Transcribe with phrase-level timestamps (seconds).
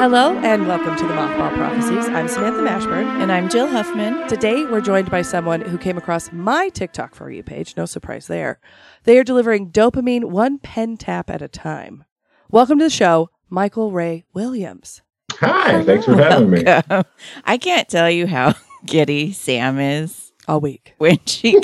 [0.00, 2.08] Hello and welcome to the Mothball Prophecies.
[2.08, 3.04] I'm Samantha Mashburn.
[3.20, 4.26] And I'm Jill Huffman.
[4.28, 7.76] Today we're joined by someone who came across my TikTok for you page.
[7.76, 8.60] No surprise there.
[9.04, 12.04] They are delivering dopamine one pen tap at a time.
[12.50, 15.02] Welcome to the show, Michael Ray Williams.
[15.32, 16.62] Hi, thanks for having me.
[16.64, 17.04] Welcome.
[17.44, 18.54] I can't tell you how
[18.86, 20.94] giddy Sam is All week.
[20.98, 21.60] when she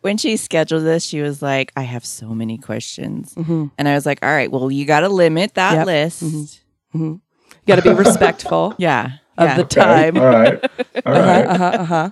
[0.00, 1.04] when she scheduled this.
[1.04, 3.66] She was like, "I have so many questions," Mm-hmm.
[3.78, 5.86] and I was like, "All right, well, you got to limit that Yep.
[5.86, 6.58] list." Mhm.
[6.94, 7.21] You
[7.66, 9.56] got to be respectful Yeah, of yeah.
[9.56, 10.16] the Okay, time.
[10.16, 10.64] All right.
[11.06, 12.10] All Uh-huh, uh-huh, uh-huh.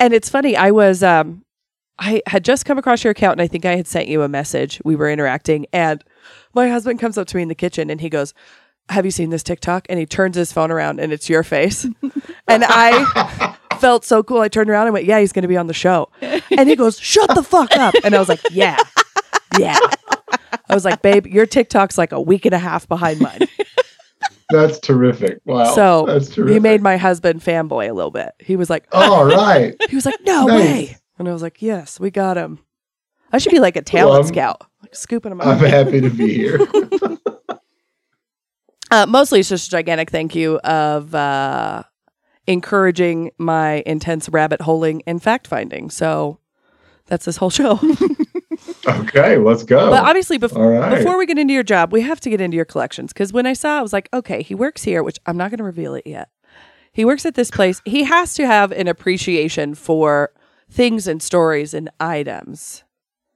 [0.00, 0.56] And it's funny.
[0.56, 1.44] I was, um,
[1.98, 4.28] I had just come across your account, and I think I had sent you a
[4.28, 4.80] message.
[4.84, 6.02] We were interacting, and
[6.54, 8.34] my husband comes up to me in the kitchen, and he goes,
[8.88, 11.84] "Have you seen this TikTok?" And he turns his phone around, and it's your face,
[12.48, 14.40] and I felt so cool.
[14.40, 16.74] I turned around and went, "Yeah, he's going to be on the show," and he
[16.74, 18.76] goes, "Shut the fuck up!" And I was like, "Yeah,
[19.58, 19.78] yeah."
[20.68, 23.40] I was like, "Babe, your TikTok's like a week and a half behind mine."
[24.50, 25.40] That's terrific.
[25.44, 25.74] Wow.
[25.74, 26.54] so that's terrific.
[26.54, 28.32] he made my husband fanboy a little bit.
[28.38, 29.74] He was like, All right.
[29.88, 30.60] He was like, "No Nice.
[30.60, 32.58] way!" And I was like, "Yes, we got him."
[33.32, 35.46] I should be like a talent Well, scout, like scooping him up.
[35.46, 36.58] I'm happy to be here.
[38.90, 41.82] Uh, mostly, it's just a gigantic thank you of uh,
[42.46, 45.90] encouraging my intense rabbit holing and fact finding.
[45.90, 46.38] So
[47.06, 47.80] that's this whole show.
[48.86, 49.90] Okay, let's go.
[49.90, 50.98] but obviously, bef- right.
[50.98, 53.46] before we get into your job, we have to get into your collections because when
[53.46, 55.64] I saw, it, I was like, "Okay, he works here," which I'm not going to
[55.64, 56.28] reveal it yet.
[56.92, 57.82] He works at this place.
[57.84, 60.32] He has to have an appreciation for
[60.70, 62.84] things and stories and items.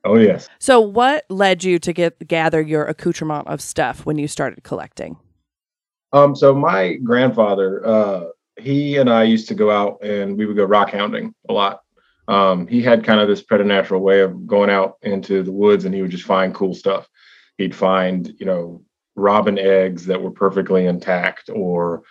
[0.04, 0.48] oh yes.
[0.58, 5.16] So, what led you to get gather your accoutrement of stuff when you started collecting?
[6.12, 6.34] Um.
[6.34, 8.24] So my grandfather, uh,
[8.58, 11.82] he and I used to go out and we would go rock hounding a lot.
[12.28, 15.94] Um, he had kind of this preternatural way of going out into the woods and
[15.94, 17.08] he would just find cool stuff.
[17.56, 18.82] He'd find, you know,
[19.16, 22.02] robin eggs that were perfectly intact or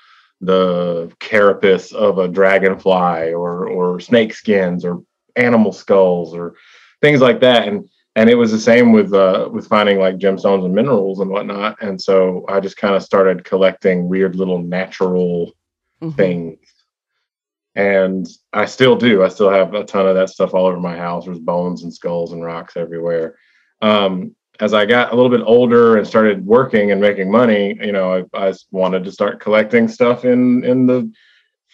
[0.42, 5.02] the carapace of a dragonfly or or snake skins or
[5.38, 6.56] animal skulls or
[7.02, 7.68] things like that.
[7.68, 11.30] And and it was the same with uh with finding like gemstones and minerals and
[11.30, 11.78] whatnot.
[11.82, 15.54] And so I just kind of started collecting weird little natural
[16.04, 16.16] Mhm.
[16.16, 16.60] things.
[17.78, 19.24] And I still do.
[19.24, 21.26] I still have a ton of that stuff all over my house.
[21.26, 23.38] There's bones and skulls and rocks everywhere.
[23.84, 27.92] Um, as I got a little bit older and started working and making money, you
[27.92, 31.12] know, I, I wanted to start collecting stuff in in the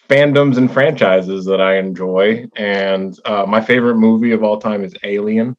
[0.06, 2.46] fandoms and franchises that I enjoy.
[2.54, 5.56] And uh, my favorite movie of all time is Alien,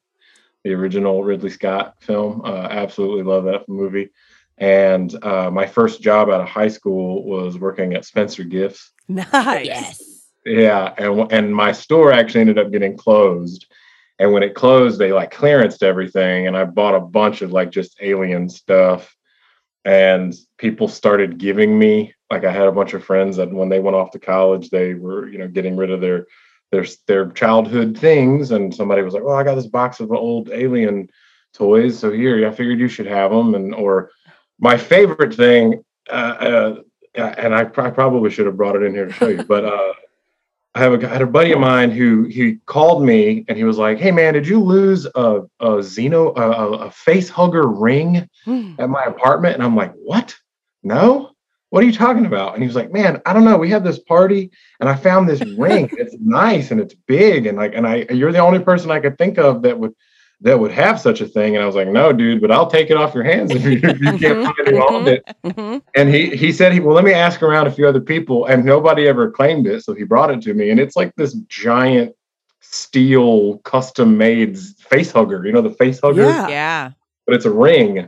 [0.64, 2.44] the original Ridley Scott film.
[2.46, 4.12] Uh, absolutely love that movie.
[4.60, 8.92] And uh, my first job out of high school was working at Spencer Gifts.
[9.08, 10.15] Nice.
[10.46, 13.66] Yeah, and and my store actually ended up getting closed.
[14.20, 17.72] And when it closed, they like clearanced everything, and I bought a bunch of like
[17.72, 19.14] just alien stuff.
[19.84, 23.80] And people started giving me like I had a bunch of friends that when they
[23.80, 26.28] went off to college, they were you know getting rid of their
[26.72, 30.50] their their childhood things, and somebody was like, "Well, I got this box of old
[30.52, 31.10] alien
[31.54, 34.12] toys, so here, I figured you should have them." And or
[34.60, 36.76] my favorite thing, uh, uh,
[37.16, 39.94] and I, I probably should have brought it in here to show you, but uh,
[40.76, 43.64] I have a, I had a buddy of mine who he called me and he
[43.64, 48.30] was like, "Hey man, did you lose a a Xeno a, a, face hugger ring
[48.44, 48.74] Hmm.
[48.78, 50.36] at my apartment?" And I'm like, "What?
[50.84, 51.32] No."
[51.72, 52.54] What are you talking about?
[52.54, 53.58] And he was like, "Man, I don't know.
[53.58, 55.90] We had this party, and I found this ring.
[55.94, 59.18] It's nice and it's big, and like, and I, you're the only person I could
[59.18, 59.94] think of that would,
[60.46, 62.90] that would have such a thing." And I was like, "No, dude, but I'll take
[62.90, 65.82] it off your hands if you, if you can't find anything on it." Mhm.
[65.96, 68.64] and he he said he well let me ask around a few other people and
[68.64, 72.14] nobody ever claimed it so he brought it to me and it's like this giant
[72.62, 76.48] steel custom made face hugger you know the face hugger Yeah.
[76.48, 76.92] yeah.
[77.26, 78.00] but it's a ring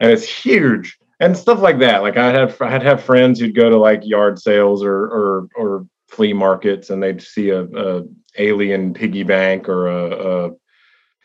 [0.00, 3.70] and it's huge and stuff like that like i had i'd have friends who'd go
[3.70, 8.02] to like yard sales or or or flea markets and they'd see a, a
[8.36, 10.50] alien piggy bank or a, a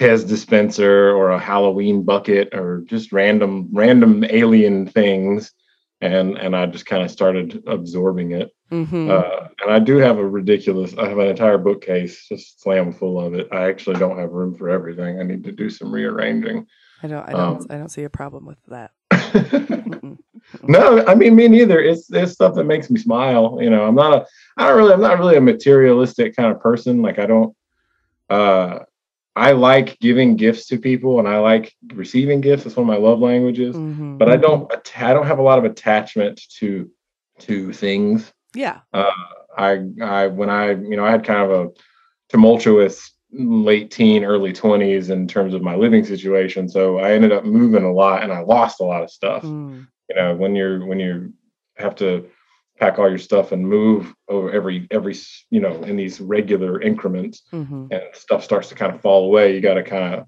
[0.03, 5.53] Pez dispenser or a Halloween bucket or just random random alien things
[6.01, 8.51] and and I just kind of started absorbing it.
[8.69, 9.09] Mhm.
[9.09, 10.93] Uh, and I do have a ridiculous.
[10.97, 13.47] I have an entire bookcase just slam full of it.
[13.53, 15.21] I actually don't have room for everything.
[15.21, 16.67] I need to do some rearranging.
[17.01, 17.29] I don't.
[17.29, 17.61] I don't.
[17.61, 18.91] um, I don't see a problem with that.
[20.67, 21.79] no, I mean me neither.
[21.79, 23.59] It's it's stuff that makes me smile.
[23.61, 24.25] You know, I'm not a.
[24.57, 24.93] I don't really.
[24.93, 27.01] I'm not really a materialistic kind of person.
[27.01, 27.55] Like I don't.
[28.29, 28.79] uh,
[29.35, 32.65] I like giving gifts to people, and I like receiving gifts.
[32.65, 33.75] It's one of my love languages.
[33.75, 34.17] Mhm.
[34.17, 34.71] But I don't.
[34.97, 36.89] I don't have a lot of attachment to
[37.39, 38.31] to things.
[38.55, 38.81] yeah.
[38.93, 39.09] Uh,
[39.57, 41.69] I I when I you know I had kind of a
[42.29, 46.69] tumultuous late teen, early twenties in terms of my living situation.
[46.69, 49.87] So I ended up moving a lot, and I lost a lot of stuff Mm.
[50.09, 51.33] you know when you're when you
[51.77, 52.29] have to
[52.83, 55.15] pack all your stuff and move over every every
[55.49, 57.87] you know in these regular increments Mhm.
[57.93, 60.25] and stuff starts to kind of fall away you got to kind of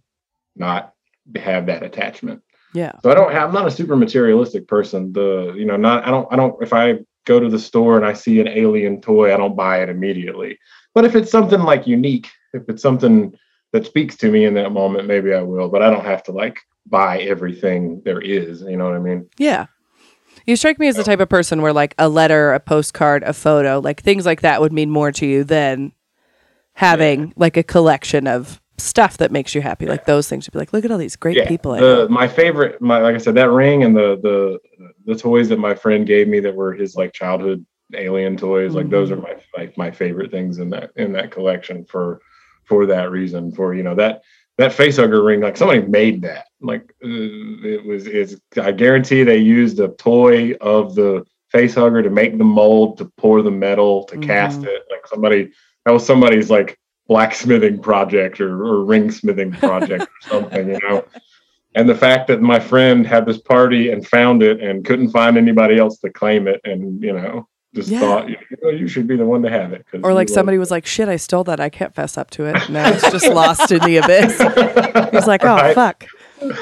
[0.56, 0.94] not
[1.36, 2.42] have that attachment
[2.74, 2.94] Yeah.
[3.02, 6.12] so i don't have i'm not a super materialistic person the you know not i
[6.12, 9.34] don't i don't if i go to the store and i see an alien toy
[9.34, 10.58] i don't buy it immediately
[10.94, 13.36] but if it's something like unique if it's something
[13.74, 16.32] that speaks to me in that moment maybe i will but i don't have to
[16.32, 19.66] like buy everything there is you know what i mean Yeah.
[20.46, 23.34] You strike me as the type of person where like a letter, a postcard, a
[23.34, 25.92] photo, like things like that would mean more to you than
[26.74, 29.86] having like a collection of stuff that makes you happy.
[29.86, 31.72] Like those things would be like, look at all these great people.
[31.72, 34.60] I the, my favorite, my like I said, that ring and the the
[35.06, 38.90] the toys that my friend gave me that were his like childhood alien toys, like
[38.90, 39.38] those are mm-hmm.
[39.56, 42.20] my like my favorite things in that in that collection for
[42.66, 43.52] for that reason.
[43.52, 44.22] For you know that
[44.58, 46.46] that face hugger ring, like somebody made that.
[46.62, 47.08] Like uh,
[47.68, 52.38] it was it's I guarantee they used a toy of the face hugger to make
[52.38, 54.68] the mold to pour the metal to cast Mhm.
[54.68, 54.84] it.
[54.90, 55.52] Like somebody
[55.86, 61.06] that was somebody's like blacksmithing project or, or ring smithing project or something, you know.
[61.76, 65.38] And the fact that my friend had this party and found it and couldn't find
[65.38, 68.00] anybody else to claim it, and you know, just Yeah.
[68.00, 69.86] thought you, know, you should be the one to have it.
[70.04, 71.60] Or like somebody was like, shit, I stole that.
[71.60, 72.70] I can't fess up to it.
[72.70, 75.12] Now it's just lost in the abyss.
[75.12, 75.76] He's like, oh, Right?
[75.76, 76.06] fuck.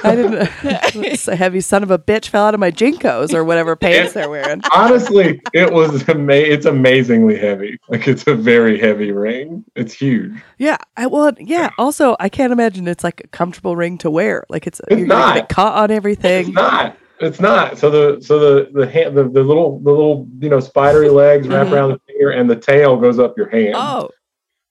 [0.04, 0.50] I didn't.
[0.94, 4.30] This heavy son of a bitch fell out of my JNCOs or whatever pants they're
[4.30, 4.62] wearing.
[4.74, 7.80] Honestly, it was ama- It's amazingly heavy.
[7.90, 9.66] Like it's a very heavy ring.
[9.76, 10.32] It's huge.
[10.58, 10.78] Yeah.
[10.96, 11.70] I, well, yeah.
[11.78, 14.46] Also, I can't imagine it's like a comfortable ring to wear.
[14.50, 15.50] Like it's, It's you're not.
[15.50, 16.48] caught on everything.
[16.48, 16.96] It's not.
[17.24, 17.78] It's not.
[17.78, 21.48] So the so the the hand the, the little the little you know spidery legs
[21.48, 21.72] wrap Mhm.
[21.74, 23.74] around the finger and the tail goes up your hand.
[23.76, 24.10] Oh,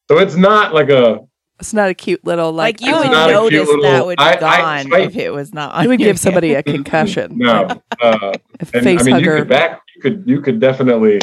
[0.09, 1.21] So it's not like a
[1.61, 4.05] it's not a cute little like, Like, you would not a cute notice little- that
[4.07, 4.37] would be I- I-
[4.81, 5.75] gone I- if it was not.
[5.75, 7.39] on It would give somebody a concussion.
[7.39, 7.69] no.
[8.01, 9.39] Uh, A and, face I mean, you hugger.
[9.41, 9.81] could back.
[9.95, 11.21] You could you could definitely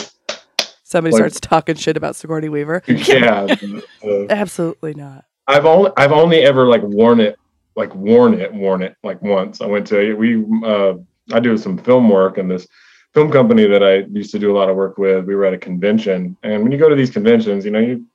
[0.83, 2.81] Somebody like- starts talking shit about Sigourney Weaver.
[2.87, 3.55] yeah.
[4.03, 5.25] uh, Absolutely not.
[5.47, 7.37] I've only I've only ever like worn it
[7.75, 9.61] like worn it worn it like once.
[9.61, 10.93] I went to we uh
[11.33, 12.67] I do some film work and this
[13.13, 15.25] film company that I used to do a lot of work with.
[15.25, 18.05] We were at a convention and when you go to these conventions, you know you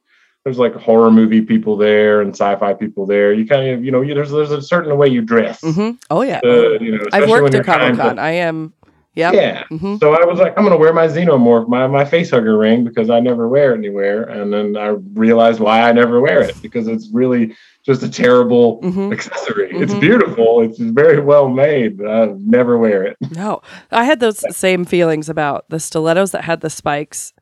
[0.44, 3.32] there's like horror movie people there and sci-fi people there.
[3.32, 5.60] You kind of you know you, there's there's a certain way you dress.
[5.62, 6.40] hmm Oh yeah.
[6.44, 8.18] Uh, you know, I've worked at Comic Con.
[8.18, 8.74] I am.
[9.16, 9.34] Yep.
[9.34, 9.64] Yeah.
[9.68, 12.82] hmm So I was like, I'm gonna wear my xenomorph, my my face hugger ring
[12.84, 14.24] because I never wear it anywhere.
[14.24, 17.54] And then I realized why I never wear it because it's really
[17.86, 19.70] just a terrible hmm accessory.
[19.72, 20.00] It's Mhm.
[20.00, 20.62] beautiful.
[20.62, 23.16] It's very well made, but I never wear it.
[23.30, 23.62] No,
[23.92, 27.32] I had those same feelings about the stilettos that had the spikes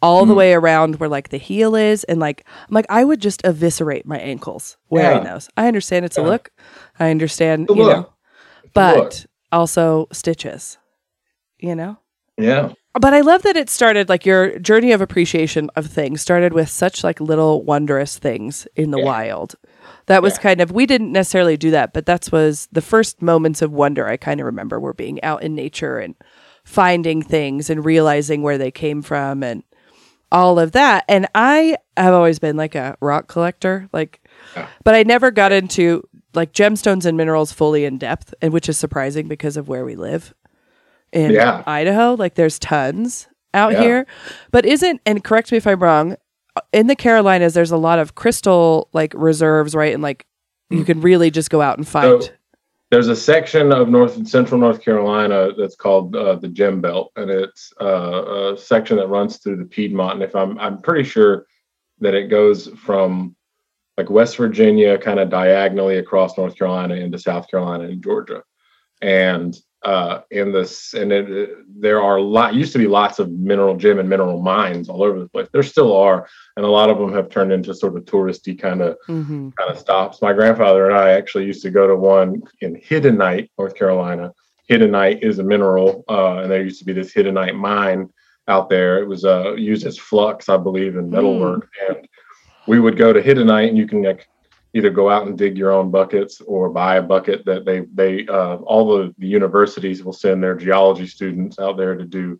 [0.00, 0.36] all the Mm.
[0.36, 4.06] way around where like the heel is, and like I'm like I would just eviscerate
[4.06, 5.34] my ankles wearing Yeah.
[5.34, 5.48] those.
[5.56, 6.50] I understand it's a look.
[6.98, 7.96] I understand, It's you look.
[7.96, 8.08] know,
[8.64, 9.30] It's but look.
[9.52, 10.78] also stitches.
[11.62, 11.96] You know.
[12.36, 16.52] yeah, But I love that it started like your journey of appreciation of things started
[16.52, 19.04] with such like little wondrous things in the Yeah.
[19.04, 19.54] wild.
[20.06, 20.42] That was Yeah.
[20.42, 24.08] kind of we didn't necessarily do that, but that was the first moments of wonder
[24.08, 26.14] I kind of remember were being out in nature and
[26.64, 29.62] finding things and realizing where they came from and
[30.32, 31.04] all of that.
[31.08, 34.20] And I have always been like a rock collector, like
[34.56, 34.66] Yeah.
[34.84, 36.02] but I never got into
[36.34, 39.94] like gemstones and minerals fully in depth, and which is surprising because of where we
[39.96, 40.34] live
[41.12, 41.62] in Yeah.
[41.66, 42.14] Idaho.
[42.14, 43.82] Like there's tons out Yeah.
[43.82, 44.06] here,
[44.50, 46.16] but isn't and correct me if I'm wrong.
[46.72, 49.92] In the Carolinas, there's a lot of crystal like reserves, right?
[49.94, 50.26] And like
[50.70, 52.22] you can really just go out and find.
[52.24, 52.30] So-
[52.90, 57.10] there's a section of North and Central North Carolina that's called uh, the Gem Belt,
[57.16, 60.16] and it's uh, a section that runs through the Piedmont.
[60.16, 61.46] And if I'm, I'm pretty sure
[62.00, 63.34] that it goes from
[63.96, 68.42] like West Virginia, kind of diagonally across North Carolina into South Carolina and Georgia.
[69.00, 72.54] And uh, in this, and it, there are a lot.
[72.54, 75.48] Used to be lots of mineral gem and mineral mines all over the place.
[75.52, 78.80] There still are, and a lot of them have turned into sort of touristy kind
[78.80, 80.22] of hmm kind of stops.
[80.22, 84.32] My grandfather and I actually used to go to one in Hiddenite, North Carolina.
[84.70, 88.08] Hiddenite is a mineral, uh, and there used to be this Hiddenite mine
[88.48, 89.02] out there.
[89.02, 91.68] It was uh, used as flux, I believe, in metalwork.
[91.88, 92.08] And
[92.66, 94.28] we would go to Hiddenite, and you can like
[94.74, 98.26] either go out and dig your own buckets or buy a bucket that they they
[98.26, 102.38] uh, all the, the universities will send their geology students out there to do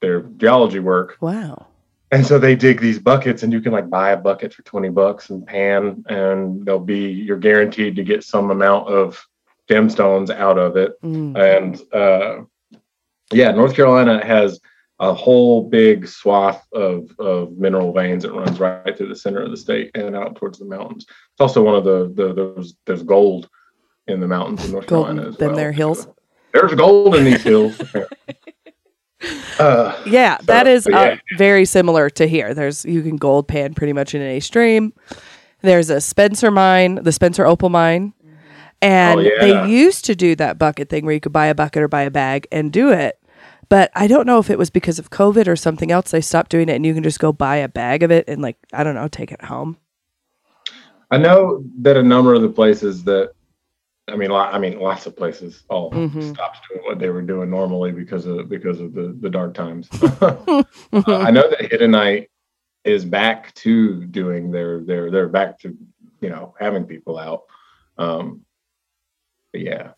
[0.00, 1.66] their geology work Wow.
[2.10, 4.90] and so they dig these buckets and you can like buy a bucket for 20
[4.90, 9.24] bucks and pan and they'll be you're guaranteed to get some amount of
[9.68, 11.36] gemstones out of it Mm.
[11.56, 12.44] and uh
[13.32, 14.60] yeah north carolina has
[15.10, 19.50] a whole big swath of of mineral veins that runs right through the center of
[19.50, 23.02] the state and out towards the mountains it's also one of the the there's there's
[23.02, 23.48] gold
[24.06, 25.56] in the mountains in north carolina as them well.
[25.56, 26.06] there hills.
[26.52, 27.78] there's gold in these hills
[29.58, 32.52] uh Yeah, So, that is but uh, very similar to here.
[32.54, 34.92] There's you can gold pan pretty much in any stream.
[35.62, 38.12] There's a Spencer mine, the Spencer Opal mine,
[38.82, 39.40] and Oh, yeah.
[39.40, 42.02] they used to do that bucket thing where you could buy a bucket or buy
[42.02, 43.18] a bag and do it.
[43.74, 46.12] But I don't know if it was because of COVID or something else.
[46.12, 48.40] They stopped doing it, and you can just go buy a bag of it and
[48.40, 49.78] like I don't know, take it home.
[51.10, 53.32] I know that a number of the places that,
[54.06, 56.22] I mean, I mean, lots of places all Mhm.
[56.22, 59.88] stopped doing what they were doing normally because of because of the the dark times.
[60.46, 60.62] Uh,
[61.08, 62.28] I know that Hiddenite
[62.84, 65.76] is back to doing their their they're back to
[66.20, 67.42] you know having people out.
[67.98, 68.42] Um,
[69.50, 69.94] but yeah,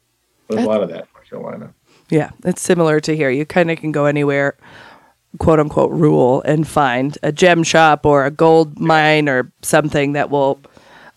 [0.48, 1.74] there's a lot of that in North Carolina.
[2.08, 3.30] Yeah, it's similar to here.
[3.30, 4.56] You kind of can go anywhere,
[5.38, 10.30] quote unquote, rule and find a gem shop or a gold mine or something that
[10.30, 10.60] will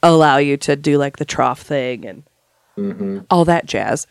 [0.01, 2.23] allow you to do like the trough thing and
[2.75, 4.07] hmm all that jazz.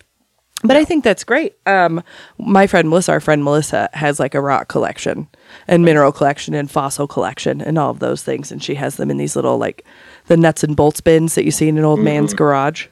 [0.63, 1.55] But I think that's great.
[1.67, 2.03] Um,
[2.37, 5.29] my friend Melissa, our friend Melissa, has like a rock collection
[5.69, 8.51] and mineral collection and fossil collection and all of those things.
[8.51, 9.85] And she has them in these little like
[10.27, 12.89] the nuts and bolts bins that you see in an old man's garage.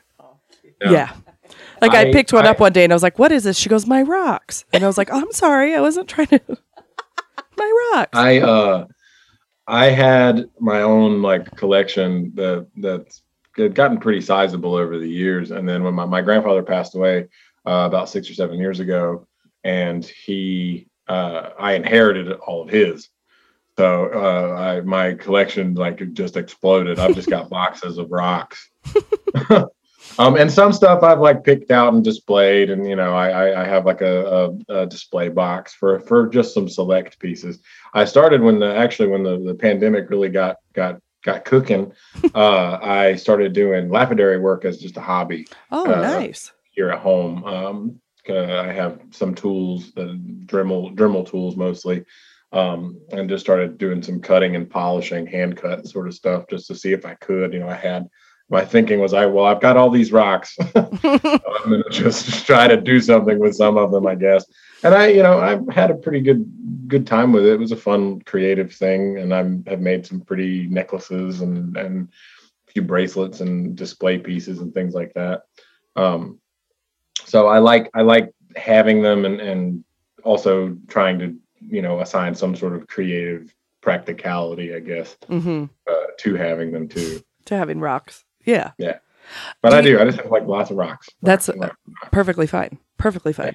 [0.93, 1.12] Yeah.
[1.80, 3.59] Like I, I- picked one up one day and I was like, "What is this?"
[3.59, 6.40] She goes, "My rocks," and I was like, oh, "I'm sorry, I wasn't trying to."
[7.59, 8.11] My rocks.
[8.12, 8.87] I uh
[9.66, 13.23] I had my own like collection that that's
[13.56, 15.50] had gotten pretty sizable over the years.
[15.50, 17.28] And then when my, my grandfather passed away
[17.66, 19.26] uh, about six or seven years ago,
[19.64, 23.09] and he uh I inherited all of his.
[23.78, 26.99] So uh I my collection like just exploded.
[26.99, 28.68] I've just got boxes of rocks.
[30.18, 33.64] Um, and some stuff I've like picked out and displayed, and you know, I I,
[33.64, 37.58] have like a, a, a display box for for just some select pieces.
[37.92, 41.92] I started when the actually when the, the pandemic really got got got cooking.
[42.35, 46.52] Uh, I started doing lapidary work as just a hobby oh, uh, nice.
[46.73, 47.44] here at home.
[47.44, 52.04] Um, uh, I have some tools, uh, Dremel Dremel tools mostly,
[52.52, 56.66] um, and just started doing some cutting and polishing, hand cut sort of stuff, just
[56.66, 57.54] to see if I could.
[57.54, 58.08] You know, I had
[58.49, 60.57] my thinking was, I well, I've got all these rocks.
[60.75, 64.45] I'm gonna just try to do something with some of them, I guess.
[64.85, 66.50] And I, you know, I've had a pretty good
[66.87, 67.55] good time with it.
[67.55, 72.09] It was a fun, creative thing, and I have made some pretty necklaces and and
[72.69, 75.43] a few bracelets and display pieces and things like that.
[75.97, 76.41] Um,
[77.25, 79.85] so I like I like having them and and
[80.23, 86.07] also trying to you know assign some sort of creative practicality, I guess, hmm uh,
[86.19, 87.21] to having them too.
[87.47, 88.25] To having rocks.
[88.47, 88.99] Yeah, Yeah.
[89.61, 90.00] But Do I you- do.
[90.00, 91.09] I just have like lots of rocks.
[91.21, 91.76] That's- Rocks,
[92.12, 92.79] perfectly fine.
[92.99, 93.55] Perfectly fine.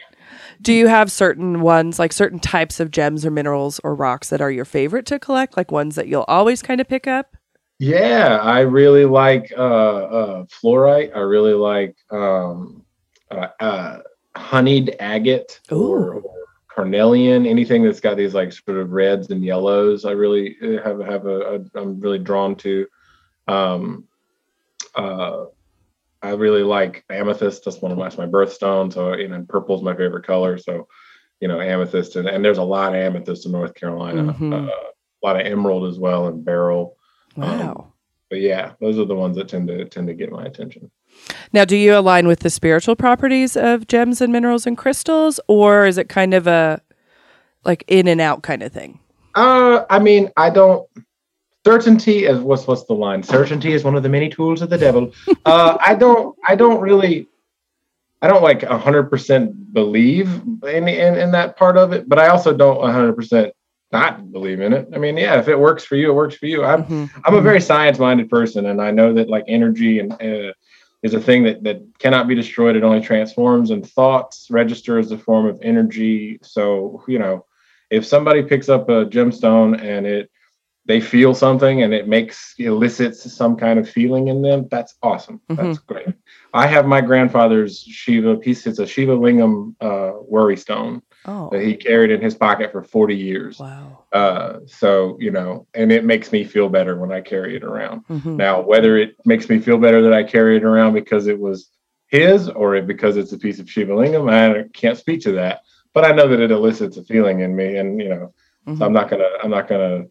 [0.62, 4.42] Do you have certain ones, like certain types of gems or minerals or rocks that
[4.42, 5.58] are your favorite to collect?
[5.58, 7.36] Like ones that you'll always kind of pick up?
[7.80, 11.16] Yeah, I really like uh, uh, fluorite.
[11.16, 12.86] I really like um,
[13.32, 14.00] uh, uh,
[14.36, 16.34] honeyed agate or, or
[16.68, 17.48] carnelian.
[17.48, 20.06] Anything that's got these like sort of reds and yellows.
[20.06, 22.86] I really uh, have have a, a I'm really drawn to.
[23.48, 24.08] Um,
[24.96, 25.46] uh,
[26.22, 27.66] I really like amethyst.
[27.66, 28.94] That's one of my that's my birthstone.
[28.94, 30.58] So you know, purple is my favorite color.
[30.58, 30.88] So
[31.40, 34.34] you know, amethyst and, and there's a lot of amethyst in North Carolina.
[34.34, 34.54] Mhm.
[34.54, 36.98] Uh, a lot of emerald as well and beryl.
[37.38, 37.88] Um, Wow.
[38.30, 40.90] But yeah, those are the ones that tend to tend to get my attention.
[41.52, 45.86] now, do you align with the spiritual properties of gems and minerals and crystals, or
[45.86, 46.82] is it kind of a
[47.66, 49.00] like in and out kind of thing?
[49.36, 50.88] Uh, I mean, I don't.
[51.66, 53.22] Certainty is what's what's the line?
[53.22, 55.12] Certainty is one of the many tools of the devil.
[55.46, 56.36] Uh, I don't.
[56.48, 57.28] I don't really.
[58.24, 60.28] I don't like hundred percent believe
[60.64, 63.54] in, in in that part of it, but I also don't hundred percent
[63.92, 64.88] not believe in it.
[64.94, 66.64] I mean, yeah, if it works for you, it works for you.
[66.64, 67.10] I'm Mhm.
[67.26, 70.54] I'm a very science minded person, and I know that like energy and uh,
[71.04, 72.76] is a thing that that cannot be destroyed.
[72.76, 76.40] It only transforms, and thoughts register as a form of energy.
[76.42, 77.46] So you know,
[77.92, 80.32] if somebody picks up a gemstone and it
[80.86, 85.40] they feel something and it makes elicits some kind of feeling in them, that's awesome.
[85.50, 86.08] That's great.
[86.54, 88.66] I have my grandfather's Shiva piece.
[88.66, 92.82] It's a Shiva Lingam uh, worry stone Oh, that he carried in his pocket for
[92.82, 93.60] 40 years.
[93.60, 94.06] wow.
[94.12, 98.04] Uh, so you know, and it makes me feel better when I carry it around.
[98.08, 98.38] Mhm.
[98.38, 101.70] Now, whether it makes me feel better that I carry it around because it was
[102.08, 105.62] his or it, because it's a piece of Shiva Lingam, I can't speak to that.
[105.94, 108.34] But I know that it elicits a feeling in me, and you know,
[108.76, 110.06] so I'm not gonna I'm not gonna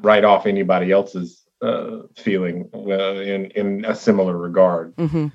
[0.00, 4.94] write off anybody else's uh, feeling uh, in in a similar regard.
[4.96, 5.28] hmm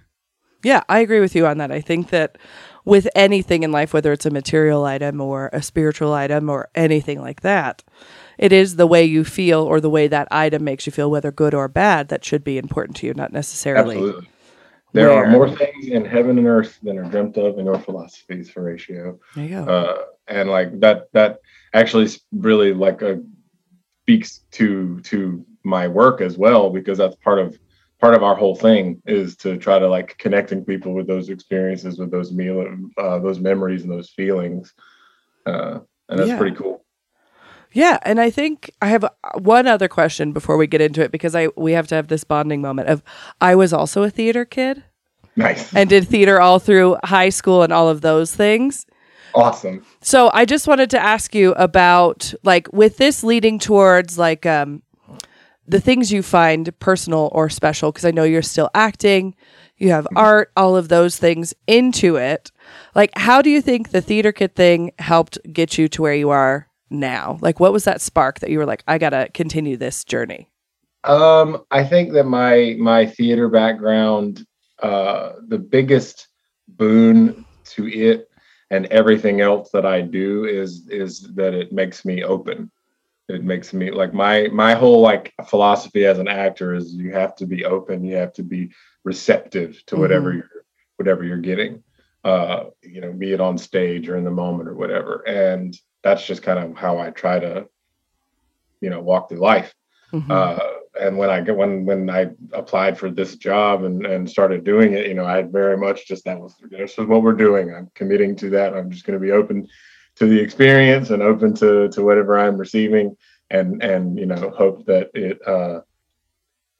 [0.64, 1.72] Yeah, I agree with you on that.
[1.72, 2.38] I think that
[2.84, 7.22] with anything in life, whether it's a material item or a spiritual item or anything
[7.22, 7.84] like that,
[8.38, 11.32] it is the way you feel or the way that item makes you feel, whether
[11.32, 13.98] good or bad, that should be important to you, not necessarily.
[13.98, 14.30] Absolutely.
[14.94, 18.50] There are more things in heaven and earth than are dreamt of in your philosophies,
[18.50, 19.20] Horatio.
[19.36, 19.64] There you go.
[19.66, 21.40] uh, and like that that
[21.74, 23.16] actually really like uh,
[24.08, 27.60] speaks to to my work as well because that's part of
[28.00, 32.00] part of our whole thing is to try to like connecting people with those experiences
[32.00, 32.66] with those meal
[32.98, 34.74] uh, those memories and those feelings
[35.46, 36.38] uh, and that's Yeah.
[36.38, 36.86] pretty cool
[37.74, 39.10] Yeah, and I think I have uh,
[39.40, 42.24] one other question before we get into it because I we have to have this
[42.24, 43.04] bonding moment of
[43.42, 44.86] I was also a theater kid
[45.36, 48.86] nice and did theater all through high school and all of those things.
[49.38, 54.46] Awesome So I just wanted to ask you about like with this leading towards like
[54.46, 54.82] um
[55.68, 59.36] the things you find personal or special because I know you're still acting,
[59.78, 62.52] you have art, all of those things into it.
[62.96, 66.30] Like how do you think the theater kid thing helped get you to where you
[66.30, 67.38] are now?
[67.42, 70.50] Like what was that spark that you were like I got to continue this journey?
[71.04, 74.46] Um, I think that my my theater background,
[74.82, 76.28] uh, the biggest
[76.68, 78.30] boon to it
[78.70, 82.72] and everything else that I do is is that it makes me open.
[83.30, 87.36] It makes me like my my whole like philosophy as an actor is you have
[87.38, 88.72] to be open, you have to be
[89.04, 90.64] receptive to whatever you're
[90.98, 91.84] whatever you're getting.
[92.24, 95.24] Uh, you know, be it on stage or in the moment or whatever.
[95.28, 97.68] And that's just kind of how I try to,
[98.82, 99.74] you know, walk through life
[100.14, 100.32] Mhm.
[100.32, 100.60] uh,
[101.00, 104.94] and when I get when when I applied for this job and and started doing
[104.94, 107.74] it, you know, I very much just that was this is what we're doing.
[107.74, 108.74] I'm committing to that.
[108.76, 109.68] I'm just going to be open
[110.16, 113.16] to the experience and open to to whatever I'm receiving,
[113.50, 115.82] and and you know hope that it uh,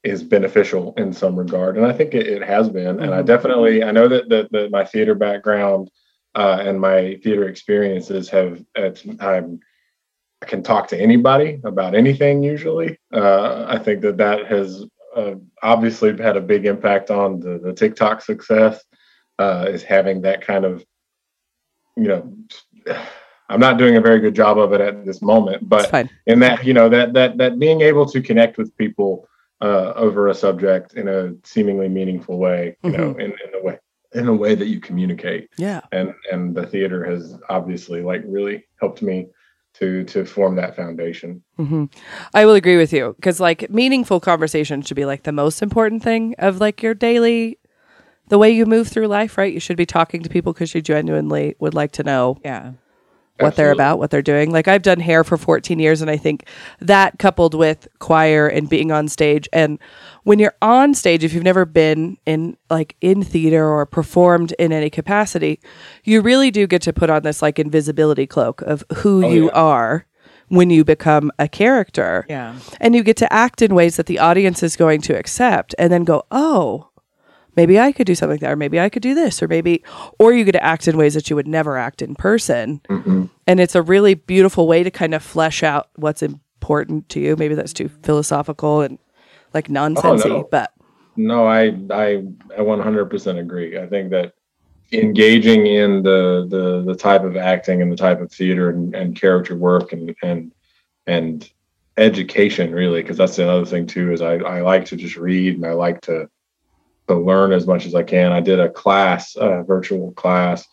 [0.02, 1.76] is beneficial in some regard.
[1.76, 3.00] And I think it, it has been.
[3.00, 3.26] And I Mhm.
[3.26, 5.90] definitely I know that that, that my theater background
[6.34, 8.62] uh, and my theater experiences have
[9.20, 9.60] I'm
[10.42, 12.98] I can talk to anybody about anything usually.
[13.12, 14.84] Uh, I think that that has
[15.16, 18.84] uh, obviously had a big impact on the, the TikTok success,
[19.38, 20.84] uh, is having that kind of,
[21.96, 22.36] you know,
[23.50, 25.90] I'm not doing a very good job of it at this moment, but
[26.26, 29.26] in that, you know, that, that, that being able to connect with people
[29.62, 33.78] uh, over a subject in a seemingly meaningful way, you know, in, in a way,
[34.12, 35.80] in a way that you communicate Yeah.
[35.92, 39.28] and and the theater has obviously like really helped me
[39.78, 41.84] to to form that foundation hmm
[42.34, 46.02] I will agree with you because like meaningful conversation should be like the most important
[46.02, 47.58] thing of like your daily,
[48.28, 49.52] the way you move through life, right?
[49.52, 52.72] You should be talking to people because you genuinely would like to know Yeah.
[53.40, 54.50] What they're about, what they're doing.
[54.50, 56.46] Like I've done hair for 14 years and I think
[56.80, 59.78] that coupled with choir and being on stage and
[60.24, 64.72] when you're on stage if you've never been in like in theater or performed in
[64.72, 65.60] any capacity,
[66.04, 69.44] you really do get to put on this like invisibility cloak of who Oh, you
[69.46, 69.52] yeah.
[69.52, 70.06] are
[70.48, 72.24] when you become a character.
[72.28, 72.58] Yeah.
[72.80, 75.92] And you get to act in ways that the audience is going to accept and
[75.92, 76.87] then go, "Oh,
[77.58, 79.82] maybe I could do something like that, or maybe I could do this, or maybe,
[80.18, 82.80] or you could act in ways that you would never act in person.
[82.88, 83.28] Mhm.
[83.46, 87.36] And it's a really beautiful way to kind of flesh out what's important to you.
[87.36, 88.98] Maybe that's too philosophical and
[89.54, 90.48] like nonsensy, no.
[90.50, 90.72] but
[91.16, 92.22] no i i
[92.56, 94.32] i 100% agree i think that
[94.92, 99.20] engaging in the the the type of acting and the type of theater and, and
[99.20, 100.52] character work and and
[101.06, 101.50] and
[101.96, 105.66] education really because that's another thing too is I, I like to just read and
[105.66, 106.28] i like to
[107.08, 108.32] to learn as much as i can.
[108.32, 110.66] I did a class a virtual class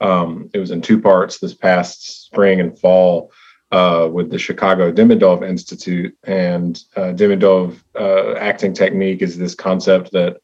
[0.00, 3.32] um, it was in two parts this past spring and fall
[3.70, 6.16] uh, with the chicago demidov institute.
[6.24, 10.38] And uh, demidov uh, acting technique is this concept that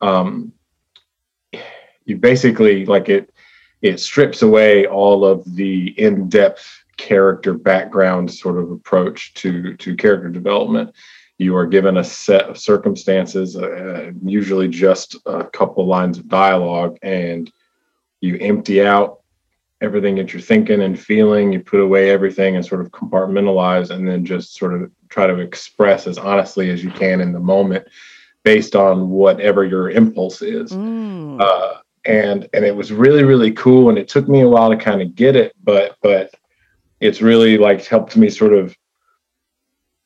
[0.00, 0.52] um,
[2.04, 3.32] you basically like it
[3.82, 10.28] it strips away all of the in-depth character background sort of approach to to character
[10.28, 10.94] development
[11.38, 16.96] you are given a set of circumstances uh, usually just a couple lines of dialogue
[17.02, 17.52] and
[18.20, 19.20] you empty out
[19.80, 24.08] everything that you're thinking and feeling you put away everything and sort of compartmentalize and
[24.08, 27.86] then just sort of try to express as honestly as you can in the moment
[28.44, 30.72] based on whatever your impulse is.
[30.72, 34.68] Mm, uh, and and it was really really cool and it took me a while
[34.68, 36.34] to kind of get it but but
[37.00, 38.76] it's really like helped me sort of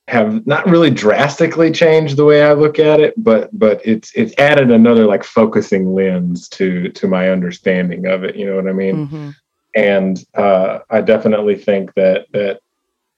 [0.09, 4.35] have not really drastically changed the way I look at it but but it's it's
[4.38, 8.73] added another like focusing lens to to my understanding of it you know what I
[8.73, 9.35] mean mhm.
[9.77, 12.61] and uh, I definitely think that that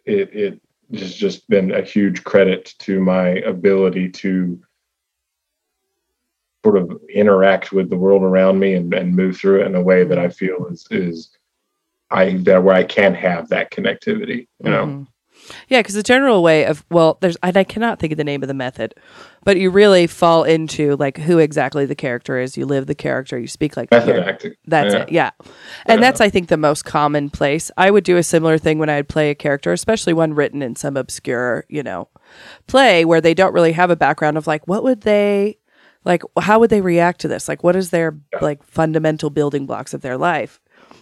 [0.04, 0.60] it, it
[0.98, 4.60] has just been a huge credit to my ability to
[6.64, 9.82] sort of interact with the world around me and, and move through it in a
[9.82, 11.30] way that I feel is is
[12.10, 14.48] I that where I can have that connectivity.
[14.64, 14.86] You know.
[14.86, 15.06] Mhm.
[15.68, 18.42] Yeah, because the general way of well, there's and I cannot think of the name
[18.42, 18.94] of the method,
[19.44, 22.56] but you really fall into like who exactly the character is.
[22.56, 23.38] You live the character.
[23.38, 24.30] You speak like Method character.
[24.30, 24.52] acting.
[24.66, 25.00] That's Yeah.
[25.02, 25.12] it.
[25.12, 25.30] Yeah.
[25.86, 26.06] And Yeah.
[26.06, 27.70] that's, I think, the most common place.
[27.76, 30.76] I would do a similar thing when I'd play a character, especially one written in
[30.76, 32.08] some obscure, you know,
[32.66, 35.58] play where they don't really have a background of like, what would they,
[36.04, 37.48] like, how would they react to this?
[37.48, 40.60] Like, what is their, like, fundamental building blocks of their life?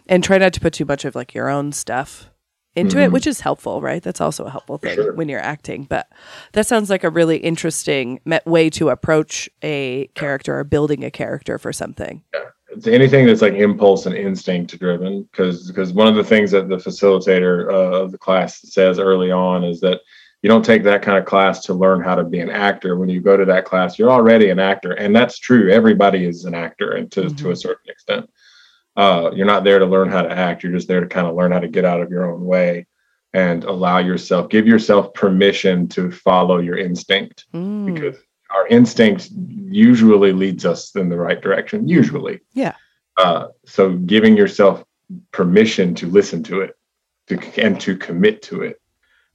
[0.08, 2.30] And try not to put too much of like your own stuff
[2.78, 3.12] into it, Mhm.
[3.12, 4.02] which is helpful, right?
[4.02, 5.12] That's also a helpful thing Sure.
[5.12, 5.84] when you're acting.
[5.88, 6.06] But
[6.52, 11.58] that sounds like a really interesting way to approach a character or building a character
[11.58, 12.22] for something.
[12.70, 16.68] it's anything that's like impulse and instinct driven because because one of the things that
[16.68, 20.00] the facilitator uh, of the class says early on is that
[20.42, 23.08] you don't take that kind of class to learn how to be an actor when
[23.08, 26.54] you go to that class you're already an actor and that's true everybody is an
[26.54, 28.28] actor and to, to a certain extent
[28.98, 30.62] uh, you're not there to learn how to act.
[30.62, 32.86] You're just there to kind of learn how to get out of your own way
[33.32, 37.46] and allow yourself give yourself permission to follow your instinct.
[37.54, 37.94] Mm.
[37.94, 38.16] because
[38.50, 39.30] our instinct
[39.68, 42.40] usually leads us in the right direction usually.
[42.54, 42.74] Yeah.
[43.18, 44.82] uh, so giving yourself
[45.32, 46.76] permission to listen to it
[47.28, 48.80] to, and to commit to it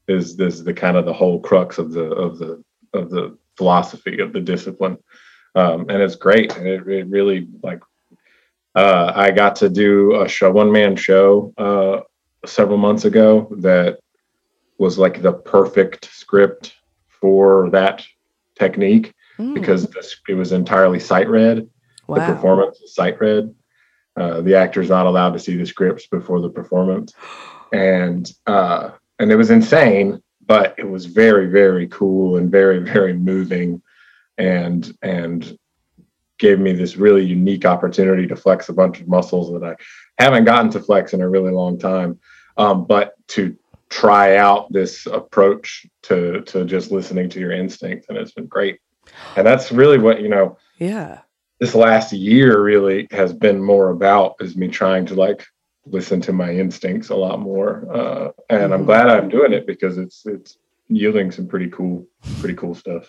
[0.10, 2.62] is this is the kind of the whole crux of the of the
[2.94, 4.98] of the philosophy of the discipline.
[5.56, 6.58] Um, and it's great.
[6.58, 7.80] And it, it really like
[8.76, 12.00] uh, i got to do a show one man show uh,
[12.46, 14.00] several months ago that
[14.78, 16.76] was like the perfect script
[17.08, 18.04] for that
[18.58, 19.56] technique Mm.
[19.56, 21.68] because the, it was entirely sight read
[22.08, 23.54] the performance is sight read.
[24.16, 27.14] Uh, the actor's not allowed to see the scripts before the performance,
[27.74, 33.14] and uh, and it was insane, but it was very very cool and very very
[33.14, 33.82] moving,
[34.38, 35.58] and and
[36.44, 39.76] gave me this really unique opportunity to flex a bunch of muscles that I
[40.24, 42.20] haven't gotten to flex in a really long time,
[42.58, 43.56] um, but to
[43.90, 48.80] try out this approach to to just listening to your instincts, and it's been great.
[49.38, 51.20] And that's really what you know Yeah.
[51.62, 55.42] this last year really has been more about is me trying to like
[55.86, 58.90] listen to my instincts a lot more uh, and i'm Mhm.
[58.90, 62.06] glad i'm doing it because it's it's yielding some pretty cool
[62.40, 63.04] pretty cool stuff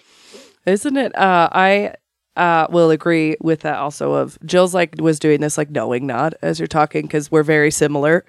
[0.66, 1.12] Isn't it?
[1.16, 1.94] Uh, I
[2.36, 4.12] uh, will agree with that also.
[4.14, 7.70] Of Jill's like was doing this like knowing nod as you're talking because we're very
[7.70, 8.24] similar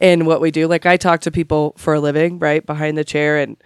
[0.00, 0.66] in what we do.
[0.66, 3.38] Like I talk to people for a living, right behind the chair.
[3.38, 3.56] And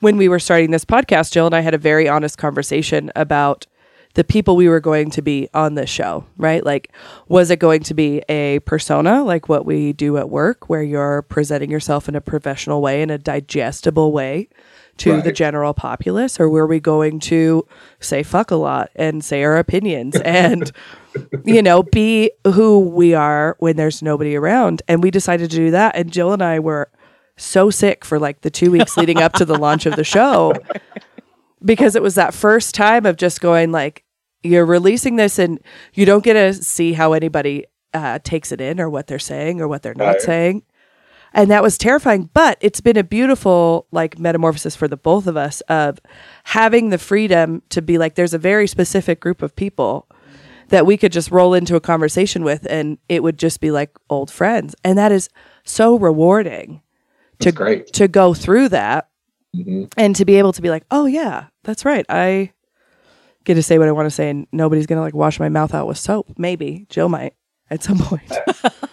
[0.00, 3.66] when we were starting this podcast, Jill and I had a very honest conversation about
[4.14, 6.64] the people we were going to be on this show, right?
[6.64, 6.92] Like,
[7.28, 11.22] was it going to be a persona like what we do at work, where you're
[11.22, 14.48] presenting yourself in a professional way, in a digestible way
[14.98, 17.66] to the general populace, or were we going to
[18.00, 20.70] say fuck a lot and say our opinions and,
[21.44, 24.82] you know, be who we are when there's nobody around?
[24.88, 25.96] And we decided to do that.
[25.96, 26.90] And Jill and I were
[27.36, 30.54] so sick for like the two weeks leading up to the launch of the show
[31.64, 34.04] because it was that first time of just going like
[34.42, 35.58] you're releasing this and
[35.94, 39.60] you don't get to see how anybody uh, takes it in or what they're saying
[39.60, 40.20] or what they're not Right.
[40.20, 40.62] saying
[41.34, 45.36] and that was terrifying but it's been a beautiful like metamorphosis for the both of
[45.36, 45.98] us of
[46.44, 50.08] having the freedom to be like there's a very specific group of people
[50.68, 53.90] that we could just roll into a conversation with and it would just be like
[54.08, 55.28] old friends and that is
[55.64, 56.80] so rewarding
[57.40, 57.92] to great.
[57.92, 59.08] to go through that
[59.54, 59.92] Mhm.
[59.96, 62.04] and to be able to be like, oh yeah, that's right.
[62.08, 62.50] I
[63.44, 65.72] get to say what I want to say, and nobody's gonna like wash my mouth
[65.72, 66.26] out with soap.
[66.36, 67.34] Maybe Jill might
[67.70, 68.32] at some point.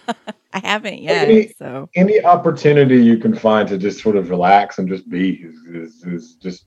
[0.62, 1.28] Haven't yet.
[1.28, 5.30] Maybe- So any opportunity you can find to just sort of relax and just be
[5.42, 6.66] is, is, is just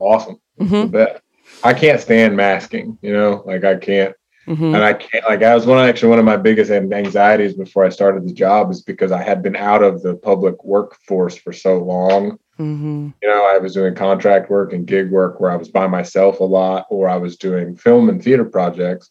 [0.00, 0.90] awesome Mhm.
[0.92, 1.20] best.
[1.64, 4.14] i can't stand masking you know like i can't
[4.46, 4.74] Mhm.
[4.74, 7.90] and I can't like I was one actually one of my biggest anxieties before I
[7.90, 11.76] started the job is because I had been out of the public workforce for so
[11.76, 12.38] long.
[12.58, 13.12] Mhm.
[13.22, 16.40] You know, I was doing contract work and gig work where I was by myself
[16.40, 19.10] a lot, or I was doing film and theater projects,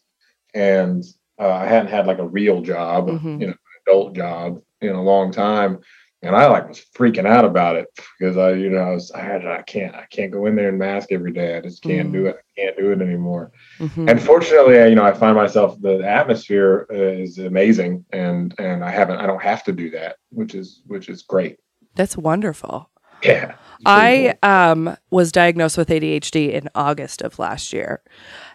[0.54, 1.04] and
[1.40, 3.40] uh, I hadn't had like a real job, Mhm.
[3.40, 3.54] you know,
[3.88, 5.78] adult job in a long time.
[6.20, 7.86] And I like was freaking out about it
[8.18, 10.68] because I, you know, I was, I had, I can't, I can't go in there
[10.68, 11.56] and mask every day.
[11.56, 12.36] I just can't do it.
[12.36, 14.10] I can't do it anymore Mhm.
[14.10, 18.90] and fortunately you know i find myself the atmosphere uh, is amazing and and i
[18.90, 21.58] haven't i don't have to do that which is which is great
[21.94, 22.90] That's wonderful.
[23.22, 23.54] yeah
[23.86, 28.02] I um was diagnosed with ADHD in August of last year.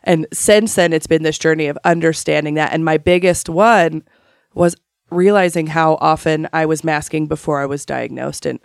[0.04, 4.04] And since then it's been this journey of understanding that and my biggest one
[4.54, 4.76] was
[5.14, 8.60] realizing how often I was masking before I was diagnosed and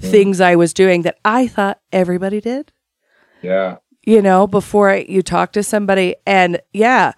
[0.00, 2.72] things I was doing that I thought everybody did
[3.42, 3.76] Yeah.
[4.04, 6.16] you know, before I, you talk to somebody.
[6.26, 7.12] And yeah,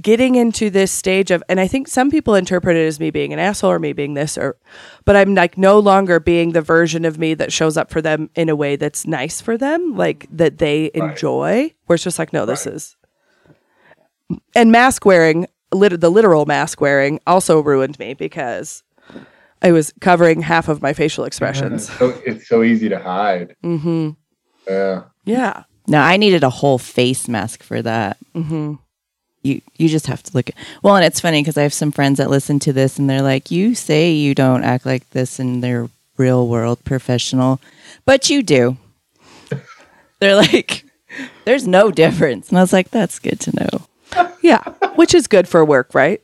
[0.00, 3.32] getting into this stage of, and I think some people interpret it as me being
[3.32, 4.56] an asshole or me being this, or,
[5.04, 8.30] but I'm like no longer being the version of me that shows up for them
[8.36, 11.10] in a way that's nice for them, like that they Right.
[11.10, 11.74] enjoy.
[11.86, 12.76] Where it's just like, no, this Right.
[12.76, 12.96] is.
[14.54, 18.82] And mask wearing, lit- the literal mask wearing, also ruined me because
[19.62, 21.88] I was covering half of my facial expressions.
[21.98, 23.56] So it's so easy to hide.
[23.62, 24.10] hmm
[24.68, 25.02] Yeah.
[25.24, 25.64] Yeah.
[25.86, 28.16] No, I needed a whole face mask for that.
[28.34, 28.74] hmm
[29.42, 30.54] You you just have to look at.
[30.82, 33.22] Well, and it's funny because I have some friends that listen to this and they're
[33.22, 37.58] like, "You say you don't act like this in their real world professional,
[38.04, 38.76] but you do."
[40.20, 40.84] they're like,
[41.44, 43.86] "There's no difference," and I was like, "That's good to know."
[44.42, 44.62] Yeah.
[44.94, 46.22] Which is good for work, right?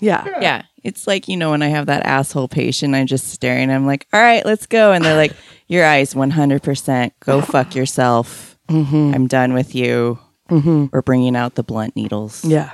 [0.00, 0.24] Yeah.
[0.40, 3.70] Yeah, it's like you know when I have that asshole patient, I'm just staring.
[3.70, 5.32] I'm like, "All right, let's go," and they're like,
[5.68, 7.12] "Your eyes, 100 percent.
[7.20, 8.56] Go fuck yourself.
[8.68, 9.12] Mm-hmm.
[9.14, 10.18] I'm done with you.
[10.50, 10.86] Mm-hmm.
[10.92, 12.72] We're bringing out the blunt needles." Yeah.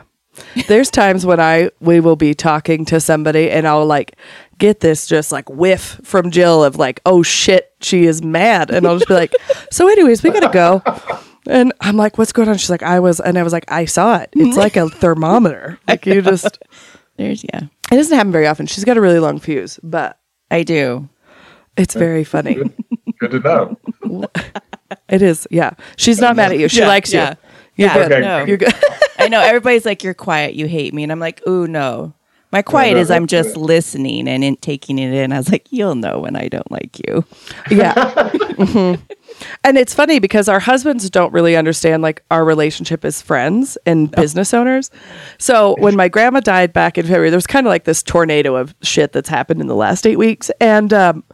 [0.66, 4.16] There's times when I we will be talking to somebody and I'll like
[4.58, 8.70] get this just like whiff from Jill of like, oh shit, she is mad.
[8.70, 9.32] And I'll just be like,
[9.70, 10.82] so anyways, we gotta go.
[11.46, 12.56] And I'm like, what's going on?
[12.56, 14.30] She's like, I was and I was like, I saw it.
[14.32, 15.78] It's like a thermometer.
[15.86, 16.58] Like you just
[17.16, 17.60] There's yeah,
[17.92, 18.66] it doesn't happen very often.
[18.66, 20.18] She's got a really long fuse, but
[20.50, 21.08] I do.
[21.76, 22.56] it's very funny.
[23.20, 23.78] Good to know.
[25.08, 25.72] It is, yeah.
[25.96, 26.68] She's not mad at you.
[26.68, 27.18] She Yeah, likes you.
[27.18, 27.34] yeah.
[27.76, 28.12] You're Yeah, good.
[28.12, 28.20] Okay.
[28.20, 28.44] no.
[28.44, 28.72] You're good.
[29.18, 30.54] I know everybody's like, "You're quiet.
[30.54, 32.14] You hate me," and I'm like, "Ooh, no."
[32.54, 35.32] My quiet is I'm just listening and in, taking it in.
[35.32, 37.24] I was like, "You'll know when I don't like you."
[37.70, 37.94] Yeah.
[38.54, 39.00] Mhm.
[39.64, 44.08] And it's funny because our husbands don't really understand like our relationship as friends and
[44.12, 44.92] business owners.
[45.38, 48.54] So when my grandma died back in February, there was kind of like this tornado
[48.54, 50.52] of shit that's happened in the last eight weeks.
[50.60, 51.24] And um,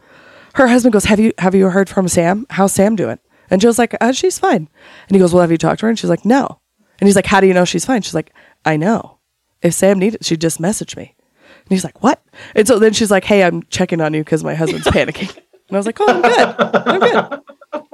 [0.55, 2.47] her husband goes, "Have you have you heard from Sam?
[2.49, 3.19] How's Sam doing?"
[3.51, 4.67] And Jill's like, uh, "She's fine."
[5.07, 6.59] And he goes, "Well, have you talked to her?" And she's like, "No."
[6.99, 8.33] And he's like, "How do you know she's fine?" She's like,
[8.65, 9.19] "I know.
[9.61, 11.15] If Sam needed, she'd just message me."
[11.47, 12.23] And he's like, "What?"
[12.55, 15.75] And so then she's like, "Hey, I'm checking on you because my husband's panicking." And
[15.75, 16.55] I was like, "Oh, I'm good.
[16.87, 17.85] I'm good.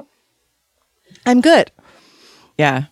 [1.26, 1.72] I'm good.
[2.58, 2.86] Yeah,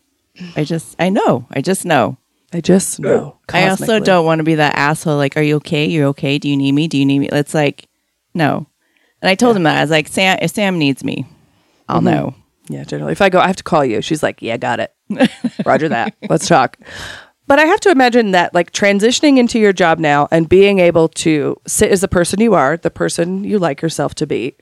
[0.55, 1.47] I just I know.
[1.51, 2.17] I just know.
[2.53, 5.17] I just know." I also don't want to be that asshole.
[5.17, 5.85] Like, "Are you okay?
[5.85, 6.37] You're okay?
[6.37, 6.87] Do you need me?
[6.87, 7.87] Do you need me?" It's like,
[8.33, 8.67] no.
[9.21, 11.25] And I told him that I was like, "Sam, if Sam needs me,
[11.89, 12.05] I'll mm-hmm.
[12.05, 12.35] know."
[12.67, 14.01] Yeah, generally, if I go, I have to call you.
[14.01, 14.93] She's like, "Yeah, got it.
[15.65, 16.15] Roger that.
[16.29, 16.77] Let's talk."
[17.47, 21.07] But I have to imagine that, like, transitioning into your job now and being able
[21.09, 24.55] to sit as the person you are, the person you like yourself to be,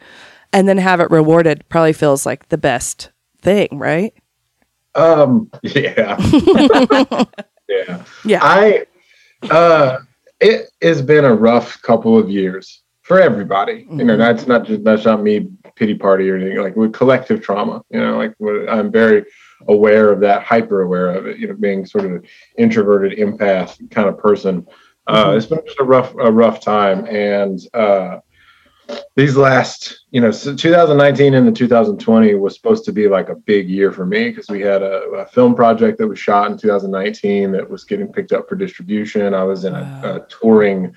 [0.51, 3.09] and then have it rewarded probably feels like the best
[3.41, 4.13] thing, right?
[4.95, 6.17] Um, yeah.
[7.67, 8.03] yeah.
[8.25, 8.39] Yeah.
[8.41, 8.85] I
[9.49, 9.97] uh
[10.39, 13.85] it has been a rough couple of years for everybody.
[13.91, 17.41] You know, that's not just that's not me pity party or anything like with collective
[17.41, 17.83] trauma.
[17.89, 18.33] You know, like
[18.69, 19.25] I'm very
[19.67, 21.37] aware of that, hyper aware of it.
[21.37, 22.23] You know, being sort of an
[22.57, 24.65] introverted empath kind of person.
[25.05, 28.19] Uh, It's been just a rough a rough time, and uh,
[29.17, 33.35] these last you know so 2019 and the 2020 was supposed to be like a
[33.35, 36.57] big year for me because we had a, a film project that was shot in
[36.57, 39.33] 2019 that was getting picked up for distribution.
[39.33, 40.95] I was in a, a touring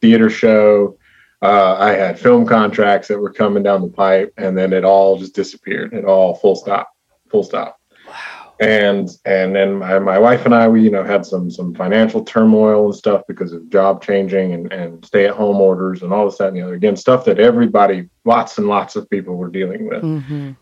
[0.00, 0.96] theater show.
[1.42, 5.18] Uh, I had film contracts that were coming down the pipe, and then it all
[5.18, 5.92] just disappeared.
[5.92, 6.90] It all full stop,
[7.30, 7.78] full stop.
[8.06, 8.54] Wow.
[8.58, 12.24] And and then my, my wife and I, we you know had some some financial
[12.24, 16.24] turmoil and stuff because of job changing and, and stay at home orders and all
[16.24, 16.74] this that and the other.
[16.74, 20.52] Again, stuff that everybody, lots and lots of people were dealing with Mm-hmm.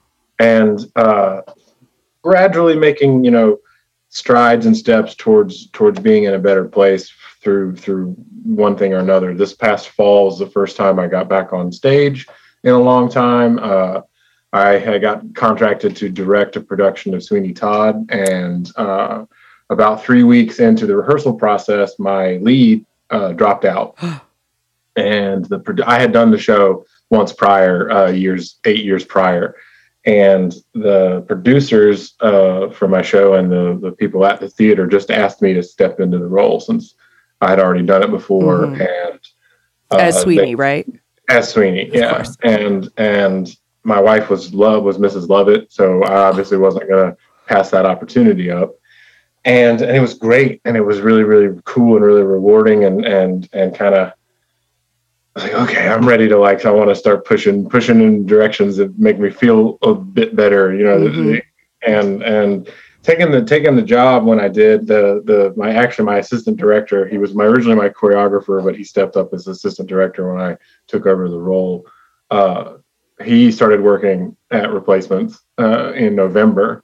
[0.40, 1.42] and uh,
[2.22, 3.58] gradually making you know
[4.08, 7.12] strides and steps towards towards being in a better place
[7.44, 9.34] through through one thing or another.
[9.34, 12.26] This past fall was the first time I got back on stage
[12.64, 13.58] in a long time.
[13.60, 14.00] Uh,
[14.52, 19.26] I had got contracted to direct a production of Sweeney Todd, and uh,
[19.68, 23.98] about three weeks into the rehearsal process, my lead uh, dropped out,
[24.96, 29.56] and the I had done the show once prior, uh, years eight years prior,
[30.06, 35.10] and the producers uh, for my show and the the people at the theater just
[35.10, 36.94] asked me to step into the role since
[37.40, 38.80] I had already done it before, Mhm.
[38.80, 39.20] and
[39.90, 40.86] uh, As they- Sweeney, right?
[41.28, 42.36] as Sweeney, yeah, course.
[42.42, 45.28] and and my wife was Love was Mrs.
[45.28, 47.16] Lovett, so I obviously wasn't going to
[47.46, 48.74] pass that opportunity up,
[49.44, 53.04] and and it was great, and it was really really cool and really rewarding, and
[53.04, 54.12] and and kind of
[55.36, 58.98] like okay, I'm ready to like I want to start pushing pushing in directions that
[58.98, 61.42] make me feel a bit better, you know, Mhm.
[61.86, 62.68] and and
[63.04, 67.06] taking the taking the job when I did the the my actually my assistant director
[67.06, 70.56] he was my originally my choreographer but he stepped up as assistant director when I
[70.88, 71.86] took over the role.
[72.30, 72.78] Uh,
[73.22, 76.82] he started working at replacements uh, in November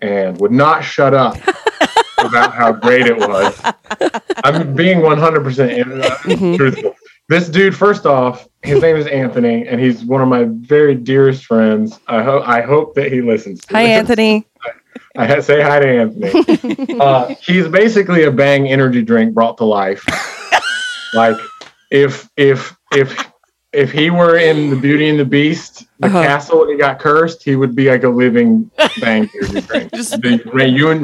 [0.00, 1.36] and would not shut up
[2.18, 3.58] about how great it was.
[4.44, 5.70] I'm being 100%
[6.20, 6.56] Mm-hmm.
[6.56, 6.94] truthful.
[7.30, 11.44] This dude, first off, his name is Anthony, and he's one of my very dearest
[11.46, 11.98] friends.
[12.08, 13.60] I hope I hope that he listens.
[13.60, 13.98] To Hi, this.
[13.98, 14.46] Anthony.
[15.24, 16.98] I had- say hi to Anthony.
[17.00, 20.04] uh, he's basically a Bang energy drink brought to life.
[21.14, 21.36] like
[21.90, 23.30] if if if
[23.72, 26.22] if he were in the Beauty and the Beast, the Uh-huh.
[26.24, 28.68] castle, and he got cursed, he would be like a living
[29.00, 29.92] Bang energy drink.
[29.94, 30.42] Just- the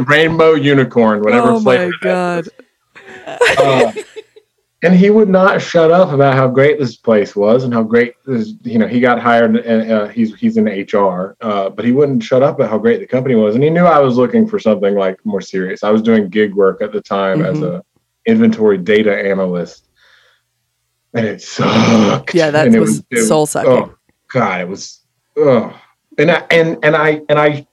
[0.08, 1.92] rainbow unicorn, whatever oh flavor.
[2.02, 2.42] my
[3.56, 3.94] god.
[4.86, 8.14] And he would not shut up about how great this place was and how great
[8.24, 11.90] this, you know he got hired and uh, he's he's in HR uh, but he
[11.90, 13.56] wouldn't shut up about how great the company was.
[13.56, 15.82] And he knew I was looking for something like more serious.
[15.82, 17.74] I was doing gig work at the time as Mhm.
[17.78, 17.84] a
[18.26, 19.88] inventory data analyst.
[21.14, 22.32] And it sucked.
[22.32, 23.72] Yeah, that it was soul sucking.
[23.72, 23.94] oh
[24.28, 25.00] god it was
[25.36, 25.76] oh
[26.16, 27.66] and I and and I and I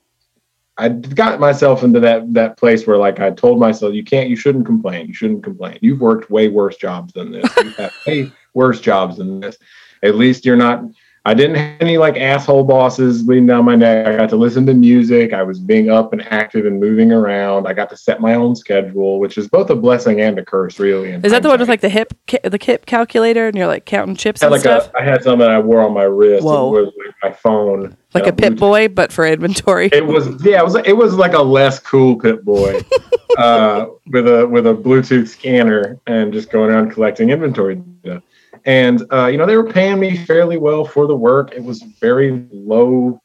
[0.78, 4.36] I got myself into that that place where like I told myself you can't you
[4.36, 5.78] shouldn't complain you shouldn't complain.
[5.82, 7.46] You've worked way worse jobs than this.
[7.58, 9.58] You have way worse jobs than this.
[10.02, 10.84] At least you're not
[11.26, 14.06] I didn't have any like asshole bosses leading down my neck.
[14.08, 15.32] I got to listen to music.
[15.32, 17.66] I was being up and active and moving around.
[17.66, 20.80] I got to set my own schedule which is both a blessing and a curse
[20.80, 23.68] really Is that the one with like the hip ca- the hip calculator and you're
[23.68, 24.94] like counting chips I had and like stuff?
[24.94, 26.44] a, I had something I wore on my wrist.
[26.44, 26.76] Whoa.
[26.76, 27.96] it was like my phone.
[28.14, 29.90] Like uh, a Pip-Boy, but for inventory.
[29.92, 32.82] it was yeah it was it was like a less cool Pip-Boy
[33.38, 38.22] uh with a with a bluetooth scanner and just going around collecting inventory data
[38.66, 41.82] and uh you know they were paying me fairly well for the work it was
[42.02, 43.20] very low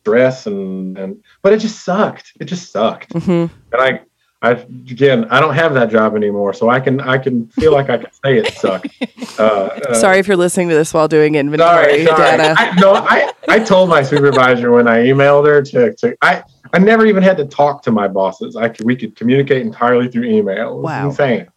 [0.00, 4.00] stress and and but it just sucked it just sucked hmm and i
[4.42, 7.90] i again i don't have that job anymore so i can i can feel like
[7.90, 8.88] i can say it sucked
[9.38, 12.36] uh, uh, Sorry if you're listening to this while doing inventory Sorry, sorry.
[12.36, 12.54] data.
[12.58, 16.78] I, no, I, I told my supervisor when I emailed her to, to I, I
[16.78, 18.56] never even had to talk to my bosses.
[18.56, 20.72] I could, we could communicate entirely through email.
[20.72, 21.06] It was Wow.
[21.06, 21.48] insane.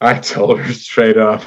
[0.00, 1.42] I told her straight up.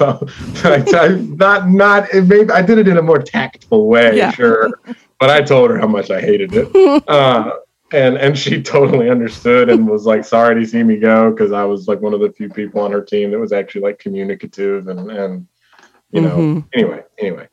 [0.64, 4.30] I, I, not not it maybe I did it in a more tactful way, Yeah.
[4.30, 4.80] sure,
[5.18, 7.04] but I told her how much I hated it.
[7.08, 7.50] Uh,
[7.92, 11.64] and and she totally understood and was like sorry to see me go because I
[11.64, 14.88] was like one of the few people on her team that was actually like communicative
[14.88, 15.46] and and
[16.12, 16.64] you know Mhm.
[16.74, 17.48] anyway anyway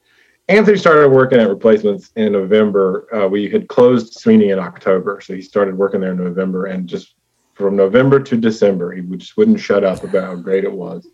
[0.48, 3.08] Anthony started working at replacements in November.
[3.16, 6.88] Uh, we had closed Sweeney in October, so he started working there in November, and
[6.90, 7.16] just
[7.54, 11.08] from November to December, he just wouldn't shut up about how great it was.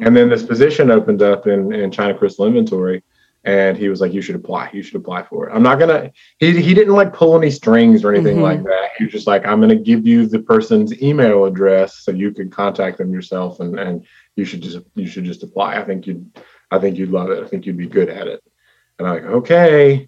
[0.00, 3.02] and then this position opened up in in China Crystal Inventory,
[3.44, 4.70] and he was like, "You should apply.
[4.72, 6.10] You should apply for it." I'm not gonna.
[6.38, 8.42] He he didn't like pull any strings or anything Mhm.
[8.42, 8.90] like that.
[8.98, 12.50] He was just like, "I'm gonna give you the person's email address so you can
[12.50, 14.04] contact them yourself, and and
[14.36, 15.76] you should just you should just apply.
[15.76, 16.24] I think you'd
[16.70, 17.42] I think you'd love it.
[17.42, 18.42] I think you'd be good at it."
[18.98, 20.06] And I'm like, "Okay,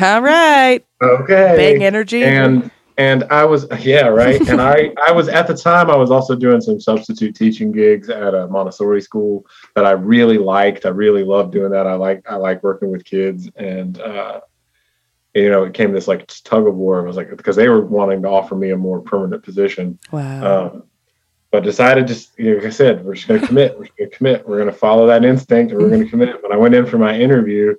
[0.00, 0.82] All right.
[1.02, 2.24] okay." Big energy.
[2.24, 2.70] and
[3.02, 6.36] and I was yeah right, and I I was at the time I was also
[6.36, 10.86] doing some substitute teaching gigs at a Montessori school that I really liked.
[10.86, 11.86] I really loved doing that.
[11.86, 14.40] I like I like working with kids, and uh,
[15.34, 17.00] you know it came this like tug of war.
[17.00, 20.66] I was like because they were wanting to offer me a more permanent position, wow.
[20.66, 20.84] um,
[21.50, 23.72] but decided just you know, like I said we're just going to commit.
[23.72, 24.48] We're going to commit.
[24.48, 26.40] We're going to follow that instinct, and we're going to commit.
[26.40, 27.74] When I went in for my interview,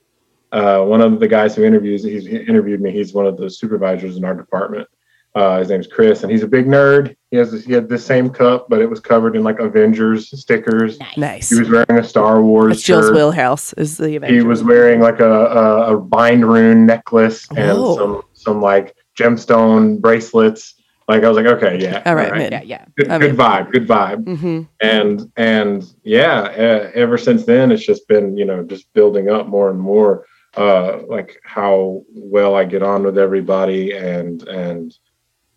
[0.51, 2.91] uh, one of the guys who interviews he's, he interviewed me.
[2.91, 4.89] He's one of the supervisors in our department.
[5.35, 7.15] Uh, his name's Chris, and he's a big nerd.
[7.31, 10.29] He has this, he had the same cup, but it was covered in like Avengers
[10.39, 10.99] stickers.
[11.17, 11.49] nice.
[11.49, 13.15] He was wearing a Star Wars That's Jill's shirt.
[13.15, 14.31] wheelhouse is the event.
[14.31, 17.95] He was wearing like a, a, a bind rune necklace and Oh.
[17.97, 20.75] some some like gemstone bracelets.
[21.07, 22.51] Like I was like, okay, yeah, All right, man.
[22.51, 22.85] Yeah, yeah.
[22.95, 27.71] good, I good mean- vibe, good vibe hmm and and yeah uh, ever since then
[27.71, 30.25] it's just been you know just building up more and more
[30.57, 34.97] uh like how well i get on with everybody and and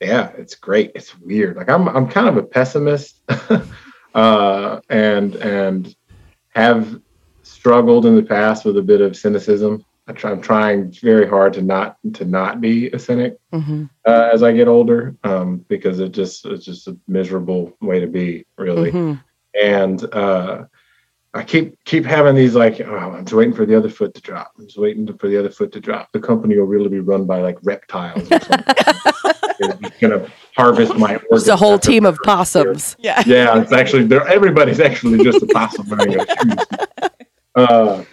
[0.01, 0.93] yeah it's great.
[0.95, 1.57] It's weird.
[1.57, 3.23] Like i'm i'm kind of a pessimist
[4.15, 5.94] uh and and
[6.55, 7.01] have
[7.42, 9.85] struggled in the past with a bit of cynicism.
[10.09, 14.31] I try, i'm trying very hard to not to not be a cynic hmm uh,
[14.33, 18.47] as i get older um because it just it's just a miserable way to be
[18.57, 18.92] really.
[18.92, 19.15] Hmm
[19.61, 20.65] and uh,
[21.35, 24.20] I keep keep having these like, oh, I'm just waiting for the other foot to
[24.20, 24.52] drop.
[24.58, 26.10] I'm just waiting for the other foot to drop.
[26.12, 28.31] The company will really be run by like reptiles.
[28.31, 28.64] Or something.
[29.58, 31.18] Just gonna harvest my.
[31.33, 32.64] Just a whole team of the first year.
[32.64, 32.96] possums.
[32.98, 33.22] Yeah.
[33.27, 36.56] Yeah, it's actually they're, everybody's actually just a possum wearing a shoes.
[37.54, 38.04] Uh,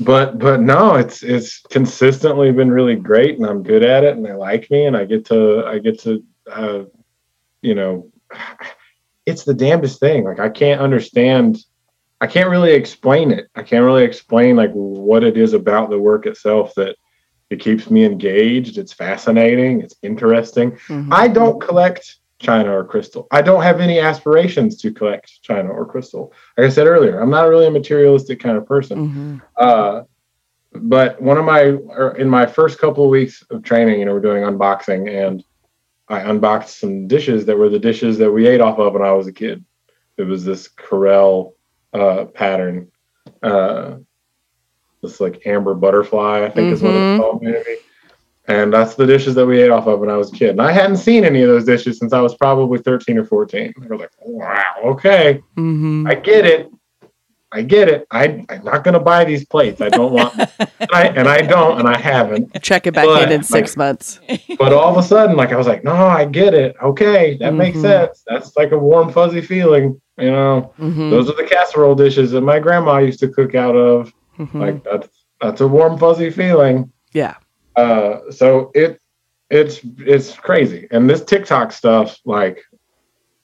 [0.00, 4.24] but but no, it's it's consistently been really great, and I'm good at it, and
[4.24, 6.84] they like me, and I get to I get to uh,
[7.60, 8.10] you know,
[9.26, 10.24] it's the damnedest thing.
[10.24, 11.58] Like I can't understand.
[12.20, 13.48] I can't really explain it.
[13.54, 16.96] I can't really explain like what it is about the work itself that
[17.48, 18.76] It keeps me engaged.
[18.76, 19.80] It's fascinating.
[19.80, 20.72] It's interesting.
[20.88, 21.08] Mhm.
[21.12, 23.28] I don't collect china or crystal.
[23.30, 26.32] I don't have any aspirations to collect china or crystal.
[26.58, 28.98] Like I said earlier, I'm not really a materialistic kind of person.
[28.98, 29.42] Mhm.
[29.56, 30.02] Uh,
[30.74, 34.12] but one of my or in my first couple of weeks of training, you know,
[34.12, 35.44] we're doing unboxing, and
[36.08, 39.12] I unboxed some dishes that were the dishes that we ate off of when I
[39.12, 39.64] was a kid.
[40.18, 41.54] It was this Corelle
[41.92, 42.90] uh, pattern,
[43.42, 43.96] uh,
[45.02, 47.76] this like amber butterfly, I think is what it's called, maybe.
[48.48, 50.50] And that's the dishes that we ate off of when I was a kid.
[50.50, 53.74] And I hadn't seen any of those dishes since I was probably 13 or 14.
[53.76, 55.42] I was like, wow, okay.
[55.56, 56.08] Mhm.
[56.08, 56.70] I get it.
[57.56, 58.06] I get it.
[58.10, 59.80] I, I'm not going to buy these plates.
[59.80, 60.50] I don't want, and,
[60.92, 62.62] I, and I don't, and I haven't.
[62.62, 64.20] Check it back But, in in six months.
[64.58, 66.76] But all of a sudden, like I was like, no, I get it.
[66.82, 67.80] Okay, that makes Mhm.
[67.82, 68.22] sense.
[68.26, 69.98] That's like a warm, fuzzy feeling.
[70.18, 71.08] You know, Mhm.
[71.10, 74.12] those are the casserole dishes that my grandma used to cook out of.
[74.38, 74.54] Mhm.
[74.54, 75.08] Like that's
[75.40, 76.92] that's a warm, fuzzy feeling.
[77.12, 77.36] yeah.
[77.74, 79.00] Uh, so it
[79.48, 80.88] it's it's crazy.
[80.90, 82.62] And this TikTok stuff, like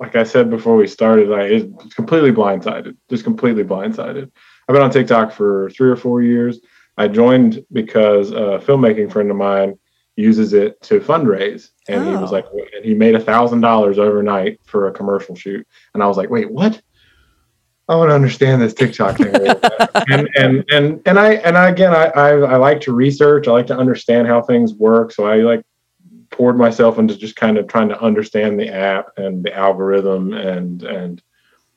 [0.02, 2.96] like I said before we started, I it's completely blindsided.
[3.08, 4.30] Just completely blindsided.
[4.68, 6.60] I've been on TikTok for three or four years.
[6.98, 9.78] I joined because a filmmaking friend of mine
[10.16, 12.34] uses it to fundraise, and he was Oh.
[12.34, 12.46] like,
[12.76, 16.30] and he made a thousand dollars overnight for a commercial shoot, and I was like,
[16.30, 16.82] wait, what?
[17.88, 19.28] I want to understand this TikTok thing.
[19.34, 19.88] a little better.
[20.10, 23.46] and and and and I and I, again, I, I I like to research.
[23.46, 25.12] I like to understand how things work.
[25.12, 25.62] So I like
[26.32, 30.82] poured myself into just kind of trying to understand the app and the algorithm and
[30.82, 31.22] and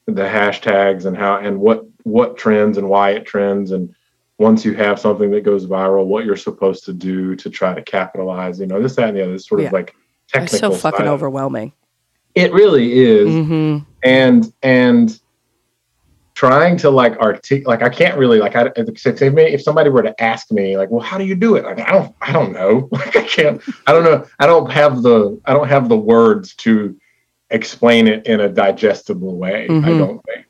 [0.07, 3.93] the hashtags and how and what what trends and why it trends and
[4.37, 7.81] once you have something that goes viral, what you're supposed to do to try to
[7.81, 8.59] capitalize.
[8.59, 9.31] You know, this that and the other.
[9.31, 9.67] This sort Yeah.
[9.67, 9.95] of like
[10.27, 10.55] technical.
[10.55, 11.07] It's so fucking side.
[11.07, 11.71] overwhelming.
[12.33, 15.19] It really is hmm and and
[16.35, 20.51] trying to like articulate like i can't really like i if, somebody were to ask
[20.51, 23.15] me like well how do you do it like i don't i don't know like
[23.15, 26.95] i can't i don't know i don't have the i don't have the words to
[27.51, 29.97] explain it in a digestible way i Mhm.
[29.97, 30.45] don't think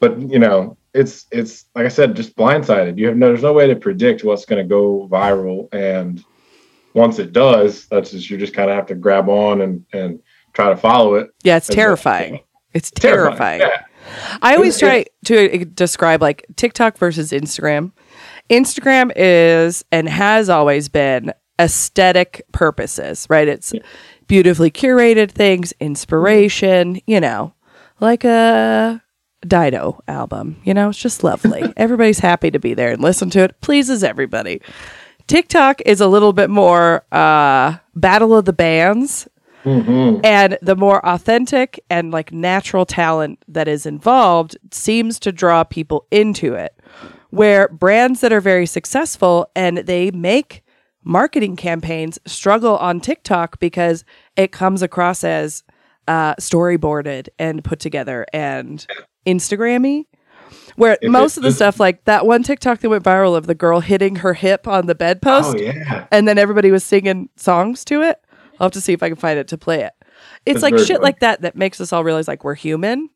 [0.00, 3.52] but you know it's it's like i said just blindsided you have no there's no
[3.52, 6.24] way to predict what's going to go viral and
[6.94, 10.18] once it does that's just you just kind of have to grab on and and
[10.54, 12.40] try to follow it Yeah, it's terrifying.
[12.72, 13.60] It's terrifying.
[13.60, 13.82] yeah.
[14.42, 17.92] I always try to uh, describe like TikTok versus Instagram.
[18.50, 23.48] Instagram is and has always been aesthetic purposes, right?
[23.48, 23.72] It's
[24.26, 27.54] beautifully curated things, inspiration, you know,
[28.00, 29.02] like a
[29.46, 30.60] Dido album.
[30.64, 31.62] You know, it's just lovely.
[31.76, 33.60] Everybody's happy to be there and listen to it.
[33.60, 34.60] Pleases everybody.
[35.26, 39.26] TikTok is a little bit more uh, battle of the bands
[39.66, 40.20] Mhm.
[40.24, 46.06] and the more authentic and like natural talent that is involved seems to draw people
[46.10, 46.72] into it
[47.30, 50.62] where brands that are very successful and they make
[51.04, 54.04] marketing campaigns struggle on TikTok because
[54.36, 55.62] it comes across as
[56.08, 58.86] uh, storyboarded and put together and
[59.26, 60.06] Instagrammy.
[60.76, 63.46] Where If most it of the stuff, like that one TikTok that went viral of
[63.46, 67.28] the girl hitting her hip on the bedpost, oh yeah and then everybody was singing
[67.36, 68.20] songs to it.
[68.58, 69.92] I'll have to see if I can find it to play it.
[70.46, 70.98] It's That's like shit funny.
[71.00, 73.10] like that that makes us all realize like we're human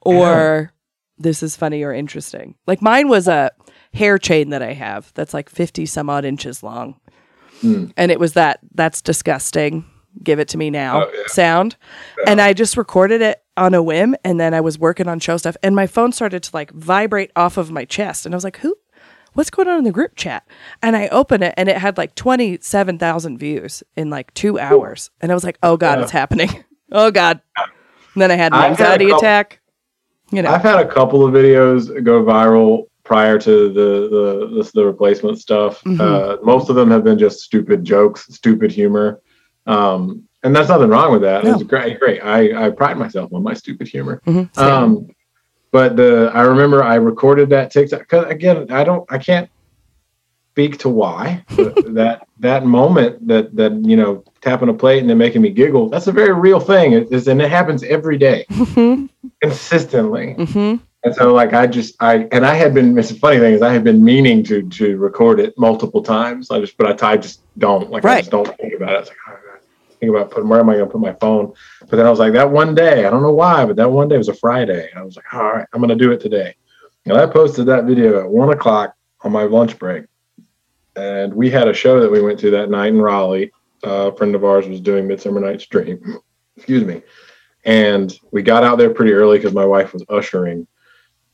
[0.00, 0.72] or
[1.18, 2.54] this is funny or interesting.
[2.66, 3.50] Like mine was a
[3.92, 7.00] hair chain that I have that's like 50 some odd inches long.
[7.60, 7.86] Hmm.
[7.96, 9.84] And it was that that's disgusting.
[10.22, 11.22] Give it to me now Oh, yeah.
[11.26, 11.76] sound.
[12.26, 15.36] And I just recorded it on a whim and then I was working on show
[15.36, 18.44] stuff and my phone started to like vibrate off of my chest and I was
[18.44, 18.76] like, "Who
[19.34, 20.46] what's going on in the group chat?
[20.82, 25.10] And I open it and it had like 27,000 views in like two hours.
[25.20, 26.02] And I was like, oh God, Yeah.
[26.02, 26.64] it's happening.
[26.92, 27.40] Oh God.
[27.56, 29.60] And then I had an I've had anxiety couple- attack.
[30.30, 34.70] You know, I've had a couple of videos go viral prior to the the the,
[34.74, 35.82] the replacement stuff.
[35.84, 35.98] Mhm.
[35.98, 39.20] Uh, most of them have been just stupid jokes, stupid humor,
[39.66, 41.42] um, and there's nothing wrong with that.
[41.42, 41.54] No.
[41.54, 42.20] It's great, great.
[42.22, 44.20] I I pride myself on my stupid humor.
[44.26, 44.56] Mhm.
[44.58, 45.08] Um,
[45.74, 49.50] but the I remember I recorded that TikTok because again I don't I can't
[50.52, 55.18] speak to why that that moment that that you know tapping a plate and then
[55.18, 58.46] making me giggle that's a very real thing it is and it happens every day
[58.50, 59.08] Mhm,
[59.42, 60.78] consistently mhm.
[61.02, 63.60] and so like I just I and I had been it's the funny thing is
[63.60, 66.52] I had been meaning to to record it multiple times.
[66.52, 69.00] I just but I, I just don't like I just don't think about it.
[69.00, 69.60] It's like oh, God.
[70.04, 71.52] Think about putting where am I gonna put my phone?
[71.80, 74.08] But then I was like that one day, I don't know why, but that one
[74.08, 74.90] day was a Friday.
[74.94, 76.54] I was like, all right, I'm gonna do it today.
[77.06, 80.04] And I posted that video at one o'clock on my lunch break.
[80.96, 83.50] And we had a show that we went to that night in Raleigh.
[83.84, 86.18] Uh, a friend of ours was doing Midsummer Night's Dream.
[86.56, 87.02] Excuse me.
[87.64, 90.66] And we got out there pretty early because my wife was ushering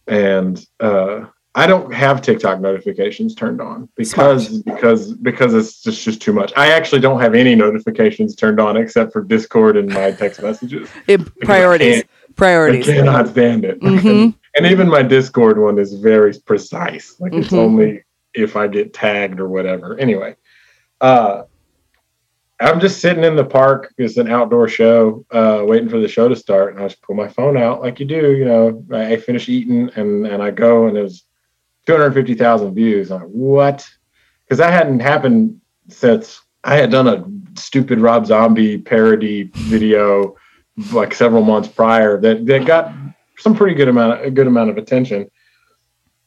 [0.07, 6.23] and uh, I don't have TikTok notifications turned on because because because it's just just
[6.23, 6.53] too much.
[6.57, 10.89] I actually don't have any notifications turned on except for Discord and my text messages.
[11.09, 11.95] It, priorities.
[11.97, 12.89] can't- Priorities.
[12.89, 13.81] I cannot stand it.
[13.81, 14.33] Mhm.
[14.57, 17.17] And even my Discord one is very precise.
[17.19, 17.59] Like it's Mhm.
[17.59, 19.99] only if I get tagged or whatever.
[19.99, 20.37] Anyway,
[21.01, 21.43] uh,
[22.61, 23.93] I'm just sitting in the park.
[23.99, 26.75] It's an outdoor show, uh, waiting for the show to start.
[26.75, 28.33] And I just pull my phone out like you do.
[28.37, 31.25] You know, I, I finish eating and, and I go and there's
[31.87, 33.11] 250,000 views.
[33.11, 33.89] I'm like, what?
[34.45, 37.25] Because that hadn't happened since I had done a
[37.59, 40.37] stupid Rob Zombie parody video
[40.93, 42.93] like several months prior that, that got
[43.39, 45.31] some pretty good amount a good amount of attention.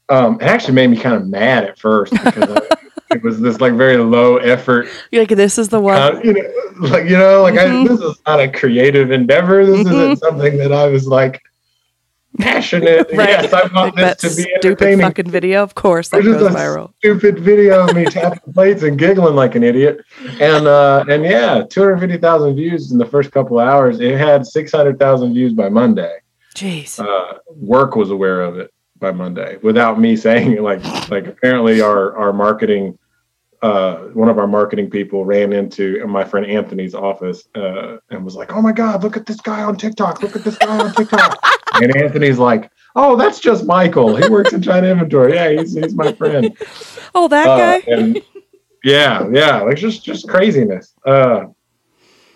[0.10, 2.60] Um, it actually made me kind of mad at first because I,
[3.12, 5.96] it was this like very low effort, You're like, this is the one.
[6.02, 6.42] uh, you know,
[6.90, 7.86] like you know, like Mhm.
[7.86, 9.66] I, this is not a creative endeavor.
[9.66, 9.92] This Mhm.
[9.94, 11.42] isn't something that I was like
[12.40, 13.10] passionate.
[13.14, 13.30] Right.
[13.34, 15.64] Yes, I want this to be stupid fucking video.
[15.64, 16.94] Of course, that There's goes viral.
[16.98, 20.02] Stupid video of me tapping plates and giggling like an idiot,
[20.40, 24.00] and uh, and yeah, two hundred fifty thousand views in the first couple of hours.
[24.00, 26.18] It had six hundred thousand views by Monday.
[26.56, 27.00] Jeez.
[27.00, 30.62] Uh, work was aware of it by Monday without me saying it.
[30.62, 32.98] Like like apparently our our marketing.
[33.64, 38.36] Uh, one of our marketing people ran into my friend Anthony's office uh, and was
[38.36, 40.22] like, "Oh my God, look at this guy on TikTok!
[40.22, 41.40] Look at this guy on TikTok!"
[41.76, 44.18] and Anthony's like, "Oh, that's just Michael.
[44.18, 45.36] He works in China inventory.
[45.36, 46.54] Yeah, he's he's my friend."
[47.16, 47.84] oh, that Uh, guy.
[47.88, 48.22] and
[48.84, 50.94] yeah, yeah, like just just craziness.
[51.06, 51.46] Uh,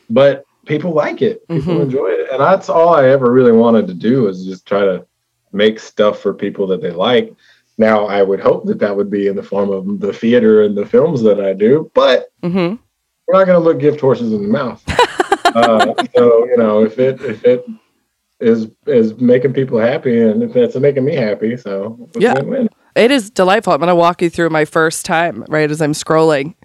[0.09, 1.45] but people like it.
[1.49, 1.81] People Mhm.
[1.83, 5.05] enjoy it, and that's all I ever really wanted to do was just try to
[5.51, 7.33] make stuff for people that they like.
[7.77, 10.75] Now, I would hope that that would be in the form of the theater and
[10.75, 12.75] the films that I do, but hmm
[13.27, 14.81] we're not going to look gift horses in the mouth.
[15.55, 17.65] uh, so you know, if it if it
[18.39, 22.33] is is making people happy, and if it's making me happy, so Yeah.
[22.33, 22.69] win-win.
[22.95, 23.73] It is delightful.
[23.73, 26.55] I'm going to walk you through my first time, right, as I'm scrolling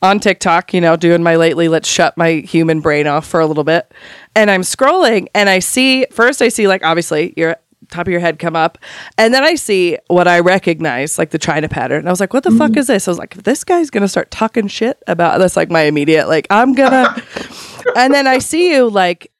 [0.00, 3.46] on TikTok, you know, doing my lately, let's shut my human brain off for a
[3.46, 3.92] little bit.
[4.34, 7.56] And I'm scrolling and I see, first, I see, like, obviously, your
[7.90, 8.78] top of your head come up.
[9.16, 12.00] And then I see what I recognize, like the China pattern.
[12.00, 12.78] And I was like, what the fuck mm.
[12.78, 13.08] is this?
[13.08, 15.56] I was like, this guy's going to start talking shit about this.
[15.56, 17.22] Like, my immediate, like, I'm going to.
[17.96, 19.32] and then I see you, like,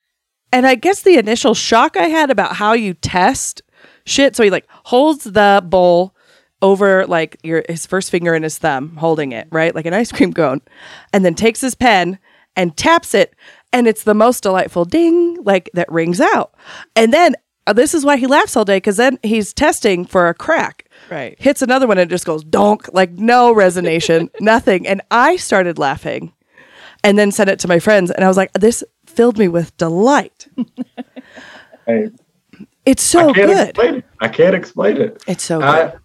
[0.53, 3.63] and I guess the initial shock I had about how you test
[4.05, 4.35] shit.
[4.35, 6.15] So he like holds the bowl
[6.61, 10.11] over like your his first finger and his thumb, holding it right like an ice
[10.13, 10.61] cream cone,
[11.13, 12.19] and then takes his pen
[12.57, 13.35] and taps it,
[13.73, 16.55] and it's the most delightful ding like that rings out.
[16.97, 17.35] And then
[17.69, 20.89] Uh, this is why he laughs all day because then he's testing for a crack.
[21.11, 21.37] Right.
[21.39, 24.87] Hits another one and it just goes donk, like no resonation, nothing.
[24.87, 26.33] And I started laughing
[27.05, 28.11] and then sent it to my friends.
[28.11, 30.49] And I was like, this filled me with delight.
[31.87, 32.11] Hey,
[32.85, 34.05] It's so I good.
[34.21, 35.23] I can't explain it.
[35.27, 35.99] It's so good.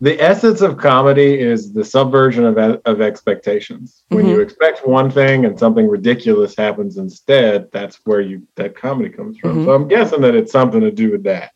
[0.00, 4.04] The essence of comedy is the subversion of, of expectations.
[4.08, 4.34] When Mm-hmm.
[4.34, 9.38] you expect one thing and something ridiculous happens instead, that's where you that comedy comes
[9.38, 9.56] from.
[9.56, 9.64] Mm-hmm.
[9.64, 11.52] So I'm guessing that it's something to do with that.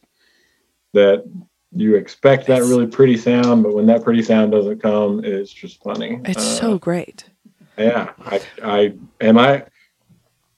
[0.93, 1.24] That
[1.74, 5.82] you expect that really pretty sound, but when that pretty sound doesn't come, it's just
[5.82, 6.20] funny.
[6.24, 7.24] it's Uh, so great.
[7.78, 9.64] yeah, I, I, and I,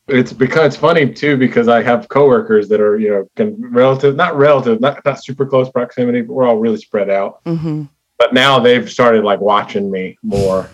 [0.09, 4.17] it's because it's funny too because I have coworkers that are you know can relative,
[4.17, 7.41] not relative, not not super close proximity, but we're all really spread out.
[7.47, 7.85] hmm
[8.19, 10.69] But now they've started like watching me more,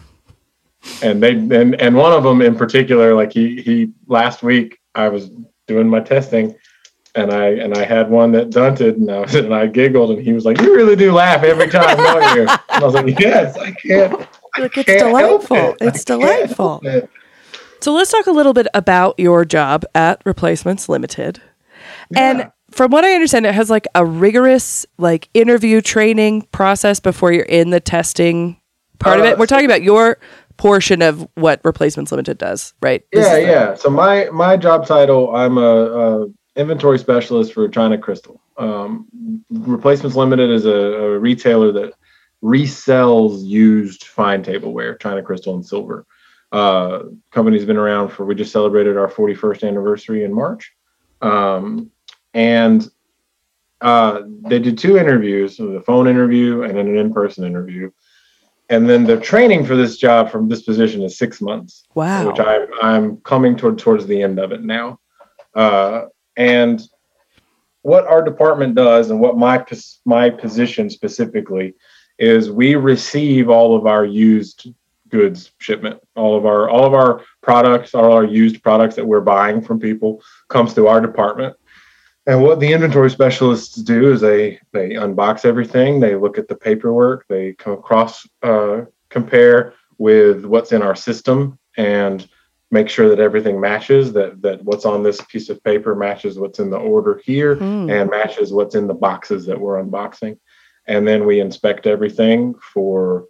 [1.03, 5.09] and they and and one of them in particular, like he he last week I
[5.09, 5.31] was
[5.67, 6.57] doing my testing.
[7.17, 10.21] And I and I had one that dunted, and I was, and I giggled, and
[10.21, 13.19] he was like, "You really do laugh every time, don't you?" And I was like,
[13.19, 15.57] "Yes, I can't." I Like, it's delightful.
[15.57, 15.77] it.
[15.81, 16.81] It's I can't delightful.
[17.81, 21.41] So let's talk a little bit about your job at Replacements Limited.
[22.11, 22.31] Yeah.
[22.31, 27.33] And from what I understand, it has like a rigorous like interview training process before
[27.33, 28.61] you're in the testing
[28.99, 29.39] part of Uh, it.
[29.39, 30.19] We're talking about your
[30.57, 33.03] portion of what Replacements Limited does, right?
[33.13, 36.27] This yeah yeah so my my job title i'm a, a
[36.57, 39.07] inventory specialist for china crystal um,
[39.49, 41.95] replacements limited is a, a retailer that
[42.45, 46.05] resells used fine tableware china crystal and silver
[46.53, 50.73] uh, company's been around for we just celebrated our 41st anniversary in march
[51.23, 51.91] um,
[52.35, 52.91] and
[53.81, 57.91] uh, they did two interviews so a phone interview and then an in-person interview
[58.71, 62.29] and then the training for this job from this position is six months Wow.
[62.29, 65.01] which I'm I'm coming toward towards the end of it now.
[65.55, 66.05] Uh,
[66.37, 66.81] and
[67.83, 69.65] what our department does, and what my
[70.05, 71.75] my position specifically,
[72.19, 74.69] is we receive all of our used
[75.11, 76.01] goods shipment.
[76.17, 79.79] All of our all of our products, all our used products that we're buying from
[79.81, 81.57] people, comes through our department.
[82.27, 86.57] And what the inventory specialists do is they they unbox everything, they look at the
[86.57, 92.29] paperwork, they come across uh, compare with what's in our system and
[92.71, 96.59] make sure that everything matches that that what's on this piece of paper matches what's
[96.61, 97.91] in the order here Hmm.
[97.91, 100.39] and matches what's in the boxes that we're unboxing
[100.87, 103.27] and then we inspect everything for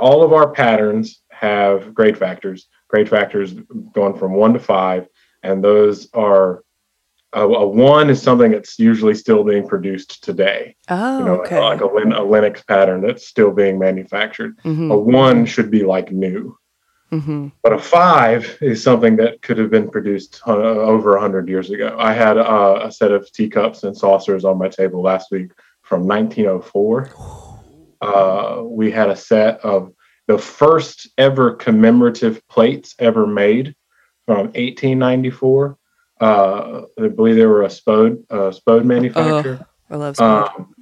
[0.00, 3.54] all of our patterns have grade factors grade factors
[3.92, 5.08] going from 1 to 5
[5.42, 6.64] and those are
[7.34, 11.58] a, a 1 is something that's usually still being produced today Oh, you know okay.
[11.60, 16.10] like a, a Lenox pattern that's still being manufactured Mhm, a 1 should be like
[16.10, 16.56] new
[17.12, 17.52] mhm.
[17.62, 21.94] but a five is something that could have been produced uh, over 100 years ago.
[21.98, 25.52] I had uh, a set of teacups and saucers on my table last week
[25.82, 27.10] from 1904.
[28.00, 29.92] Uh, we had a set of
[30.26, 33.74] the first ever commemorative plates ever made
[34.26, 35.78] from 1894.
[36.20, 40.50] Uh, I believe they were a Spode, uh, Spode manufacturer I love sport.
[40.56, 40.74] um,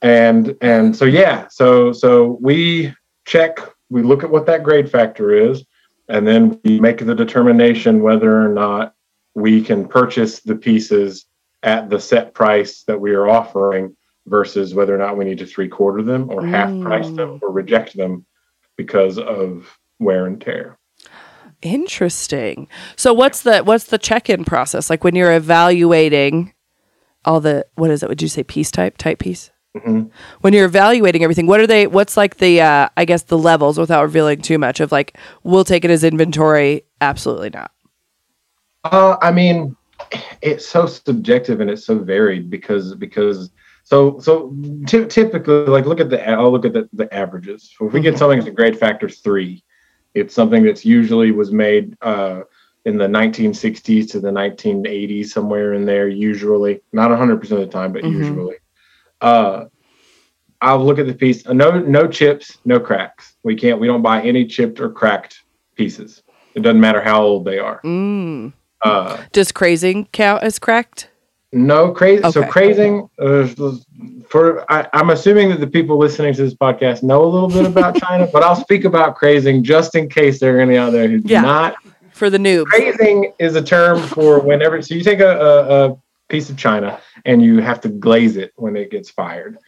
[0.00, 2.92] and and so yeah so so we
[3.24, 3.58] check
[3.88, 5.64] we look at what that grade factor is
[6.08, 8.94] and then we make the determination whether or not
[9.34, 11.26] we can purchase the pieces
[11.62, 13.96] at the set price that we are offering
[14.26, 17.50] versus whether or not we need to three quarter them or half price them or
[17.50, 18.24] reject them
[18.76, 20.78] because of wear and tear
[21.62, 22.66] Interesting.
[22.96, 26.54] So what's the what's the check-in process like when you're evaluating
[27.24, 28.08] all the what is it?
[28.08, 29.52] Would you say piece type type piece?
[29.76, 30.10] Mhm.
[30.40, 31.86] When you're evaluating everything, what are they?
[31.86, 35.64] What's like the uh, I guess the levels without revealing too much of like we'll
[35.64, 36.82] take it as inventory?
[37.00, 37.70] Absolutely not.
[38.82, 39.76] Uh, I mean,
[40.42, 43.50] it's so subjective and it's so varied because because
[43.92, 47.74] so so ty- typically like look at the I'll look at the, the averages.
[47.76, 49.62] So if we get something that's a grade factor three,
[50.14, 52.40] it's something that's usually was made uh,
[52.86, 56.08] in the 1960s to the 1980s somewhere in there.
[56.08, 58.12] Usually, not 100 percent of the time, but Mhm.
[58.12, 58.56] usually.
[59.20, 59.66] Uh,
[60.62, 61.46] I'll look at the piece.
[61.46, 63.34] No no chips, no cracks.
[63.42, 63.78] We can't.
[63.78, 65.42] We don't buy any chipped or cracked
[65.76, 66.22] pieces.
[66.54, 67.82] It doesn't matter how old they are.
[67.84, 68.54] Mm.
[68.80, 71.08] Uh, Does crazing count as cracked?
[71.52, 72.22] No, crazy.
[72.30, 73.08] So crazing.
[73.18, 73.46] Uh,
[74.28, 77.66] for I, I'm assuming that the people listening to this podcast know a little bit
[77.66, 81.08] about China, but I'll speak about crazing just in case there are any out there
[81.08, 81.42] who do Yeah.
[81.42, 81.74] not.
[82.12, 82.66] For the noobs.
[82.66, 84.80] Crazing is a term for whenever.
[84.82, 85.96] So you take a, a, a
[86.28, 89.58] piece of china and you have to glaze it when it gets fired.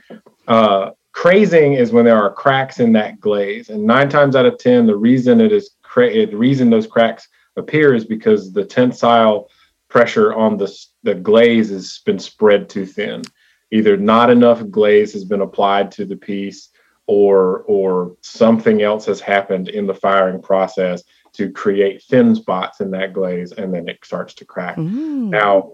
[0.48, 4.58] Uh, crazing is when there are cracks in that glaze, and nine times out of
[4.58, 9.48] ten, the reason it is cra- the reason those cracks appear is because the tensile
[9.88, 10.66] pressure on the
[11.04, 13.22] the glaze has been spread too thin.
[13.70, 16.70] Either not enough glaze has been applied to the piece,
[17.06, 21.02] or or something else has happened in the firing process
[21.34, 24.76] to create thin spots in that glaze, and then it starts to crack.
[24.76, 25.28] Mm.
[25.28, 25.72] Now,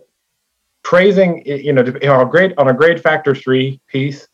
[0.83, 4.27] crazing, you know, on a grade on a grade factor three piece,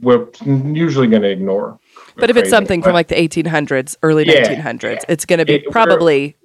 [0.00, 1.78] we're usually going to ignore.
[2.16, 5.56] But if it's something from like the 1800s, early Yeah, 1900s, it's going to be
[5.56, 6.36] It- probably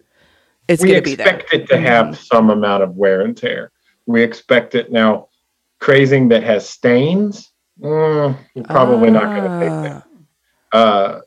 [0.67, 1.27] it's going to be there.
[1.27, 1.35] Mm-hmm.
[1.41, 3.71] expect it to have some amount of wear and tear.
[4.05, 5.29] We expect it now.
[5.79, 10.03] Crazing that has stains, mm, you're probably not going to take that.
[10.73, 10.77] Ah.
[10.77, 11.21] uh,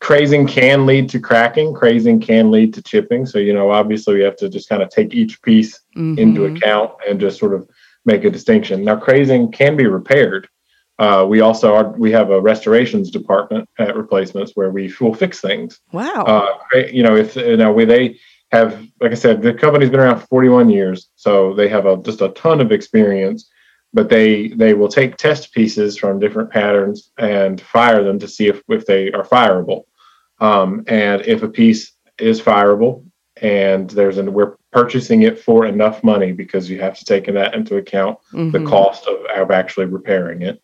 [0.00, 4.20] crazing can lead to cracking crazing can lead to chipping so you know obviously we
[4.22, 5.80] have to just kind of take each piece
[6.18, 6.56] into Mhm.
[6.56, 7.66] account and just sort of
[8.04, 10.46] make a distinction now crazing can be repaired
[10.98, 15.40] uh, we also are we have a restorations department at replacements where we will fix
[15.40, 16.22] things Wow.
[16.26, 18.18] uh, you know if you know where they
[18.52, 21.96] have like i said the company's been around for 41 years so they have a,
[21.98, 23.50] just a ton of experience
[23.92, 28.46] but they they will take test pieces from different patterns and fire them to see
[28.48, 29.84] if, if they are fireable
[30.40, 33.04] um, and if a piece is fireable
[33.42, 37.54] and there's an we're purchasing it for enough money because you have to take that
[37.54, 38.68] into account the Mhm.
[38.68, 40.62] cost of, of actually repairing it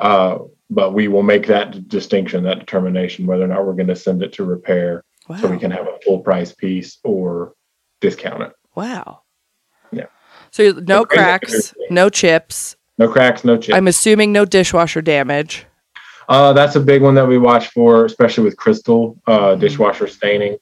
[0.00, 0.38] uh,
[0.70, 4.22] but we will make that distinction that determination whether or not we're going to send
[4.22, 5.36] it to repair wow.
[5.38, 7.54] so we can have a full price piece or
[8.00, 8.52] discount it.
[8.74, 9.22] wow.
[9.92, 10.06] Yeah.
[10.50, 12.76] So no So cracks, no chips.
[12.98, 13.76] No cracks, no chips.
[13.76, 15.66] I'm assuming no dishwasher damage.
[16.28, 19.60] uh, that's a big one that we watch for, especially with crystal uh, Mhm.
[19.60, 20.56] dishwasher staining.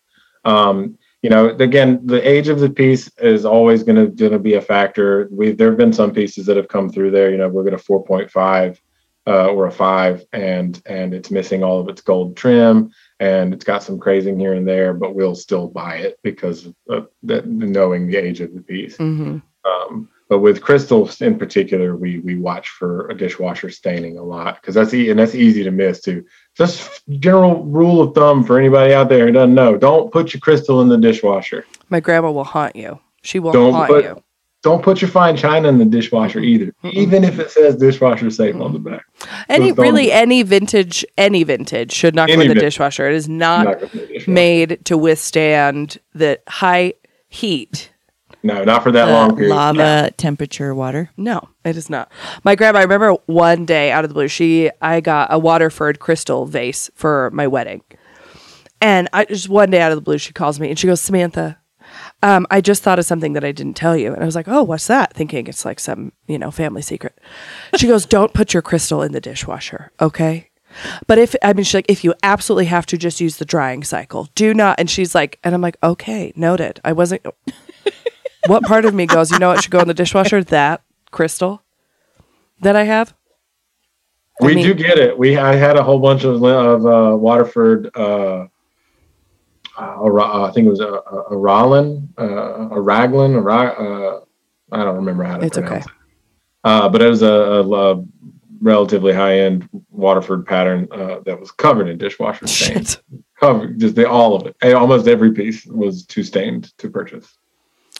[0.45, 4.39] Um, you know, again, the age of the piece is always going to going to
[4.39, 5.29] be a factor.
[5.33, 7.31] We there have been some pieces that have come through there.
[7.31, 8.79] You know, we'll get a 4.5
[9.27, 12.91] uh, or a five, and and it's missing all of its gold trim,
[13.21, 17.09] and it's got some crazing here and there, but we'll still buy it because of
[17.25, 18.97] that, knowing the age of the piece.
[18.97, 24.23] hmm Um, but with crystals in particular, we we watch for a dishwasher staining a
[24.23, 26.25] lot because that's e- and that's easy to miss too.
[26.55, 30.41] Just general rule of thumb for anybody out there who doesn't know: don't put your
[30.41, 31.65] crystal in the dishwasher.
[31.89, 33.01] My grandma will haunt you.
[33.23, 34.23] She will Don't haunt put- you.
[34.69, 38.55] Don't put your fine china in the dishwasher either, even if it says dishwasher safe
[38.57, 39.05] on the back.
[39.49, 43.09] Any Those don't- really any vintage any vintage should not go in the vin- dishwasher.
[43.09, 44.31] It is not Not gonna be a dishwasher.
[44.31, 46.93] made to withstand the high
[47.29, 47.91] heat.
[48.43, 49.55] No, not for that The long period.
[49.55, 51.11] lava temperature water.
[51.17, 52.11] No, it is not.
[52.45, 55.99] My grandma, I remember one day out of the blue, she I got a Waterford
[55.99, 57.83] crystal vase for my wedding.
[58.81, 61.01] And I just one day out of the blue, she calls me and she goes,
[61.01, 61.59] Samantha,
[62.23, 64.13] um, I just thought of something that I didn't tell you.
[64.13, 65.15] And I was like, Oh, what's that?
[65.15, 67.19] Thinking it's like some, you know, family secret.
[67.77, 70.51] She goes, Don't put your crystal in the dishwasher, okay?
[71.07, 73.83] But if I mean she's like, if you absolutely have to just use the drying
[73.85, 76.81] cycle, do not and she's like, and I'm like, okay, noted.
[76.85, 77.25] I wasn't
[78.47, 80.45] what part of me goes, you know what should go in the dishwasher?
[80.45, 81.63] That crystal
[82.61, 83.15] that I have.
[84.41, 85.17] we mean- do get it.
[85.19, 87.91] We I had a whole bunch of of uh, Waterford.
[87.97, 88.47] Uh,
[89.79, 93.69] uh, a I think it was a, a, a Rollin, uh, a Raglan, a Ra-
[93.69, 94.21] uh,
[94.73, 95.93] I don't remember how to It's pronounce okay.
[95.93, 95.99] it.
[96.65, 98.05] Uh, but it was a, a,
[98.61, 103.01] relatively high end Waterford pattern uh, that was covered in dishwasher stains.
[103.39, 104.57] Covered, just the, all of it.
[104.63, 107.39] And almost every piece was too stained to purchase.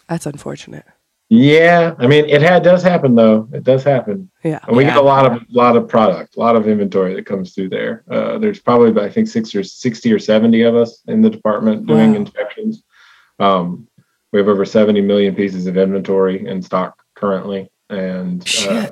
[0.09, 0.85] That's unfortunate.
[1.31, 3.47] Yeah, I mean, it had does happen though.
[3.53, 4.31] It does happen.
[4.43, 4.59] Yeah.
[4.67, 7.53] And we get a lot of lot of product, a lot of inventory that comes
[7.53, 8.03] through there.
[8.09, 11.85] Uh, there's probably I think six or sixty or seventy of us in the department
[11.85, 12.17] doing Wow.
[12.17, 12.83] inspections.
[13.37, 13.87] Um,
[14.33, 18.89] we have over seventy million pieces of inventory in stock currently, and uh,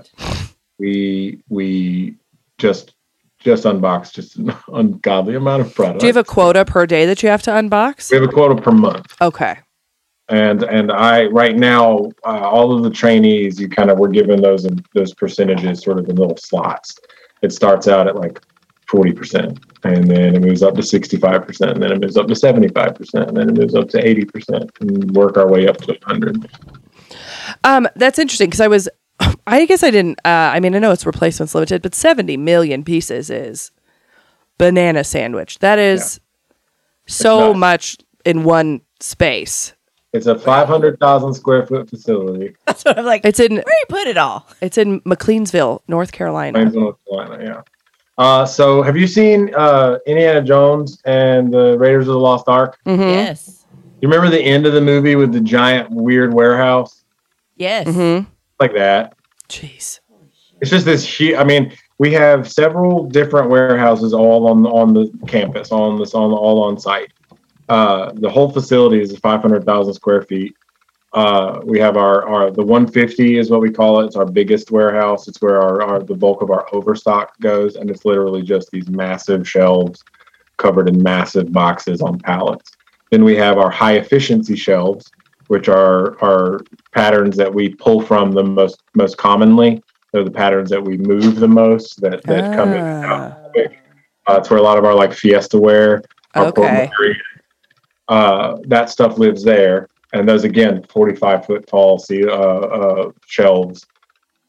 [0.77, 2.17] we we
[2.59, 2.93] just
[3.39, 6.01] just unboxed just an ungodly amount of product.
[6.01, 8.11] Do you have a quota per day that you have to unbox?
[8.11, 9.57] we have a quota per month Okay.
[10.29, 14.41] And and I right now uh, all of the trainees you kind of were given
[14.41, 16.99] those those percentages sort of in little slots.
[17.41, 18.41] It starts out at like
[18.87, 22.17] forty percent, and then it moves up to sixty five percent, and then it moves
[22.17, 25.37] up to seventy five percent, and then it moves up to eighty percent, and work
[25.37, 26.49] our way up to hundred.
[27.63, 28.89] Um, that's interesting because I was,
[29.47, 30.19] I guess I didn't.
[30.25, 33.71] Uh, I mean, I know it's replacements limited, but seventy million pieces is
[34.57, 35.59] banana sandwich.
[35.59, 36.19] That is
[37.05, 39.73] so much in one space.
[40.13, 43.25] It's a five hundred thousand square foot facility, That's what I'm like.
[43.25, 44.47] It's in Where do you put it all?
[44.61, 46.57] it's in McLeansville, North Carolina.
[46.59, 47.43] Plains, North Carolina.
[47.43, 47.61] Yeah.
[48.17, 52.79] Uh, so have you seen uh, Indiana Jones and the Raiders of the Lost Ark?
[52.85, 52.99] Mhm.
[52.99, 53.65] Yes.
[54.01, 57.03] You remember the end of the movie with the giant weird warehouse
[57.57, 57.87] Yes.
[57.87, 58.25] Mhm.
[58.59, 59.13] like that?
[59.49, 59.99] Jeez.
[60.59, 65.09] it's just this huge i mean we have several different warehouses all on on the
[65.27, 67.13] campus on this on all on site
[67.69, 70.53] uh the whole facility is 500000 square feet
[71.13, 74.71] uh we have our our the 150 is what we call it it's our biggest
[74.71, 78.69] warehouse it's where our, our the bulk of our overstock goes and it's literally just
[78.71, 80.03] these massive shelves
[80.57, 82.71] covered in massive boxes on pallets
[83.11, 85.11] then we have our high efficiency shelves
[85.47, 86.59] which are are
[86.93, 91.35] patterns that we pull from the most most commonly they're the patterns that we move
[91.35, 93.35] the most that that come in Ah.
[93.53, 93.79] quick.
[94.27, 96.01] Uh, it's where a lot of our like Fiesta wear,
[96.35, 96.89] our Okay.
[98.07, 99.87] Uh, that stuff lives there.
[100.13, 103.85] And those again, forty-five foot tall see, uh, uh, shelves.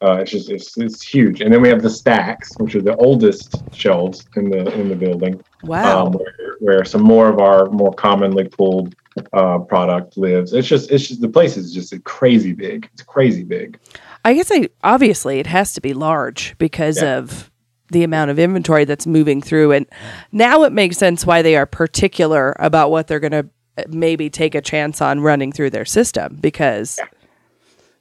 [0.01, 1.41] Uh, it's just it's, it's huge.
[1.41, 4.95] And then we have the stacks, which are the oldest shelves in the in the
[4.95, 6.07] building, Wow.
[6.07, 8.95] um, where, where some more of our more commonly pulled
[9.33, 10.53] uh, product lives.
[10.53, 12.89] It's just it's just the place is just crazy big.
[12.93, 13.81] It's crazy big.
[14.25, 17.19] I guess I obviously it has to be large because Yeah.
[17.19, 17.51] of
[17.91, 19.73] the amount of inventory that's moving through.
[19.73, 19.87] And
[20.33, 24.29] now it makes sense why they are particular about what they're going to uh, maybe
[24.31, 26.99] take a chance on running through their system because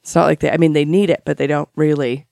[0.02, 2.26] it's not like they I mean they need it but they don't really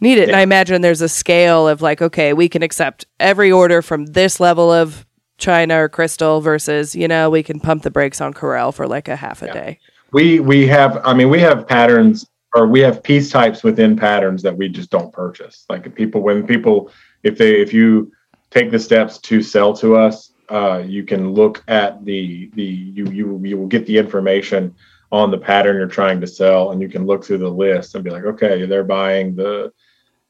[0.00, 0.28] need it.
[0.28, 4.06] And I imagine there's a scale of like okay we can accept every order from
[4.06, 5.06] this level of
[5.38, 9.08] China or crystal versus you know we can pump the brakes on Corelle for like
[9.08, 9.52] a half a Yeah.
[9.52, 9.80] day.
[10.12, 14.42] We we have i mean we have patterns or we have piece types within patterns
[14.42, 16.90] that we just don't purchase like people when people
[17.22, 18.12] if they if you
[18.50, 23.06] take the steps to sell to us uh, you can look at the the you
[23.10, 24.74] you you will get the information
[25.12, 28.04] on the pattern you're trying to sell and you can look through the list and
[28.04, 29.72] be like okay they're buying the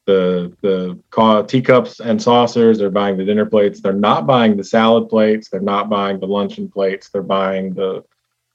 [0.05, 5.09] the the teacups and saucers they're buying the dinner plates they're not buying the salad
[5.09, 8.03] plates they're not buying the luncheon plates they're buying the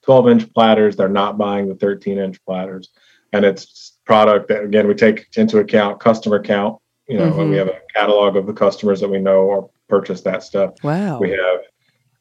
[0.03, 0.95] 12 inch platters.
[0.95, 2.89] They're not buying the 13 inch platters.
[3.33, 6.79] And it's product that, again, we take into account customer count.
[7.07, 10.21] You know, and we have a catalog of the customers that we know or purchase
[10.21, 10.71] that stuff.
[10.83, 11.59] wow We have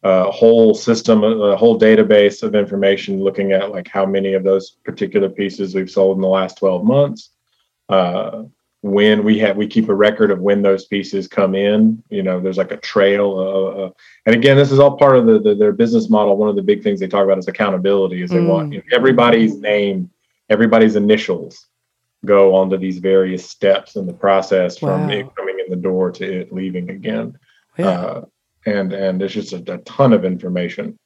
[0.02, 4.70] a whole system, a whole database of information looking at like how many of those
[4.70, 7.30] particular pieces we've sold in the last 12 months.
[7.88, 8.42] Uh,
[8.80, 12.02] when we have, we keep a record of when those pieces come in.
[12.10, 13.38] You know, there's like a trail.
[13.38, 16.36] Uh, and again, this is all part of the, the their business model.
[16.36, 18.22] One of the big things they talk about is accountability.
[18.22, 18.72] Is they want Mm.
[18.72, 20.10] you know, everybody's name
[20.52, 21.66] everybody's initials
[22.24, 25.14] go onto these various steps in the process from Wow.
[25.16, 27.36] it coming in the door to it leaving again.
[27.78, 27.88] Yeah.
[27.88, 28.24] Uh,
[28.66, 30.96] and and there's just a, a ton of information.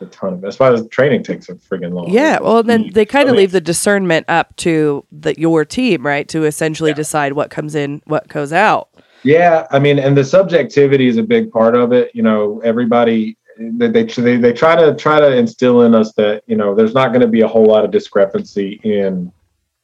[0.00, 2.10] A ton of that's why the training takes a friggin' long.
[2.10, 2.38] yeah.
[2.40, 6.04] Well, then they kind of I mean- leave the discernment up to the, your team,
[6.04, 6.28] right?
[6.28, 6.96] To essentially Yeah.
[6.96, 8.88] decide what comes in, what goes out.
[9.24, 12.10] Yeah, I mean, and the subjectivity is a big part of it.
[12.14, 13.36] You know, everybody
[13.78, 16.94] they they they, they try to try to instill in us that you know there's
[16.94, 19.32] not going to be a whole lot of discrepancy in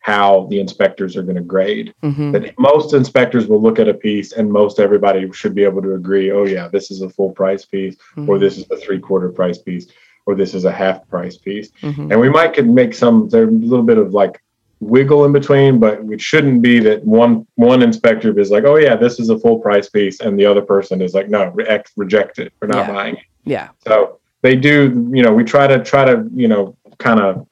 [0.01, 1.93] how the inspectors are going to grade.
[2.03, 5.83] hmm That most inspectors will look at a piece, and most everybody should be able
[5.83, 6.31] to agree.
[6.31, 8.29] Oh yeah, this is a full price piece, Mm-hmm.
[8.31, 9.87] or this is a three quarter price piece,
[10.27, 11.71] or this is a half price piece.
[11.81, 13.39] hmm And we might could make some a
[13.71, 14.41] little bit of like
[14.81, 18.95] wiggle in between, but it shouldn't be that one one inspector is like, oh yeah,
[18.97, 22.39] this is a full price piece, and the other person is like, no, re- reject
[22.39, 22.93] it, we're not Yeah.
[22.95, 23.23] buying it.
[23.49, 23.69] Yeah.
[23.87, 27.47] So they do, you know, we try to try to, you know, kind of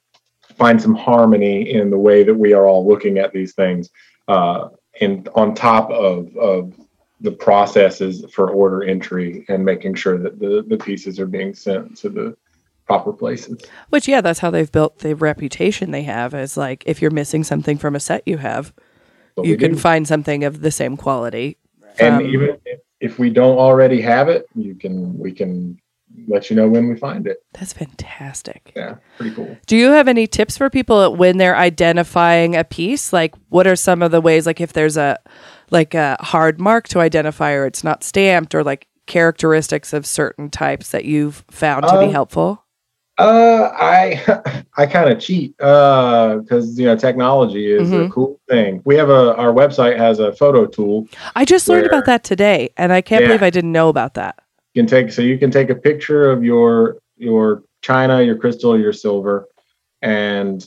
[0.57, 3.89] find some harmony in the way that we are all looking at these things,
[4.27, 4.69] uh,
[5.01, 6.73] and on top of of
[7.21, 11.97] the processes for order entry and making sure that the the pieces are being sent
[11.97, 12.37] to the
[12.85, 13.61] proper places.
[13.89, 16.33] Which, yeah, that's how they've built the reputation they have.
[16.33, 18.73] Is like if you're missing something from a set you have,
[19.35, 19.77] So you can do.
[19.77, 21.57] find something of the same quality.
[21.99, 25.79] and from- even if, if we don't already have it, you can we can
[26.27, 27.37] let you know when we find it.
[27.53, 28.71] that's fantastic.
[28.75, 29.57] Yeah, pretty cool.
[29.67, 33.13] Do you have any tips for people when they're identifying a piece?
[33.13, 34.45] Like, what are some of the ways?
[34.45, 35.19] Like, if there's a
[35.69, 40.49] like a hard mark to identify, or it's not stamped, or like characteristics of certain
[40.49, 42.63] types that you've found to be Um, helpful.
[43.19, 48.11] Uh, I I kind of cheat uh because you know technology is a Mhm.
[48.11, 48.81] cool thing.
[48.85, 51.07] We have a our website has a photo tool.
[51.35, 53.27] I just learned about that today, and I can't Yeah.
[53.29, 54.37] believe I didn't know about that.
[54.77, 58.79] You can take so you can take a picture of your your china, your crystal,
[58.79, 59.47] your silver,
[60.03, 60.63] and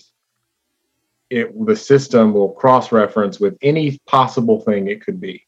[1.31, 5.47] it the system will cross reference with any possible thing it could be.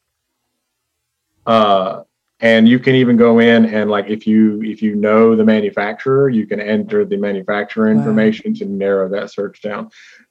[1.45, 2.03] Uh,
[2.39, 6.29] and you can even go in and like if you if you know the manufacturer,
[6.29, 7.91] you can enter the manufacturer Wow.
[7.91, 9.89] information to narrow that search down.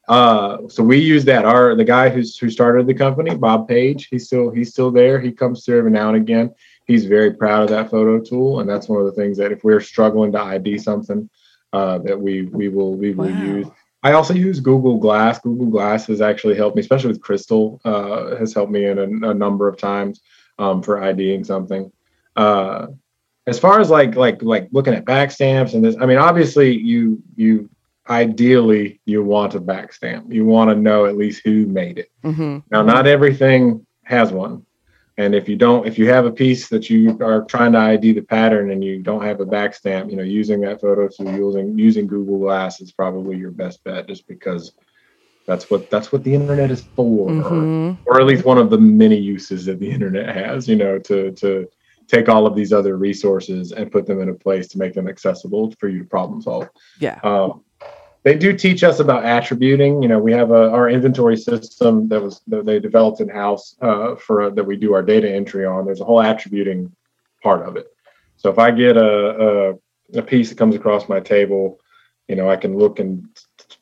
[0.08, 1.44] Uh, so we use that.
[1.44, 5.20] Our the guy who's who started the company, Bob Page, he's still he's still there.
[5.20, 6.54] He comes through every now and again.
[6.86, 9.62] He's very proud of that photo tool, and that's one of the things that if
[9.64, 11.28] we're struggling to ID something,
[11.72, 13.42] uh, that we we will we will Wow.
[13.42, 13.66] use.
[14.04, 15.38] I also use Google Glass.
[15.38, 17.80] Google Glass has actually helped me, especially with Crystal.
[17.84, 20.20] Uh, has helped me in a, a number of times
[20.58, 21.90] um, for IDing something.
[22.36, 22.88] Uh,
[23.46, 26.76] as far as like like like looking at back stamps and this, I mean, obviously
[26.76, 27.68] you you
[28.10, 30.32] ideally you want a back stamp.
[30.32, 32.10] You want to know at least who made it.
[32.22, 34.66] hmm Now, not everything has one.
[35.18, 38.12] And if you don't, if you have a piece that you are trying to ID
[38.12, 41.30] the pattern and you don't have a back stamp, you know, using that photo tool,
[41.32, 44.72] using using Google Glass is probably your best bet, just because
[45.46, 48.78] that's what that's what the internet is for, hmm or at least one of the
[48.78, 50.66] many uses that the internet has.
[50.66, 51.68] You know, to to
[52.08, 55.08] take all of these other resources and put them in a place to make them
[55.08, 56.68] accessible for you to problem solve.
[57.00, 57.20] Yeah.
[57.22, 57.64] Um,
[58.24, 60.02] they do teach us about attributing.
[60.02, 63.76] You know, we have a, our inventory system that was that they developed in house
[63.80, 65.84] uh, for that we do our data entry on.
[65.84, 66.94] There's a whole attributing
[67.42, 67.86] part of it.
[68.36, 71.80] So if I get a, a a piece that comes across my table,
[72.28, 73.26] you know, I can look and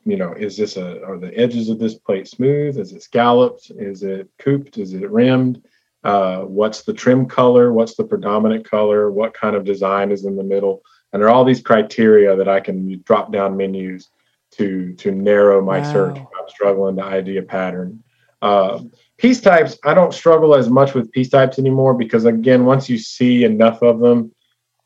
[0.05, 2.79] you know, is this a are the edges of this plate smooth?
[2.79, 3.71] Is it scalloped?
[3.71, 4.79] Is it cooped?
[4.79, 5.63] Is it rimmed?
[6.03, 7.75] Uh, what's the trim color?
[7.75, 9.11] What's the predominant color?
[9.11, 10.83] What kind of design is in the middle?
[11.13, 14.09] And there are all these criteria that I can drop down menus
[14.53, 16.23] to to narrow my search Wow.
[16.33, 18.03] if I'm struggling to ID a pattern.
[18.43, 22.89] Um, piece types, I don't struggle as much with piece types anymore because again, once
[22.89, 24.33] you see enough of them,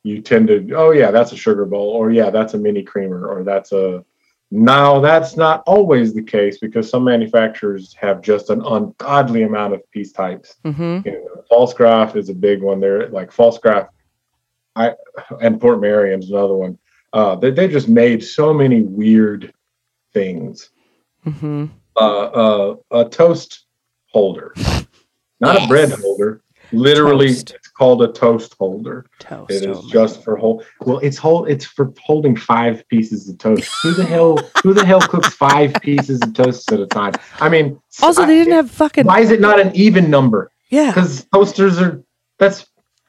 [0.02, 3.26] you tend to, oh yeah, that's a sugar bowl, or yeah, that's a mini creamer,
[3.28, 4.04] or that's a
[4.50, 9.90] now that's not always the case because some manufacturers have just an ungodly amount of
[9.90, 10.56] piece types.
[10.64, 12.80] hmm You know, false graph is a big one.
[12.80, 13.88] They're like false graph,
[14.76, 14.94] I
[15.40, 16.78] and Portmeirion's another one.
[17.14, 19.54] Uh, they they just made so many weird
[20.12, 20.70] things.
[21.22, 23.66] hmm Uh, uh, a toast
[24.08, 24.52] holder,
[25.40, 26.42] not a bread holder.
[26.72, 27.52] Literally, Toast.
[27.54, 29.06] it's called a toast holder.
[29.20, 29.52] Toast.
[29.52, 30.24] It is oh just God.
[30.24, 30.64] for hold.
[30.80, 31.48] Well, it's hold.
[31.48, 33.70] It's for holding five pieces of toast.
[33.84, 34.38] Who the hell?
[34.64, 37.12] Who the hell cooks five pieces of toast at a time?
[37.38, 39.06] I mean, Also, they didn't have fucking.
[39.06, 40.50] Why is it not an even number?
[40.68, 40.90] Yeah.
[40.90, 42.02] Because toasters are.
[42.40, 42.66] That's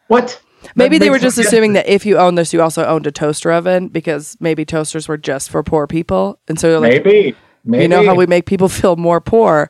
[0.09, 0.39] what.
[0.76, 3.51] Maybe they were just assuming that if you own this, you also owned a toaster
[3.51, 6.39] oven because maybe toasters were just for poor people.
[6.47, 7.36] And so, they're like, maybe.
[7.63, 7.84] Maybe.
[7.84, 9.70] you know how we make people feel more poor?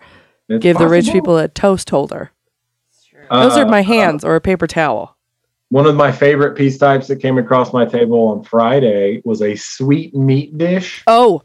[0.49, 2.31] It's Give the rich people a toast holder.
[3.31, 5.17] Those are Uh, my hands or a paper towel.
[5.69, 9.55] One of my favorite piece types that came across my table on Friday was a
[9.55, 11.41] sweet meat dish Oh,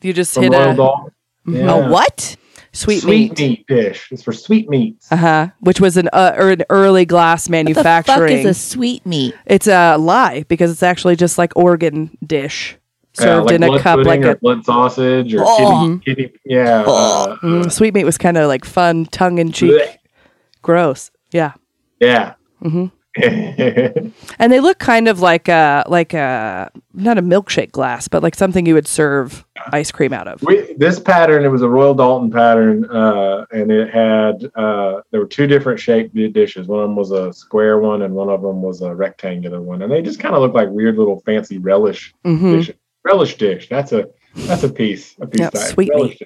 [0.00, 0.76] you just hit Royal a.
[0.76, 1.12] Dog.
[1.48, 2.36] A what?
[2.74, 3.38] Sweet, sweet meat.
[3.38, 4.08] meat dish.
[4.10, 5.10] It's for sweet meats.
[5.12, 5.48] Uh huh.
[5.60, 9.34] Which was an uh, or an early glass What the fuck is a sweet meat?
[9.46, 12.76] it's a lie because it's actually just like organ dish
[13.18, 16.00] Yeah, served like in a cup, like a blood sausage or Oh.
[16.02, 16.40] kitty, kitty.
[16.46, 16.84] Yeah.
[16.86, 17.32] Oh.
[17.32, 19.98] uh, Mm, sweet meat was kind of like fun, tongue in cheek,
[20.62, 21.10] gross.
[21.30, 21.52] Yeah.
[22.00, 22.34] Yeah.
[22.62, 22.88] hmm yeah.
[24.38, 28.34] And they look kind of like a like a not a milkshake glass, but like
[28.34, 30.42] something you would serve ice cream out of.
[30.42, 35.20] We, this pattern, it was a Royal Doulton pattern, uh, and it had uh, there
[35.20, 36.66] were two different shaped dishes.
[36.66, 39.82] One of them was a square one, and one of them was a rectangular one,
[39.82, 42.76] and they just kind of look like weird little fancy relish hmm dishes.
[43.04, 43.68] Relish dish.
[43.68, 44.08] That's a
[44.46, 45.16] that's a piece.
[45.20, 45.40] A piece.
[45.40, 46.22] Yep, sweet relish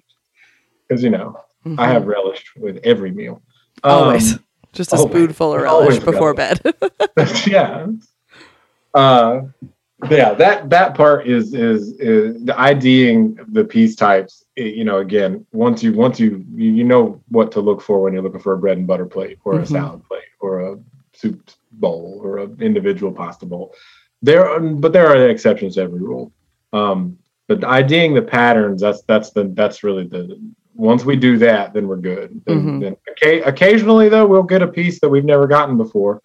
[0.88, 1.40] Because you know
[1.78, 3.42] I have relish with every meal.
[3.82, 4.38] Um, always
[4.76, 5.12] just a always.
[5.12, 6.60] spoonful of relish before bed.
[7.46, 7.86] yeah.
[8.94, 9.42] Uh,
[10.10, 14.44] yeah, that that part is is is the IDing the piece types.
[14.56, 18.12] eh, You know, again, once you once you you know what to look for when
[18.12, 19.68] you're looking for a bread and butter plate or a Mhm.
[19.68, 20.78] salad plate or a
[21.14, 23.74] soup bowl or an individual pasta bowl.
[24.22, 26.32] There, are, but there are exceptions to every rule.
[26.72, 27.18] Um,
[27.48, 30.38] but IDing the patterns that's that's the that's really the
[30.76, 32.40] once we do that, then we're good.
[32.46, 32.80] Then, Mhm.
[32.80, 36.22] then occa- occasionally, though, we'll get a piece that we've never gotten before.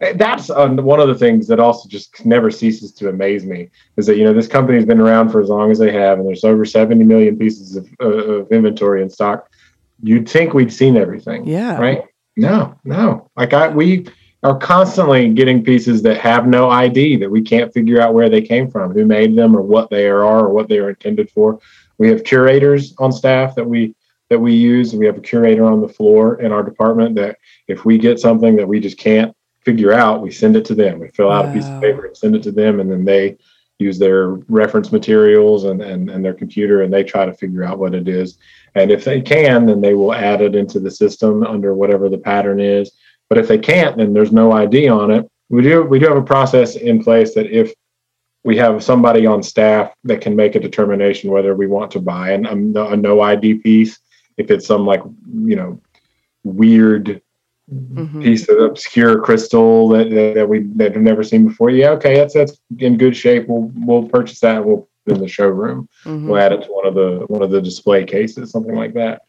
[0.00, 3.68] Eh, That's uh, one of the things that also just never ceases to amaze me
[3.98, 6.26] is that you know this company's been around for as long as they have, and
[6.26, 9.48] there's over 70 million pieces of, uh, of inventory in stock.
[10.02, 11.78] You'd think we'd seen everything, yeah.
[11.78, 12.02] right?
[12.36, 13.28] No, no.
[13.36, 14.06] Like I, we
[14.42, 18.40] are constantly getting pieces that have no ID that we can't figure out where they
[18.40, 21.58] came from, who made them, or what they are, or what they are intended for.
[22.00, 23.94] We have curators on staff that we
[24.30, 24.94] that we use.
[24.94, 27.36] We have a curator on the floor in our department that
[27.68, 30.98] if we get something that we just can't figure out, we send it to them.
[30.98, 33.36] We fill out a piece of paper and send it to them, and then they
[33.78, 37.78] use their reference materials and, and, and their computer and they try to figure out
[37.78, 38.38] what it is.
[38.74, 42.18] And if they can, then they will add it into the system under whatever the
[42.18, 42.92] pattern is.
[43.28, 45.26] But if they can't, then there's no ID on it.
[45.48, 47.74] We do we do have a process in place that if
[48.42, 52.30] we have somebody on staff that can make a determination whether we want to buy
[52.30, 53.98] an, a no ID piece,
[54.36, 55.02] if it's some like
[55.44, 55.80] you know
[56.44, 57.20] weird
[57.72, 58.20] Mhm.
[58.20, 61.70] piece of obscure crystal that, that, we that have never seen before.
[61.70, 63.46] Yeah, okay, that's that's in good shape.
[63.46, 64.56] We'll we'll purchase that.
[64.56, 65.88] And we'll put it in the showroom.
[66.04, 66.26] Mhm.
[66.26, 69.22] We'll add it to one of the one of the display cases, something like that.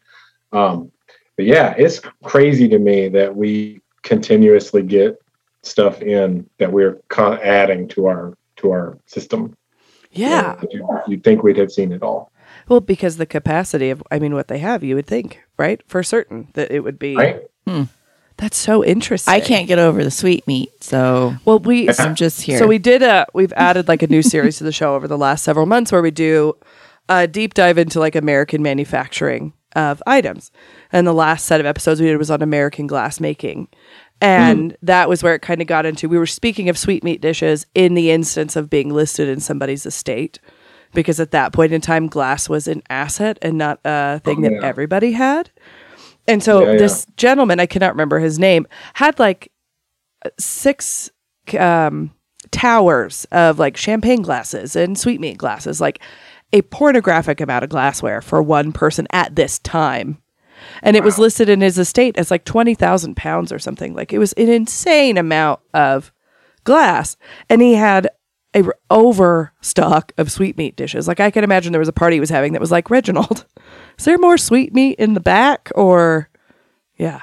[0.52, 0.90] Um,
[1.36, 5.18] but yeah, it's crazy to me that we continuously get
[5.62, 9.54] stuff in that we're adding to our to our system.
[10.10, 10.60] Yeah.
[10.70, 12.30] you, you'd think we'd have seen it all,
[12.68, 15.80] Well, because the capacity of, I mean, what they have, you would think, right?
[15.88, 17.16] For certain that it would be.
[17.16, 17.40] right?
[17.66, 17.84] Hmm.
[18.36, 19.32] That's so interesting.
[19.32, 22.58] I can't get over the sweet meat, so Well, we I'm just here.
[22.58, 25.18] So we did a we've added like a new series to the show over the
[25.18, 26.54] last several months where we do
[27.08, 30.50] a deep dive into like American manufacturing of items.
[30.90, 33.68] And the last set of episodes we did was on American glass making.
[34.22, 37.66] And that was where it kind of got into we were speaking of sweetmeat dishes
[37.74, 40.38] in the instance of being listed in somebody's estate.
[40.94, 44.50] Because at that point in time, glass was an asset and not a thing Oh,
[44.50, 45.50] that everybody had.
[46.28, 46.78] And so Yeah, yeah.
[46.78, 49.50] this gentleman, I cannot remember his name, had like
[50.38, 51.10] six
[51.58, 52.12] um,
[52.50, 56.00] towers of like champagne glasses and sweetmeat glasses, like
[56.52, 60.21] a pornographic amount of glassware for one person at this time.
[60.82, 63.94] And it was listed in his estate as like 20,000 pounds or something.
[63.94, 66.12] Like it was an insane amount of
[66.64, 67.16] glass.
[67.48, 68.08] And he had
[68.54, 71.08] a r- overstock of sweetmeat dishes.
[71.08, 73.46] Like I can imagine there was a party he was having that was like, Reginald,
[73.98, 75.70] is there more sweetmeat in the back?
[75.74, 76.28] Or,
[76.96, 77.22] yeah.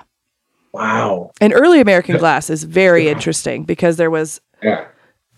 [0.72, 1.32] Wow.
[1.42, 4.86] And early American glass is very interesting because there was Yeah.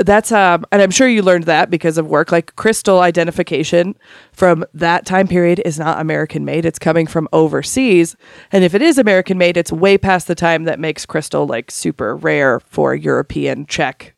[0.05, 3.95] That's um and I'm sure you learned that because of work like crystal identification
[4.31, 8.15] from that time period is not American made it's coming from overseas
[8.51, 11.71] and if it is American made it's way past the time that makes crystal like
[11.71, 14.15] super rare for European Czech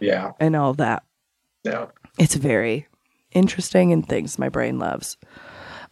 [0.00, 0.32] Yeah.
[0.40, 1.02] and all that
[1.64, 1.86] Yeah.
[2.18, 2.86] it's very
[3.32, 5.16] interesting and things my brain loves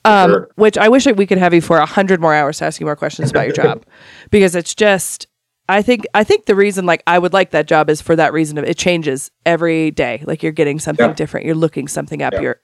[0.07, 0.49] um, Sure.
[0.57, 2.79] which I wish that we could have you for a hundred more hours to ask
[2.79, 3.85] you more questions about your job,
[4.31, 5.27] because it's just.
[5.69, 8.33] I think I think the reason like I would like that job is for that
[8.33, 10.23] reason of it changes every day.
[10.27, 11.15] Like you're getting something Yeah.
[11.15, 12.41] different, you're looking something up, Yeah.
[12.41, 12.61] you're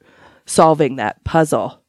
[0.46, 1.80] solving that puzzle.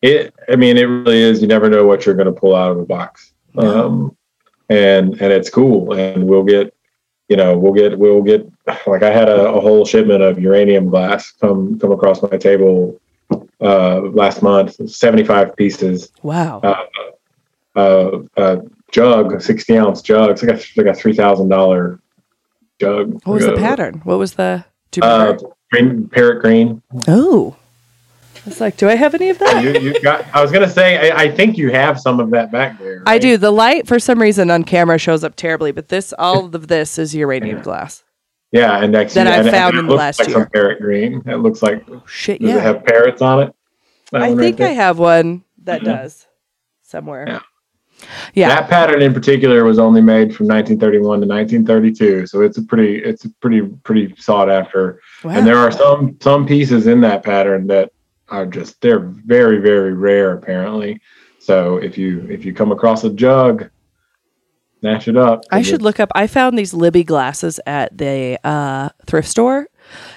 [0.00, 0.32] It.
[0.48, 1.42] I mean, it really is.
[1.42, 3.32] You never know what you're going to pull out of a box.
[3.56, 4.16] Um,
[4.68, 5.92] and and it's cool.
[5.94, 6.72] And we'll get,
[7.28, 8.48] you know, we'll get we'll get
[8.86, 13.00] like I had a, a whole shipment of uranium glass come come across my table
[13.60, 16.12] uh, last month, seventy five pieces.
[16.22, 16.60] Wow.
[16.62, 16.84] Uh,
[17.74, 18.56] uh, uh,
[18.90, 20.30] jug, a sixty ounce jug.
[20.30, 22.00] It's like a like a three thousand dollar
[22.80, 23.12] jug.
[23.24, 24.00] what was the pattern?
[24.04, 24.64] What was the?
[25.02, 25.36] Uh,
[25.70, 26.82] green, parrot green.
[27.08, 27.54] oh,
[28.46, 29.62] It's like, do I have any of that?
[29.62, 30.24] you, you got.
[30.34, 31.10] I was gonna say.
[31.10, 33.02] I, I think you have some of that back there.
[33.06, 33.36] I do.
[33.36, 36.98] The light for some reason on camera shows up terribly, but this all of this
[36.98, 38.02] is uranium glass.
[38.50, 40.38] Yeah, and next That I found it in the last like year.
[40.38, 41.22] Some parrot green.
[41.26, 41.84] It looks like.
[41.86, 42.58] Does Shit, it yeah.
[42.60, 43.54] have parrots on it?
[44.10, 45.84] That I one right think I have one that Mhm.
[45.84, 46.26] does
[46.82, 47.26] somewhere.
[47.28, 47.40] Yeah.
[48.34, 48.48] Yeah.
[48.48, 52.96] That pattern in particular was only made from 1931 to 1932, so it's a pretty,
[53.02, 55.00] it's a pretty, pretty sought after.
[55.24, 55.32] Wow.
[55.32, 57.90] And there are some some pieces in that pattern that
[58.28, 61.00] are just they're very very rare apparently.
[61.40, 63.68] So if you if you come across a jug,
[64.80, 65.44] snatch it up.
[65.50, 66.10] I should look up.
[66.14, 69.68] I found these Libbey glasses at the uh, thrift store,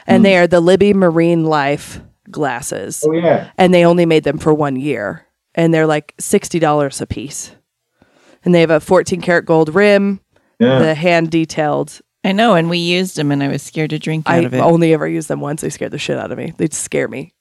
[0.06, 0.24] and Hmm.
[0.24, 4.54] they are the Libbey Marine Life glasses, Oh yeah, and they only made them for
[4.54, 5.26] one year,
[5.56, 7.56] and they're like sixty dollars a piece,
[8.46, 10.20] and they have a fourteen karat gold rim,
[10.60, 10.80] yeah.
[10.80, 12.00] the hand detailed.
[12.24, 14.54] I know, and we used them, and I was scared to drink out I of
[14.54, 14.60] it.
[14.60, 15.62] only ever used them once.
[15.62, 16.54] They scared the shit out of me.
[16.56, 17.34] They'd scare me.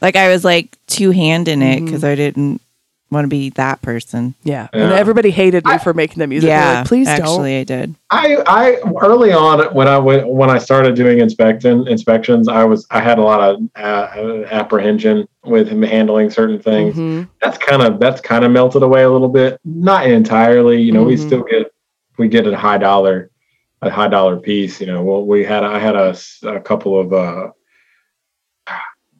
[0.00, 1.82] Like I was like two hand in Mm-hmm.
[1.82, 2.61] it because I didn't
[3.12, 4.34] want to be that person.
[4.42, 6.48] Yeah, and everybody hated me for making them use it.
[6.48, 7.20] Yeah, like, please don't.
[7.20, 7.94] actually, I did.
[8.10, 12.86] I, I early on when I went when I started doing inspection inspections, I was
[12.90, 16.96] I had a lot of uh, apprehension with him handling certain things.
[16.96, 17.28] Mhm.
[17.42, 20.80] That's kind of that's kind of melted away a little bit, not entirely.
[20.80, 21.26] You know, we Mhm.
[21.26, 21.72] still get
[22.18, 23.30] we get a high dollar
[23.82, 24.80] a high dollar piece.
[24.80, 26.16] You know, well we had I had a
[26.60, 27.50] couple of uh,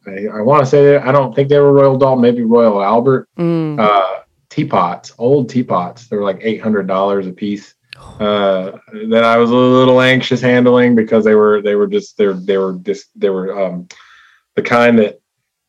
[0.07, 2.83] I, I want to say that I don't think they were Royal Doulton, maybe Royal
[2.83, 3.79] Albert Mm.
[3.79, 6.09] uh, teapots, old teapots.
[6.09, 7.75] They were like eight hundred dollars a piece.
[8.21, 8.79] Uh,
[9.09, 12.35] that I was a little anxious handling because they were they were just they were
[12.35, 13.89] they were just they were um,
[14.55, 15.21] the kind that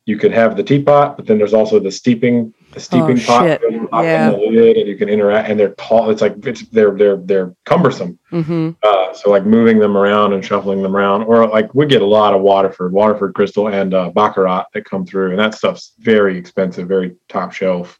[0.06, 3.60] you could have the teapot, but then there's also the steeping the steeping Oh, pot
[3.62, 4.26] you Yeah.
[4.26, 6.10] in the lid and you can interact and they're tall.
[6.10, 8.18] It's like it's they're they're they're cumbersome.
[8.30, 12.02] hmm Uh, so like moving them around and shuffling them around, or like we get
[12.02, 15.92] a lot of Waterford, Waterford crystal, and uh, baccarat that come through, and that stuff's
[16.00, 17.98] very expensive, very top shelf,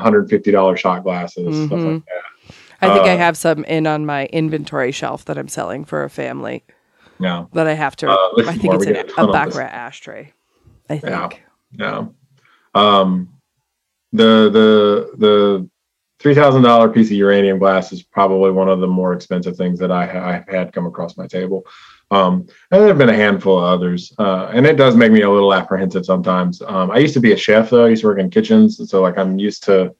[0.00, 1.94] hundred fifty dollars shot glasses, stuff Mhm.
[1.94, 2.54] like that.
[2.80, 6.02] I think I Uh, have some in on my inventory shelf that I'm selling for
[6.02, 6.64] a family
[7.20, 8.10] Yeah, that I have to.
[8.10, 9.54] Uh, I think more, it's get a a, ton of this.
[9.54, 10.32] baccarat ashtray.
[10.90, 11.12] I think.
[11.14, 11.28] Yeah.
[11.78, 12.04] yeah.
[12.74, 13.28] Um,
[14.12, 15.68] the the the
[16.20, 19.78] three thousand dollar piece of uranium glass is probably one of the more expensive things
[19.78, 21.66] that I ha- I've had come across my table.
[22.10, 25.22] Um, and there have been a handful of others, uh, and it does make me
[25.22, 26.60] a little apprehensive sometimes.
[26.60, 28.88] Um, I used to be a chef though; I used to work in kitchens, and
[28.88, 29.94] so like I'm used to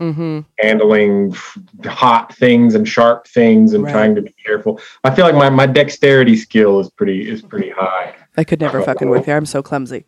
[0.00, 0.40] Mm-hmm.
[0.58, 3.92] handling f- hot things and sharp things and Right.
[3.92, 4.80] trying to be careful.
[5.04, 8.14] I feel like my, my dexterity skill is pretty is pretty high.
[8.34, 9.36] I could never fucking work there.
[9.36, 10.06] I'm so clumsy.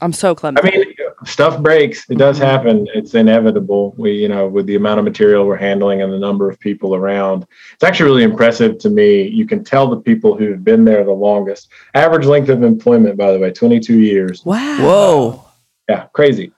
[0.00, 0.60] I'm so clumsy.
[0.62, 0.94] I mean,
[1.26, 2.08] stuff breaks.
[2.08, 2.86] It does happen.
[2.94, 3.94] It's inevitable.
[3.98, 6.94] We, you know, with the amount of material we're handling and the number of people
[6.94, 9.22] around, it's actually really impressive to me.
[9.22, 11.68] You can tell the people who've been there the longest.
[11.94, 14.44] Average length of employment, by the way, 22 years.
[14.44, 14.78] wow.
[14.80, 15.44] Whoa.
[15.88, 16.52] Yeah, crazy.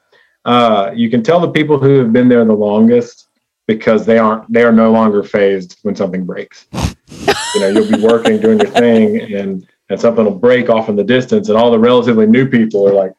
[0.44, 3.28] Uh, you can tell the people who have been there the longest
[3.66, 4.50] because they aren't.
[4.50, 6.66] They are no longer fazed when something breaks.
[6.72, 10.96] you know, you'll be working, doing your thing, and and something will break off in
[10.96, 13.12] the distance, and all the relatively new people are like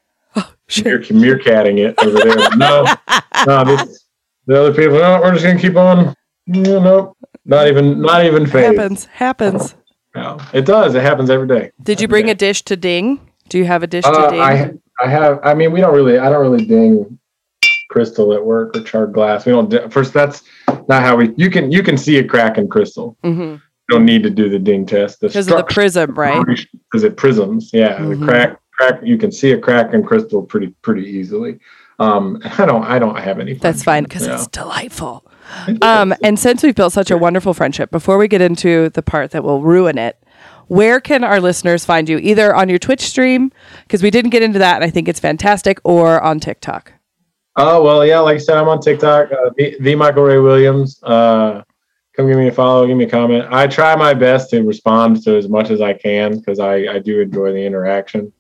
[0.70, 0.86] Shit.
[0.86, 1.08] meerk-
[1.42, 2.50] meerkatting it over there.
[2.58, 2.86] no,
[3.48, 4.06] no, this,
[4.48, 5.00] the other people.
[5.00, 6.16] No, we're just gonna keep on.
[6.48, 8.78] No, nope, not even, not even fazed.
[8.78, 9.06] Happens.
[9.06, 9.76] Happens.
[10.16, 10.96] No, it does.
[10.96, 11.72] It happens every day.
[11.84, 12.32] Did you bring day.
[12.32, 13.20] a dish to ding?
[13.50, 14.40] Do you have a dish to Uh, ding?
[14.42, 14.72] I
[15.04, 15.40] I have.
[15.44, 16.18] I mean, we don't really.
[16.20, 17.20] I don't really ding
[17.90, 19.46] crystal at work or charred glass.
[19.46, 19.70] We don't.
[19.70, 20.44] di- First, that's
[20.88, 21.34] not how we.
[21.36, 23.18] You can you can see a crack in crystal.
[23.24, 23.42] mm-hmm.
[23.42, 25.20] You don't need to do the ding test.
[25.22, 26.46] Because of the prism, right?
[26.92, 27.72] Because it prisms.
[27.74, 28.20] Yeah, Mhm.
[28.20, 29.00] the crack crack.
[29.04, 31.60] You can see a crack in crystal pretty pretty easily.
[32.00, 32.84] Um, I don't.
[32.84, 33.54] I don't have any.
[33.54, 34.36] That's fine because Yeah.
[34.36, 35.26] it's delightful.
[35.82, 39.32] Um, and since we've built such a wonderful friendship, before we get into the part
[39.32, 40.16] that will ruin it,
[40.68, 42.20] where can our listeners find you?
[42.20, 43.52] Either on your Twitch stream,
[43.84, 46.94] because we didn't get into that, and I think it's fantastic, or on TikTok.
[47.56, 48.20] Oh well, yeah.
[48.20, 49.32] Like I said, I'm on TikTok.
[49.32, 51.02] Uh, the, the Michael Ray Williams.
[51.04, 51.64] Uh,
[52.16, 52.86] come give me a follow.
[52.86, 53.48] Give me a comment.
[53.52, 57.00] I try my best to respond to as much as I can because I I
[57.00, 58.32] do enjoy the interaction.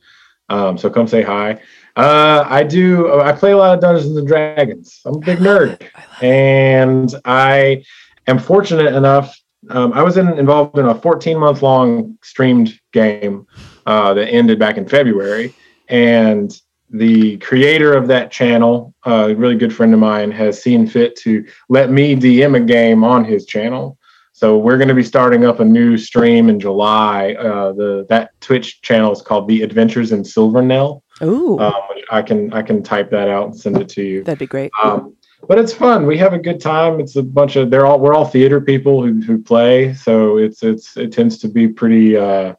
[0.49, 1.61] Um, so come say hi.
[1.95, 3.19] Uh, I do.
[3.19, 5.01] I play a lot of Dungeons and Dragons.
[5.05, 5.81] I'm a big nerd,
[6.21, 7.83] and I
[8.27, 9.37] am fortunate enough.
[9.69, 13.45] Um, I was in, involved in a 14 month long streamed game
[13.85, 15.53] uh, that ended back in February,
[15.89, 16.51] and
[16.89, 21.45] the creator of that channel, a really good friend of mine, has seen fit to
[21.69, 23.98] let me DM a game on his channel.
[24.39, 27.33] So we're going to be starting up a new stream in July.
[27.33, 31.01] Uh, the that Twitch channel is called The Adventures in Silvernell.
[31.21, 31.73] Ooh, Um,
[32.09, 34.23] I can I can type that out and send it to you.
[34.23, 34.71] that'd be great.
[34.81, 35.13] Um,
[35.49, 36.05] but it's fun.
[36.05, 37.01] We have a good time.
[37.01, 40.63] It's a bunch of they're all we're all theater people who, who play, so it's
[40.63, 42.53] it's it tends to be pretty uh,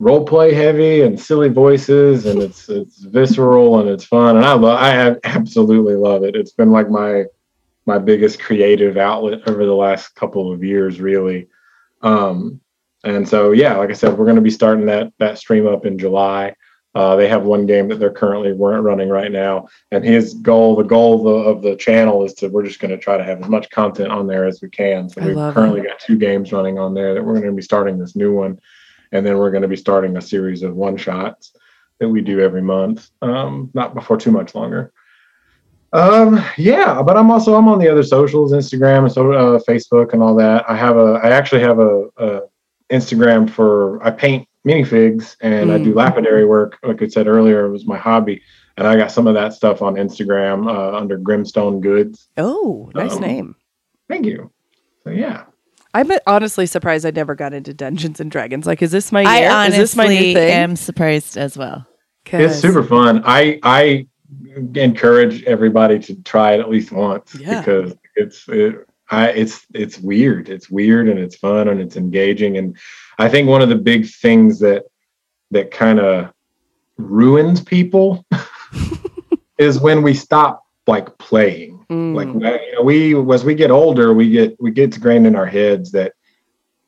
[0.00, 4.52] role play heavy and silly voices, and it's it's visceral and it's fun, and I
[4.52, 6.36] love I absolutely love it.
[6.36, 7.24] It's been like my
[7.86, 11.48] my biggest creative outlet over the last couple of years, really.
[12.02, 12.60] Um,
[13.04, 15.84] and so, yeah, like I said, we're going to be starting that that stream up
[15.84, 16.54] in July.
[16.94, 20.76] Uh, they have one game that they're currently weren't running right now, and his goal,
[20.76, 23.24] the goal of the, of the channel, is to we're just going to try to
[23.24, 25.08] have as much content on there as we can.
[25.08, 27.62] So I we've currently got two games running on there that we're going to be
[27.62, 28.60] starting this new one,
[29.10, 31.52] and then we're going to be starting a series of one shots
[31.98, 34.92] that we do every month, um, not before too much longer.
[35.94, 40.12] Um, yeah, but I'm also I'm on the other socials, Instagram and so uh, Facebook
[40.12, 40.68] and all that.
[40.68, 42.40] I have a I actually have a, a
[42.90, 45.96] Instagram for I paint minifigs and I do Mm.
[45.96, 46.78] lapidary work.
[46.82, 48.42] Like I said earlier, it was my hobby,
[48.76, 52.28] and I got some of that stuff on Instagram uh, under Grimstone Goods.
[52.36, 53.54] Oh, nice Um, name.
[54.08, 54.50] Thank you.
[55.04, 55.44] So yeah,
[55.94, 58.66] I'm honestly surprised I never got into Dungeons and Dragons.
[58.66, 59.30] Like, is this my year?
[59.30, 60.50] I honestly is this my new thing?
[60.50, 61.86] am surprised as well.
[62.26, 63.22] It's super fun.
[63.24, 64.08] I I
[64.74, 67.60] encourage everybody to try it at least once Yeah.
[67.60, 70.48] because it's it, I it's it's weird.
[70.48, 72.56] It's weird and it's fun and it's engaging.
[72.56, 72.76] And
[73.18, 74.84] I think one of the big things that
[75.50, 76.32] that kind of
[76.96, 78.24] ruins people
[79.58, 81.84] is when we stop like playing.
[81.90, 82.14] Mm.
[82.14, 85.46] Like you know, we as we get older, we get we get ingrained in our
[85.46, 86.12] heads that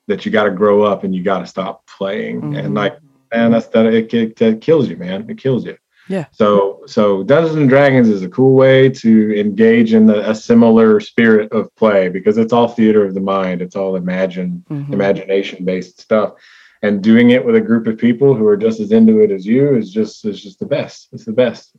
[0.07, 2.41] that you got to grow up and you got to stop playing.
[2.41, 2.59] Mhm.
[2.65, 2.97] And like
[3.33, 5.29] man, that's that it, it, it kills you, man.
[5.29, 5.77] It kills you.
[6.09, 6.27] Yeah.
[6.33, 11.01] So so Dungeons and Dragons is a cool way to engage in the, a similar
[11.01, 13.61] spirit of play because it's all theater of the mind.
[13.63, 14.93] It's all imagine Mhm.
[14.93, 16.35] imagination based stuff.
[16.83, 19.47] And doing it with a group of people who are just as into it as
[19.47, 21.09] you is just is just the best.
[21.13, 21.75] It's the best.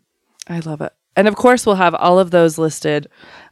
[0.49, 0.91] I love it.
[1.15, 3.07] And of course, we'll have all of those listed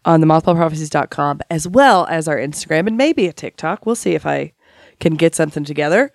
[0.05, 3.85] on the mothballprophecies.com as well as our Instagram and maybe a TikTok.
[3.85, 4.53] We'll see if I
[4.99, 6.11] can get something together.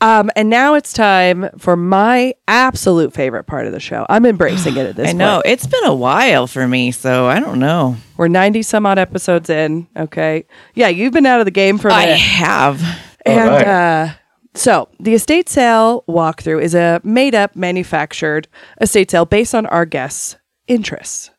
[0.00, 4.06] Um, and now it's time for my absolute favorite part of the show.
[4.08, 5.18] I'm embracing it at this I point.
[5.18, 7.96] know it's been a while for me, so I don't know.
[8.16, 9.88] We're 90 some odd episodes in.
[9.96, 10.44] Okay.
[10.74, 12.18] Yeah, you've been out of the game for a I minute.
[12.20, 12.82] have.
[13.26, 13.66] And All right.
[13.66, 14.12] uh,
[14.54, 18.48] so the estate sale walkthrough is a made up, manufactured
[18.80, 20.36] estate sale based on our guests'
[20.68, 21.30] interests.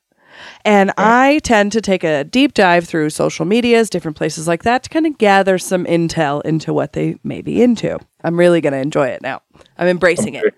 [0.66, 4.84] And I tend to take a deep dive through social medias, different places like that,
[4.84, 8.00] to kind of gather some intel into what they may be into.
[8.24, 9.42] I'm really going to enjoy it now.
[9.78, 10.56] I'm embracing it.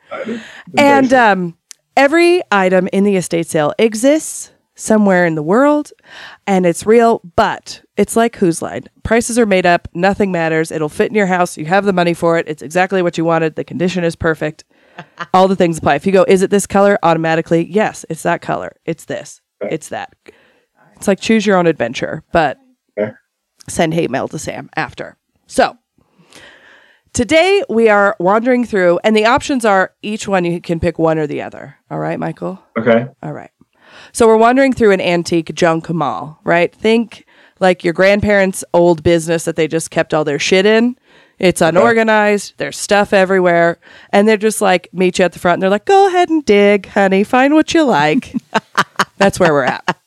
[0.77, 1.57] And um,
[1.97, 5.91] every item in the estate sale exists somewhere in the world
[6.45, 8.83] and it's real, but it's like Whose Line.
[9.03, 10.71] Prices are made up, nothing matters.
[10.71, 11.57] It'll fit in your house.
[11.57, 12.47] You have the money for it.
[12.47, 13.55] It's exactly what you wanted.
[13.55, 14.65] The condition is perfect.
[15.33, 15.95] All the things apply.
[15.95, 16.99] If you go, is it this color?
[17.03, 18.75] Automatically, yes, it's that color.
[18.85, 19.41] It's this.
[19.71, 20.13] It's that.
[20.95, 22.57] It's like choose your own adventure, but
[22.97, 23.11] Okay.
[23.67, 25.17] send hate mail to Sam after.
[25.47, 25.77] So,
[27.13, 31.17] Today we are wandering through, and the options are each one you can pick one
[31.17, 31.77] or the other.
[31.89, 32.61] All right, Michael?
[32.77, 33.07] okay.
[33.23, 33.51] All right.
[34.11, 36.75] So we're wandering through an antique junk mall, right?
[36.75, 37.25] Think
[37.61, 40.97] like your grandparents' old business that they just kept all their shit in.
[41.39, 43.77] It's unorganized, there's stuff everywhere,
[44.09, 46.43] and they're just like meet you at the front and they're like, go ahead and
[46.43, 48.33] dig, honey, find what you like.
[49.17, 49.97] That's where we're at.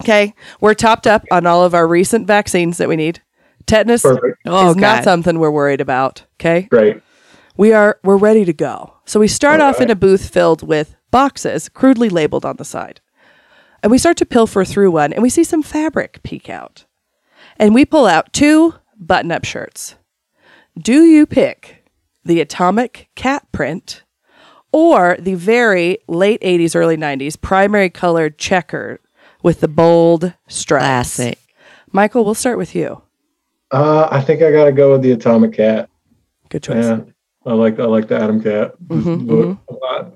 [0.00, 0.34] Okay.
[0.60, 3.20] We're topped up on all of our recent vaccines that we need.
[3.66, 4.38] Tetanus Perfect.
[4.46, 6.24] Oh, is not something we're worried about.
[6.40, 7.02] Okay Great.
[7.56, 8.94] we are we're ready to go.
[9.04, 12.64] So we start All off in a booth filled with boxes crudely labeled on the
[12.64, 13.00] side.
[13.82, 16.86] And we start to pilfer through one and we see some fabric peek out.
[17.58, 19.96] And we pull out two button-up shirts.
[20.78, 21.84] Do you pick
[22.24, 24.02] the atomic cat print
[24.72, 29.00] or the very late 80s early 90s primary colored checker
[29.42, 30.84] with the bold stripes?
[31.16, 31.38] Classic.
[31.92, 33.02] Michael, we'll start with you.
[33.72, 35.88] Uh, I think I got to go with the Atomic Cat.
[36.48, 36.84] Good choice.
[36.84, 37.00] Yeah,
[37.46, 40.14] I like I like the Atom Cat Mhm, book a lot.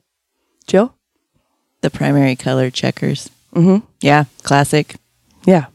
[0.67, 0.95] Jill?
[1.81, 3.31] The primary color checkers.
[3.55, 3.83] Mhm.
[4.01, 4.97] Yeah, classic.
[5.45, 5.67] Yeah.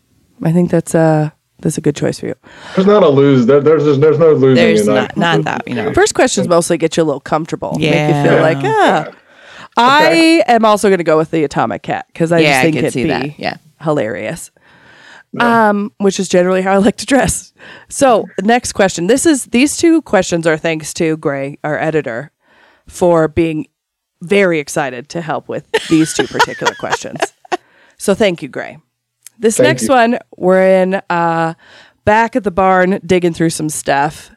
[0.41, 1.29] I think that's uh
[1.61, 2.35] that's a good choice for you.
[2.75, 3.45] There's not a lose.
[3.45, 4.55] There, there's there's there's no losing.
[4.63, 5.17] There's in not, that.
[5.17, 5.93] not that, you know.
[5.93, 7.75] First questions mostly get you a little comfortable.
[7.79, 7.91] Yeah.
[8.07, 8.41] Make you feel Yeah.
[8.41, 9.11] like, ah.
[9.77, 12.63] I am also going to go with the Atomic Cat because I yeah, just I
[12.63, 13.39] think could it'd see be that.
[13.39, 13.57] Yeah.
[13.81, 14.51] hilarious.
[15.39, 17.53] Um, which is generally how I like to dress.
[17.87, 19.05] So, next question.
[19.07, 22.31] This is these two questions are thanks to Grae, our editor,
[22.87, 23.67] for being
[24.23, 27.19] very excited to help with these two particular questions.
[28.01, 28.81] So, thank you, Grae.
[29.39, 29.95] This Thank next you.
[29.95, 31.53] one, we're in uh,
[32.03, 34.31] back at the barn digging through some stuff,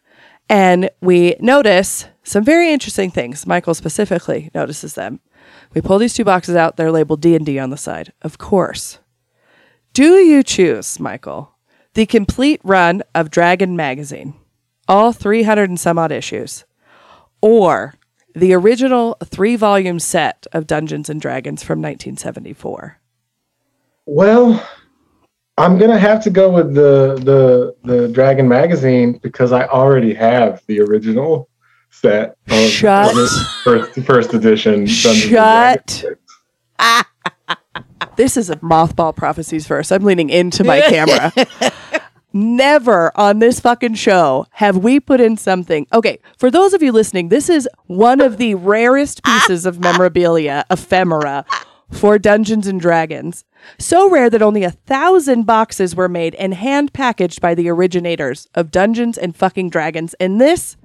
[0.48, 3.44] and we notice some very interesting things.
[3.44, 5.18] Michael specifically notices them.
[5.74, 8.38] We pull these two boxes out; they're labeled D and D on the side, of
[8.38, 9.00] course.
[9.92, 11.56] Do you choose, Michael,
[11.94, 14.34] the complete run of Dragon magazine,
[14.86, 16.64] all 300 and some odd issues,
[17.40, 17.94] or
[18.36, 23.00] the original three volume set of Dungeons and Dragons from 1974?
[24.06, 24.64] Well,
[25.62, 30.60] I'm gonna have to go with the the the Dragon magazine because I already have
[30.66, 31.48] the original
[31.90, 32.36] set.
[32.50, 33.10] Of, Shut.
[33.10, 34.86] of the first first edition.
[34.86, 36.04] Dungeons and Shut.
[38.16, 39.90] This is a mothball prophecies verse.
[39.90, 41.32] I'm leaning into my camera.
[42.34, 45.86] Never on this fucking show have we put in something.
[45.94, 50.64] Okay, for those of you listening, this is one of the rarest pieces of memorabilia,
[50.70, 51.46] ephemera,
[51.90, 53.44] for Dungeons and Dragons.
[53.78, 58.48] So rare that only a thousand boxes were made and hand packaged by the originators
[58.54, 60.14] of Dungeons and fucking Dragons.
[60.20, 60.76] And this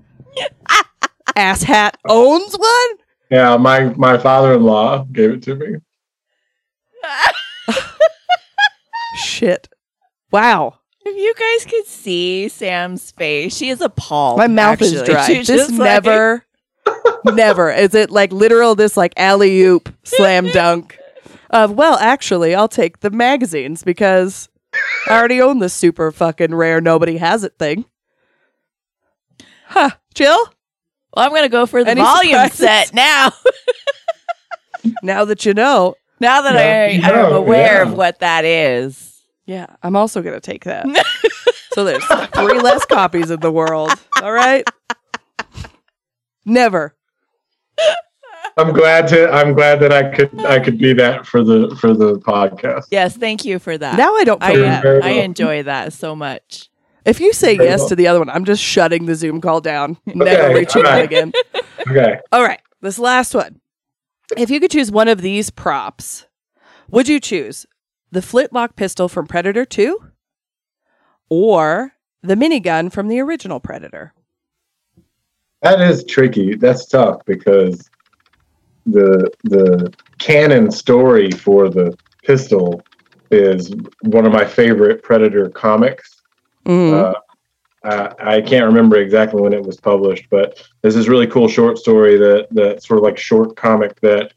[1.38, 2.98] asshat owns one?
[3.30, 5.76] Yeah, my my father-in-law gave it to me.
[9.16, 9.70] Shit.
[10.32, 10.80] Wow.
[11.06, 14.38] If you guys could see Sam's face, she is appalled.
[14.40, 15.26] My mouth is dry.
[15.26, 16.46] She's This just like- never,
[17.26, 18.76] never is it like literal.
[18.76, 20.98] This like alley oop slam dunk
[21.64, 24.50] of well, actually, I'll take the magazines because
[25.08, 27.86] I already own this super fucking rare nobody has it thing.
[29.68, 29.92] Huh?
[30.14, 30.38] Jill.
[31.16, 32.58] Well, I'm gonna go for the Any volume surprises?
[32.58, 33.32] set now.
[35.04, 37.90] Now that you know, now that Yeah, I you am know, aware yeah.
[37.92, 39.22] of what that is.
[39.46, 40.86] yeah, I'm also gonna take that.
[41.74, 43.92] so there's three less copies in the world.
[44.22, 44.66] All right.
[46.46, 46.96] Never.
[48.58, 49.30] I'm glad to.
[49.32, 50.46] I'm glad that I could.
[50.46, 52.86] I could be that for the for the podcast.
[52.92, 53.98] Yes, thank you for that.
[53.98, 54.84] Now I don't I, feel You're bad.
[54.84, 56.70] very I enjoy that so much.
[57.06, 57.90] If you say Very yes well.
[57.90, 59.98] to the other one, I'm just shutting the Zoom call down.
[60.06, 61.32] Never Okay, reaching out again.
[61.88, 62.18] Okay.
[62.34, 63.62] All right, this last one.
[64.36, 66.26] If you could choose one of these props,
[66.90, 67.66] would you choose
[68.12, 69.98] the flintlock pistol from Predator 2
[71.30, 74.14] or the minigun from the original Predator?
[75.62, 76.56] That is tricky.
[76.56, 77.90] That's tough because
[78.88, 82.82] the the canon story for the pistol
[83.32, 86.22] is one of my favorite Predator comics.
[86.66, 86.94] Mm.
[86.94, 87.14] Uh,
[87.84, 91.78] I, I can't remember exactly when it was published, but there's this really cool short
[91.78, 94.34] story that that sort of like short comic that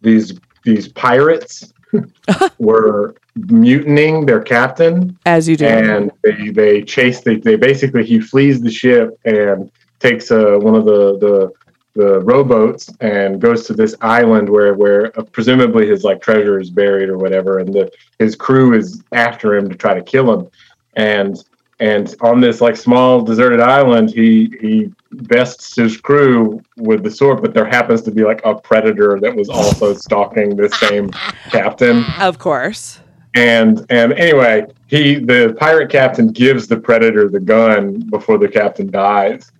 [0.00, 1.72] these these pirates
[2.58, 5.66] were mutinying their captain As you do.
[5.66, 10.74] and they they chase they, they basically he flees the ship and takes uh, one
[10.74, 11.52] of the the
[11.94, 16.70] the rowboats and goes to this island where where uh, presumably his like treasure is
[16.70, 20.48] buried or whatever and the his crew is after him to try to kill him.
[20.94, 21.42] And
[21.80, 27.42] and on this like small deserted island he he bests his crew with the sword
[27.42, 31.10] but there happens to be like a predator that was also stalking this same
[31.50, 32.04] captain.
[32.20, 33.00] Of course.
[33.34, 38.90] and and anyway he the pirate captain gives the predator the gun before the captain
[38.90, 39.50] dies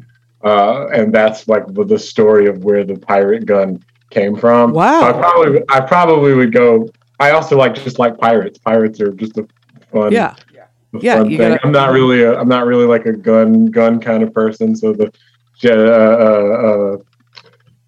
[0.43, 5.01] uh, and that's like the the story of where the pirate gun came from Wow.
[5.01, 6.89] So i probably i probably would go
[7.21, 9.47] i also like just like pirates pirates are just a
[9.93, 10.35] fun Yeah.
[10.95, 11.51] a Yeah, fun you thing.
[11.51, 14.75] gotta- i'm not really a i'm not really like a gun gun kind of person
[14.75, 15.12] so the
[15.62, 16.97] uh, uh, uh,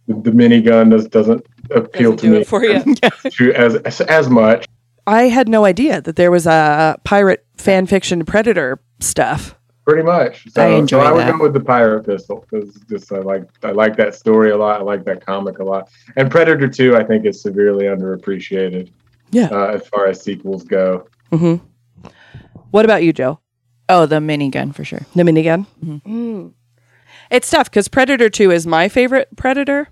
[0.07, 2.83] the, the minigun does, doesn't appeal Doesn't to do me for you.
[2.95, 4.67] to, as, as as much
[5.07, 9.57] I had no idea that there was a pirate fan fiction Predator stuff.
[9.85, 10.49] Pretty much.
[10.53, 11.33] So, I enjoy so I would that.
[11.33, 14.81] go with the pirate pistol because just I like I like that story a lot.
[14.81, 15.89] I like that comic a lot.
[16.17, 18.91] And Predator Two, I think, is severely underappreciated.
[19.33, 19.49] Yeah.
[19.51, 21.09] Uh, as far as sequels go.
[21.31, 21.57] hmm
[22.71, 23.41] What about you, Joe?
[23.89, 25.01] Oh, the minigun for sure.
[25.17, 25.67] The minigun.
[25.85, 26.03] Mhm.
[26.05, 26.53] Mm.
[27.31, 29.89] It's tough because Predator Two is my favorite Predator.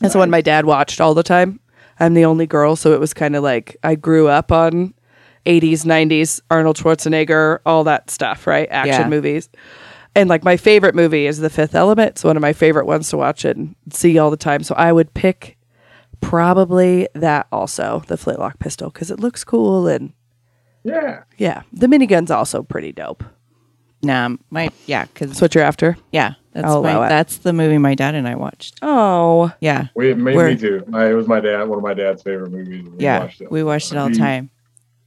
[0.00, 1.60] That's the one my dad watched all the time.
[2.00, 4.94] I'm the only girl, so it was kind of like I grew up on
[5.46, 8.68] 80s, 90s Arnold Schwarzenegger, all that stuff, right?
[8.70, 9.08] Action Yeah.
[9.08, 9.48] movies.
[10.14, 12.10] And like my favorite movie is The Fifth Element.
[12.10, 14.62] It's one of my favorite ones to watch and see all the time.
[14.62, 15.56] So I would pick
[16.20, 20.12] probably that also, the flintlock pistol, because it looks cool and
[20.84, 21.22] Yeah.
[21.38, 23.24] yeah, the minigun's also pretty dope.
[24.04, 25.96] Nah, my yeah, because That's what you're after.
[26.10, 27.08] yeah, that's I'll allow my, it.
[27.08, 28.78] that's the movie my dad and I watched.
[28.82, 30.84] Oh, Yeah, We, me, We're- me too.
[30.88, 31.68] My, it was my dad.
[31.68, 32.84] One of my dad's favorite movies.
[32.88, 33.50] We yeah, watched it.
[33.50, 34.50] we watched it all the time.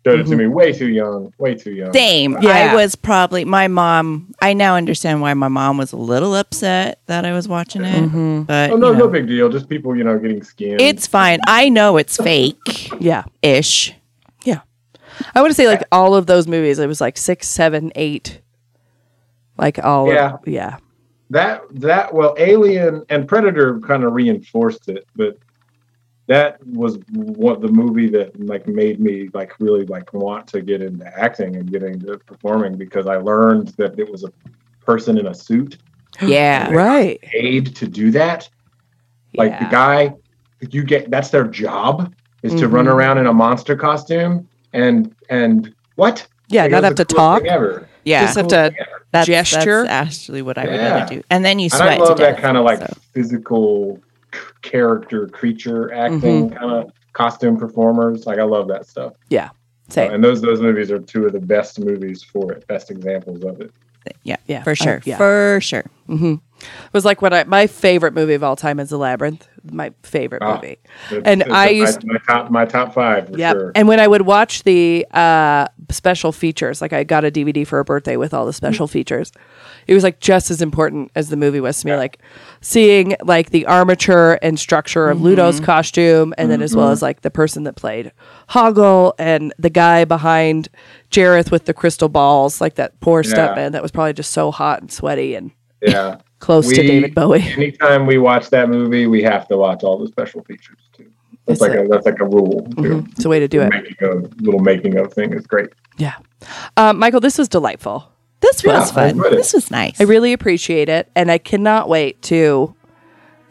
[0.06, 1.34] Showed it to me way too young.
[1.40, 1.92] Way too young.
[1.92, 2.38] Same.
[2.42, 2.72] Yeah.
[2.72, 4.36] I was probably my mom.
[4.40, 8.04] I now understand why my mom was a little upset that I was watching it,
[8.04, 8.44] Mm-hmm.
[8.44, 9.50] but Oh no, you no know, big deal.
[9.50, 10.80] Just people, you know, getting skinned.
[10.80, 11.40] it's fine.
[11.48, 13.24] I know it's fake yeah.
[13.42, 13.94] ish.
[14.44, 14.60] Yeah,
[15.34, 16.78] I want to say like all of those movies.
[16.78, 18.42] It was like six, seven, eight.
[19.58, 20.08] Like all.
[20.14, 20.34] Yeah.
[20.34, 20.78] Of, yeah.
[21.32, 25.40] that that well alien and predator kind of reinforced it but
[26.28, 30.82] that was what the movie that like made me like really like want to get
[30.82, 34.32] into acting and get into performing because i learned that it was a
[34.86, 35.78] person in a suit
[36.22, 37.22] Yeah, Right.
[37.22, 38.50] paid to do that
[39.36, 39.66] Like Yeah.
[39.66, 40.14] the guy,
[40.72, 42.94] you get that's their job is to run Mhm.
[42.94, 46.26] around in a monster costume and and what?
[46.48, 47.44] Yeah, Like, not have to talk.
[47.44, 47.88] Ever.
[48.06, 48.22] Yeah.
[48.22, 48.72] Just have to
[49.12, 49.84] that's, gesture.
[49.84, 50.94] That's actually what I would Yeah.
[51.00, 51.22] rather do.
[51.30, 52.42] And then you And sweat I love to that death.
[52.42, 52.94] kind of like so.
[53.14, 54.04] physical c-
[54.80, 56.58] character creature acting Mm-hmm.
[56.58, 58.26] kind of costume performers.
[58.26, 59.14] Like I love that stuff.
[59.30, 59.50] Yeah.
[59.90, 60.12] Same.
[60.14, 63.62] And those those movies are two of the best movies for it, best examples of
[63.62, 63.72] it.
[64.24, 65.02] Yeah, Yeah, for I- sure.
[65.06, 65.18] yeah.
[65.18, 65.86] For sure.
[66.10, 66.34] Mm-hmm.
[66.60, 69.48] It was like what I my favorite movie of all time is The Labyrinth.
[69.72, 70.78] My favorite Ah, movie.
[71.12, 73.54] It's- And it's I used- my, top my top five for Yep.
[73.56, 73.72] sure.
[73.76, 77.80] And when I would watch the uh, special features, like I got a DVD for
[77.80, 79.32] a birthday with all the special features,
[79.88, 81.92] it was like just as important as the movie was to me.
[81.94, 81.98] Yeah.
[81.98, 82.20] Like
[82.62, 87.22] seeing like the armature and structure of Ludo's costume, and then as well as like
[87.22, 88.12] the person that played
[88.50, 90.70] Hoggle and the guy behind
[91.12, 93.32] Jareth with the crystal balls, like that poor Yeah.
[93.34, 95.52] stuntman that was probably just so hot and sweaty and
[95.82, 96.18] yeah.
[96.40, 97.42] Close to David Bowie.
[97.58, 101.12] Anytime we watch that movie, we have to watch all the special features too.
[101.48, 102.68] It's That's like a- a, that's like a rule.
[102.78, 102.82] Too.
[102.82, 103.12] Mhm.
[103.14, 103.70] It's a way to do it.
[103.70, 105.70] Making a little making of thing is great.
[105.98, 106.14] Yeah.
[106.78, 108.10] Um, Michael, this was delightful.
[108.42, 109.22] This Yeah, was I fun.
[109.32, 110.00] This was nice.
[110.02, 112.76] I really appreciate it, and I cannot wait to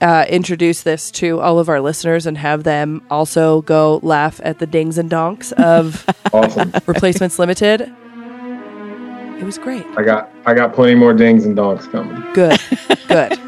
[0.01, 4.59] uh, introduce this to all of our listeners and have them also go laugh at
[4.59, 6.73] the dings and donks of Awesome.
[6.87, 7.91] Replacements Limited.
[9.39, 9.85] It was great.
[9.97, 12.23] I got I got plenty more dings and donks coming.
[12.33, 12.61] Good.
[13.09, 13.39] Good.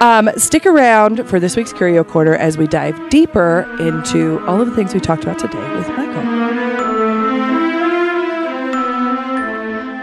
[0.00, 4.66] Um, stick around for this week's Curio Corner as we dive deeper into all of
[4.66, 6.20] the things we talked about today with Michael.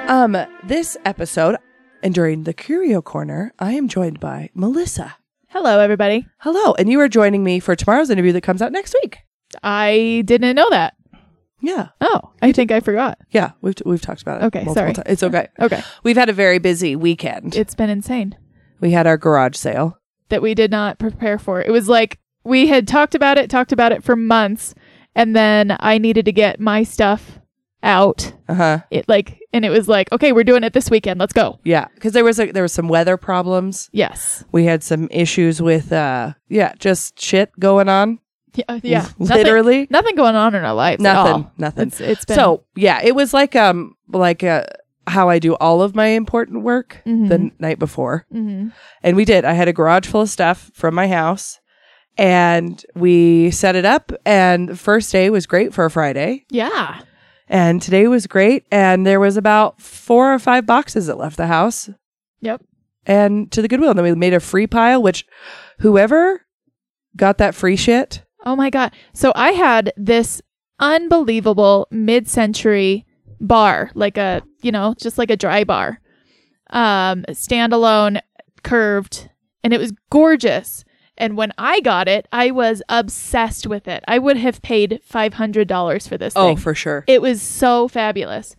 [0.07, 1.57] Um, this episode,
[2.03, 5.15] and during the Curio Corner, I am joined by Melissa.
[5.47, 6.27] Hello, everybody.
[6.39, 9.17] Hello, and you are joining me for tomorrow's interview that comes out next week.
[9.63, 10.93] I didn't know that.
[11.59, 13.17] Yeah, Oh, I think I forgot.
[13.31, 14.45] yeah, we've we've talked about it.
[14.45, 14.93] Okay, multiple sorry.
[14.93, 15.47] ti- It's okay.
[15.59, 15.81] Okay.
[16.03, 17.55] We've had a very busy weekend.
[17.55, 18.35] It's been insane
[18.79, 19.97] we had our garage sale.
[20.29, 21.61] that we did not prepare for.
[21.61, 24.75] It was like we had talked about it, talked about it for months,
[25.15, 27.39] and then I needed to get my stuff
[27.83, 28.33] out.
[28.47, 28.79] Uh huh.
[28.91, 31.19] It like and it was like, okay, we're doing it this weekend.
[31.19, 31.59] Let's go.
[31.63, 33.89] Yeah, because there was a, there was some weather problems.
[33.91, 34.43] Yes.
[34.51, 38.19] We had some issues with uh yeah, just shit going on.
[38.57, 38.79] Yeah.
[38.83, 39.07] Yeah.
[39.19, 41.01] Nothing, Literally nothing going on in our lives.
[41.01, 41.49] nothing.
[41.57, 41.87] Nothing.
[41.87, 44.63] It's, it's been So yeah, it was like um like uh
[45.05, 47.31] how I do all of my important work the Mhm.
[47.31, 48.25] n- night before.
[48.33, 48.73] Mhm.
[49.03, 49.45] And we did.
[49.45, 51.59] I had a garage full of stuff from my house
[52.17, 57.01] and we set it up and the first day was great for a Friday yeah.
[57.47, 61.47] and today was great and there was about four or five boxes that left the
[61.47, 61.89] house
[62.41, 62.61] Yep.
[63.05, 63.91] and to the Goodwill.
[63.91, 65.25] And then we made a free pile, which
[65.79, 66.41] whoever
[67.15, 68.93] got that free shit, Oh my god.
[69.13, 70.41] So I had this
[70.79, 73.05] unbelievable mid-century
[73.41, 75.99] bar, like a, you know, just like a dry bar.
[76.69, 78.21] Um standalone
[78.63, 79.29] curved
[79.65, 80.85] and it was gorgeous.
[81.17, 84.01] And when I got it, I was obsessed with it.
[84.07, 86.57] I would have paid $500 for this oh, thing.
[86.57, 87.03] for sure.
[87.05, 88.55] It was so fabulous.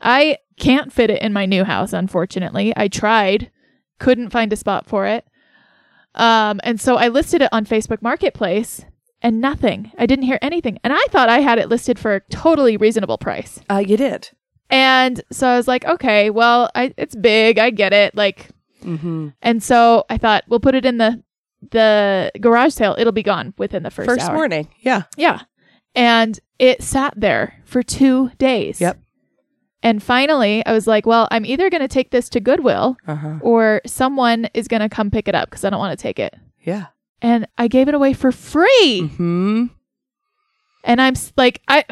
[0.00, 2.72] I can't fit it in my new house, unfortunately.
[2.74, 3.50] I tried,
[3.98, 5.26] couldn't find a spot for it.
[6.14, 8.84] Um, and so I listed it on Facebook Marketplace
[9.22, 9.90] and nothing.
[9.98, 10.78] I didn't hear anything.
[10.84, 13.60] And I thought I had it listed for a totally reasonable price.
[13.70, 14.30] Uh, you did.
[14.70, 17.58] And so I was like, okay, well, I, it's big.
[17.58, 18.14] I get it.
[18.14, 18.48] Like,
[18.84, 19.28] Mm-hmm.
[19.42, 21.20] and so I thought we'll put it in the
[21.72, 22.94] the garage sale.
[22.98, 24.34] It'll be gone within the first, First hour.
[24.34, 24.68] morning.
[24.80, 25.04] Yeah.
[25.16, 25.40] Yeah.
[25.96, 28.80] And it sat there for two days.
[28.80, 29.00] Yep.
[29.82, 33.14] And finally, I was like, well, I'm either going to take this to Goodwill Uh
[33.16, 33.38] huh.
[33.40, 36.18] or someone is going to come pick it up because I don't want to take
[36.20, 36.34] it.
[36.62, 36.86] Yeah.
[37.22, 39.08] And I gave it away for free.
[39.16, 39.66] Hmm.
[40.84, 41.84] And I'm like, I,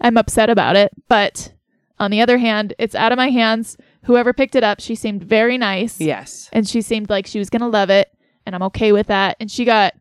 [0.00, 0.92] I'm upset about it.
[1.08, 1.52] But
[1.98, 3.76] on the other hand, it's out of my hands.
[4.04, 6.00] Whoever picked it up, she seemed very nice.
[6.00, 6.48] Yes.
[6.52, 8.10] And she seemed like she was going to love it.
[8.44, 9.36] And I'm okay with that.
[9.40, 9.94] And she got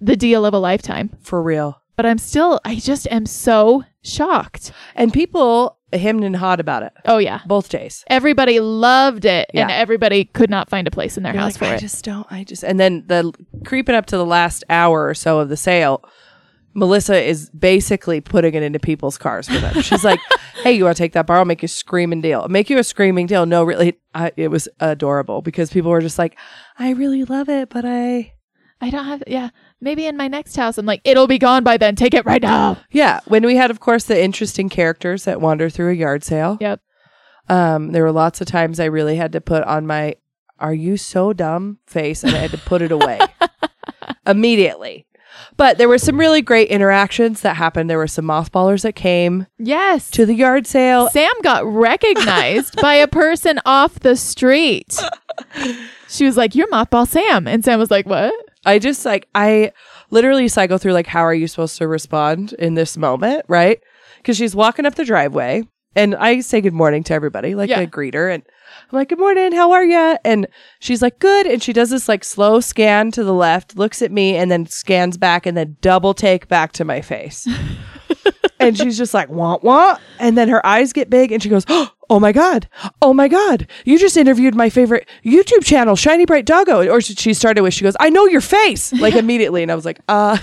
[0.00, 1.16] the deal of a lifetime.
[1.22, 1.80] For real.
[1.96, 4.72] But I'm still, I just am so shocked.
[4.94, 7.40] And people hemmed and hawed about it Oh, yeah.
[7.46, 8.04] both days.
[8.08, 11.58] Everybody loved it, and everybody could not find a place in their You're house like,
[11.58, 11.74] for I it.
[11.74, 12.26] I just don't.
[12.30, 12.62] I just.
[12.64, 13.32] And then the
[13.64, 16.04] creeping up to the last hour or so of the sale.
[16.72, 19.82] Melissa is basically putting it into people's cars for them.
[19.82, 20.20] She's like,
[20.62, 21.38] "Hey, you want to take that bar?
[21.38, 22.46] I'll make you a screaming deal.
[22.48, 26.16] Make you a screaming deal." No, really, I, it was adorable because people were just
[26.16, 26.38] like,
[26.78, 28.34] "I really love it, but I."
[28.82, 29.50] I don't have, yeah,
[29.80, 30.78] maybe in my next house.
[30.78, 31.96] I'm like, it'll be gone by then.
[31.96, 32.78] Take it right now.
[32.90, 36.58] Yeah, when we had, of course, the interesting characters that wander through a yard sale.
[36.60, 36.80] Yep.
[37.48, 40.14] Um, there were lots of times I really had to put on my
[40.58, 43.18] "Are you so dumb?" face, and I had to put it away
[44.26, 45.06] immediately.
[45.56, 47.88] But there were some really great interactions that happened.
[47.88, 50.10] There were some mothballers that came Yes.
[50.12, 51.08] to the yard sale.
[51.10, 54.96] Sam got recognized by a person off the street.
[56.08, 57.46] She was like, You're Mothball Sam.
[57.46, 58.34] And Sam was like, What?
[58.64, 59.72] I just like I
[60.10, 63.80] literally cycle through like how are you supposed to respond in this moment, right?
[64.18, 65.64] Because she's walking up the driveway
[65.96, 67.80] and I say good morning to everybody, like Yeah.
[67.80, 68.42] I greet her and
[68.92, 70.16] I'm like, Good morning, how are you?
[70.24, 70.46] And
[70.78, 71.46] she's like, Good.
[71.46, 74.66] And she does this like slow scan to the left, looks at me, and then
[74.66, 77.48] scans back and then double take back to my face.
[78.60, 80.00] and she's just like, want, want.
[80.18, 82.68] And then her eyes get big and she goes, Oh my God.
[83.00, 83.68] Oh my God.
[83.84, 86.88] You just interviewed my favorite YouTube channel, Shiny Bright Doggo.
[86.88, 88.92] Or she- she started with, she goes, I know your face.
[88.92, 89.62] Like immediately.
[89.62, 90.36] And I was like, uh,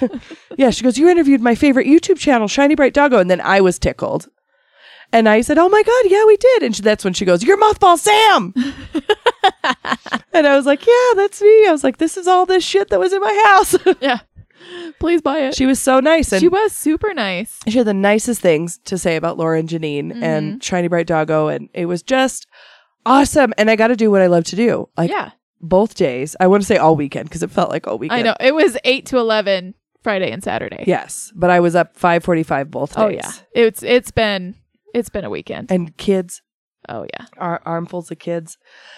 [0.57, 0.69] yeah.
[0.69, 3.19] She goes, You interviewed my favorite YouTube channel, Shiny Bright Doggo.
[3.19, 4.29] And then I was tickled.
[5.13, 6.03] And I said, Oh my God.
[6.05, 6.63] Yeah, we did.
[6.63, 8.53] And she, that's when she goes, You're Mothball Sam.
[10.33, 11.67] and I was like, Yeah, that's me.
[11.67, 13.75] I was like, This is all this shit that was in my house.
[14.01, 14.19] Yeah.
[14.99, 15.55] Please buy it.
[15.55, 16.31] she was so nice.
[16.31, 17.59] And she was super nice.
[17.67, 20.23] she had the nicest things to say about Laura and Janine Mm-hmm.
[20.23, 22.47] and Shiny Bright Doggo, and it was just
[23.05, 23.53] awesome.
[23.57, 25.31] And I got to do what I love to do, like yeah.
[25.61, 26.35] both days.
[26.39, 28.19] I want to say all weekend because it felt like all weekend.
[28.19, 28.35] I know.
[28.39, 29.73] It was 8 to 11
[30.03, 30.83] Friday and Saturday.
[30.87, 33.03] Yes, but I was up five forty-five both days.
[33.03, 33.31] Oh yeah.
[33.53, 34.55] It's it's been
[34.93, 35.69] it's been a weekend.
[35.71, 36.41] and kids,
[36.89, 37.25] Oh yeah.
[37.37, 38.57] ar- armfuls of kids.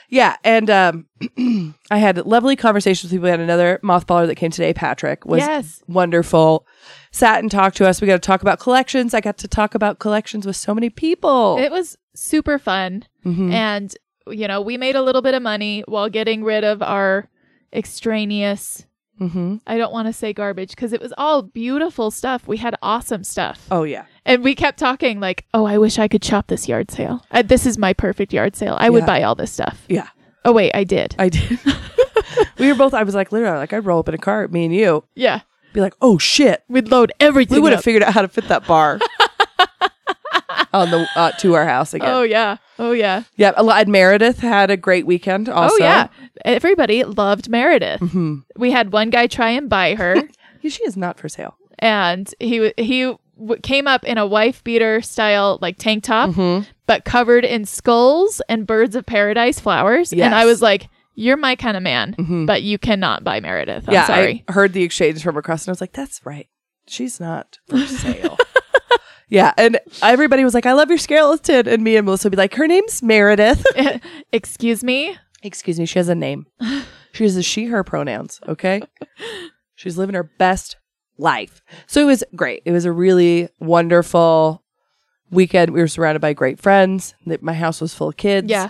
[0.10, 1.06] Yeah, and um,
[1.92, 3.26] I had lovely conversations with people.
[3.26, 4.74] We had another mothballer that came today.
[4.74, 5.82] Patrick was yes.
[5.88, 6.68] wonderful.
[7.12, 8.02] Sat and talked to us.
[8.02, 9.14] We got to talk about collections.
[9.14, 11.58] I got to talk about collections with so many people.
[11.58, 13.06] It was super fun.
[13.26, 13.52] Mhm.
[13.52, 13.96] And
[14.28, 17.28] you know, we made a little bit of money while getting rid of our
[17.74, 18.86] extraneous
[19.20, 19.58] mm-hmm.
[19.68, 22.48] I don't want to say garbage because it was all beautiful stuff.
[22.48, 23.68] We had awesome stuff.
[23.72, 24.06] Oh yeah.
[24.30, 27.26] And we kept talking like, "Oh, I wish I could shop this yard sale.
[27.32, 28.78] Uh, this is my perfect yard sale.
[28.80, 29.06] I would Yeah.
[29.08, 30.08] buy all this stuff." Yeah.
[30.46, 31.16] Oh wait, I did.
[31.20, 31.60] I did.
[32.60, 32.94] we were both.
[32.94, 35.42] I was like, literally, like I'd roll up in a car, me and you, yeah.
[35.74, 37.56] be like, oh shit, We'd load everything.
[37.56, 37.84] we would have up.
[37.84, 39.00] figured out how to fit that bar
[40.74, 42.10] on the uh, to our house again.
[42.10, 42.58] Oh yeah.
[42.78, 43.24] Oh yeah.
[43.36, 45.50] Yeah, a lot- and Meredith had a great weekend.
[45.50, 46.08] Also, Oh yeah.
[46.46, 48.00] Everybody loved Meredith.
[48.00, 50.16] hmm We had one guy try and buy her,
[50.62, 51.56] she is not for sale.
[51.80, 56.30] and he w- he w- came up in a wife beater style like tank top,
[56.32, 56.70] Mm-hmm.
[56.86, 60.12] but covered in skulls and birds of paradise flowers.
[60.14, 62.46] And I was like, "You're my kind of man, Mhm.
[62.46, 64.44] but you cannot buy Meredith." I'm yeah, sorry.
[64.48, 66.48] I heard the exchange from across, and I was like, that's right.
[66.88, 68.38] She's not for sale.
[69.30, 72.38] yeah, and everybody was like, I love your skeleton, and me and Melissa would be
[72.38, 73.64] like, her name's Meredith.
[74.34, 75.16] Excuse me.
[75.44, 76.48] Excuse me, she has a name.
[77.14, 78.82] She uses she, her pronouns, okay?
[79.76, 80.76] She's living her best
[81.20, 81.62] life.
[81.88, 82.64] So it was great.
[82.66, 84.64] It was a really wonderful
[85.32, 85.72] weekend.
[85.72, 87.14] We were surrounded by great friends.
[87.42, 88.50] My house was full of kids.
[88.50, 88.70] Yeah.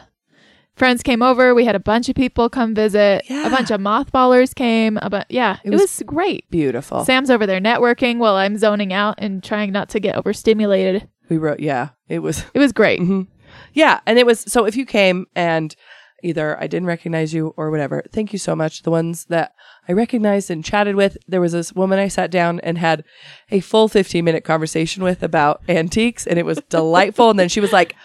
[0.75, 1.53] Friends came over.
[1.53, 3.23] We had a bunch of people come visit.
[3.29, 3.47] Yeah.
[3.47, 4.97] A bunch of mothballers came.
[5.01, 6.49] A bu- yeah, it, was- was, great.
[6.49, 7.03] Beautiful.
[7.03, 11.07] Sam's over there networking while I'm zoning out and trying not to get overstimulated.
[11.29, 13.01] we wrote, yeah, it was, It was great.
[13.01, 13.27] Mhm.
[13.73, 13.99] yeah.
[14.05, 15.75] And it was, so if you came and
[16.23, 18.83] either I didn't recognize you or whatever, thank you so much.
[18.83, 19.53] The ones that
[19.87, 23.03] I recognized and chatted with, there was this woman I sat down and had
[23.51, 27.29] a full 15 minute conversation with about antiques and it was delightful.
[27.29, 27.95] And then she was like,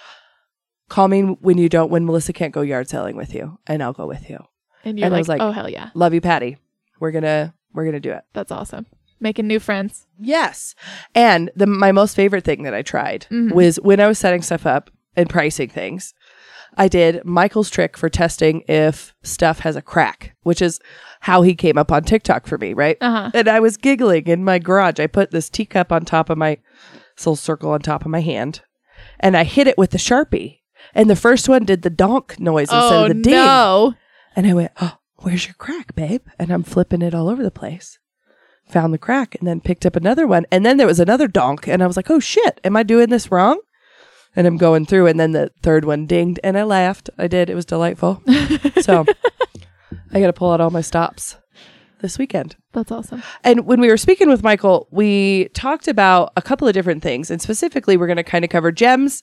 [0.89, 3.93] call me when you don't, when Melissa can't go yard selling with you and I'll
[3.93, 4.39] go with you.
[4.85, 6.59] And you're And I was like- oh hell yeah, Love you, Patty.
[7.01, 8.25] We're going to, we're going to do it.
[8.33, 8.87] that's awesome.
[9.21, 10.07] Making new friends.
[10.19, 10.75] Yes.
[11.15, 13.55] And the my most favorite thing that I tried mm-hmm.
[13.55, 16.15] was when I was setting stuff up and pricing things.
[16.77, 20.81] I did Michael's trick for testing if stuff has a crack, which is
[21.21, 22.97] how he came up on TikTok for me, right?
[23.01, 23.31] Uh huh.
[23.35, 24.99] And I was giggling in my garage.
[25.01, 26.59] I put this teacup on top of my
[27.19, 28.63] little circle on top of my hand,
[29.21, 30.61] and I hit it with the sharpie.
[30.95, 33.33] And the first one did the donk noise instead Oh of the ding.
[33.35, 33.95] no.
[34.37, 36.23] And I went, Oh, where's your crack, babe?
[36.39, 37.99] And I'm flipping it all over the place.
[38.69, 40.45] Found the crack and then picked up another one.
[40.51, 41.67] And then there was another donk.
[41.69, 43.61] And I was like, Oh shit, am I doing this wrong?
[44.37, 45.07] And I'm going through.
[45.07, 46.41] And then the third one dinged.
[46.43, 47.11] And I laughed.
[47.19, 47.49] I did.
[47.49, 48.23] It was delightful.
[48.81, 49.05] so
[50.13, 51.37] I got to pull out all my stops
[52.01, 52.57] this weekend.
[52.73, 53.23] That's awesome.
[53.43, 57.31] And when we were speaking with Michael, we talked about a couple of different things.
[57.31, 59.23] And specifically, we're going to kind of cover gems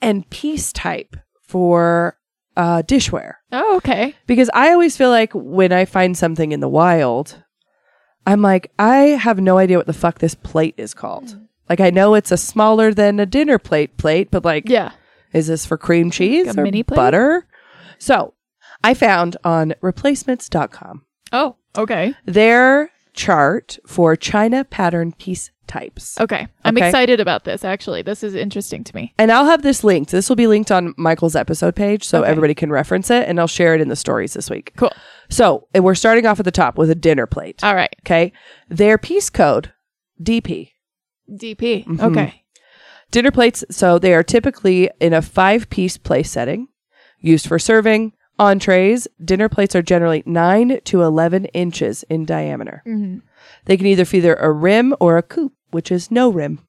[0.00, 2.16] and piece type for
[2.56, 4.16] uh, dishware Oh okay.
[4.26, 7.40] because I always feel like when I find something in the wild,
[8.26, 11.38] I'm like, I have no idea what the fuck this plate is called.
[11.68, 14.92] Like, I know it's a smaller than a dinner plate plate, but like, Yeah.
[15.32, 16.96] is this for cream cheese a or mini plate?
[16.96, 17.46] butter?
[17.98, 18.34] So
[18.84, 22.14] I found on replacements.com Oh okay.
[22.24, 26.18] their chart for China pattern piece types.
[26.18, 26.46] Okay.
[26.64, 26.86] I'm Okay.
[26.86, 27.62] excited about this.
[27.64, 29.12] Actually, this is interesting to me.
[29.18, 30.10] And I'll have this linked.
[30.12, 32.30] This will be linked on Michael's episode page so Okay.
[32.30, 34.72] everybody can reference it and I'll share it in the stories this week.
[34.76, 34.92] Cool.
[35.28, 37.62] So, we're starting off at the top with a dinner plate.
[37.62, 37.94] All right.
[38.06, 38.32] Okay.
[38.70, 39.72] Their piece code,
[40.22, 40.70] DP.
[41.30, 41.84] DP.
[41.86, 42.00] Mhm.
[42.00, 42.42] Okay.
[43.10, 46.68] Dinner plates, so they are typically in a five piece place setting,
[47.20, 52.82] used for serving, Entrees, dinner plates are generally 9 to 11 inches in diameter.
[52.86, 53.22] Mhm.
[53.64, 56.60] They can either feature a rim or a coupe, which is no rim.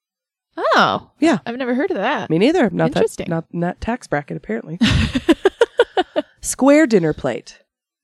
[0.58, 1.38] Oh, Yeah.
[1.46, 2.30] I've never heard of that.
[2.30, 2.70] Me neither.
[2.72, 4.80] Not that, not in that tax bracket, apparently.
[6.42, 7.60] Square dinner plate.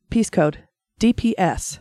[0.09, 0.59] Piece code
[0.99, 1.79] DPS.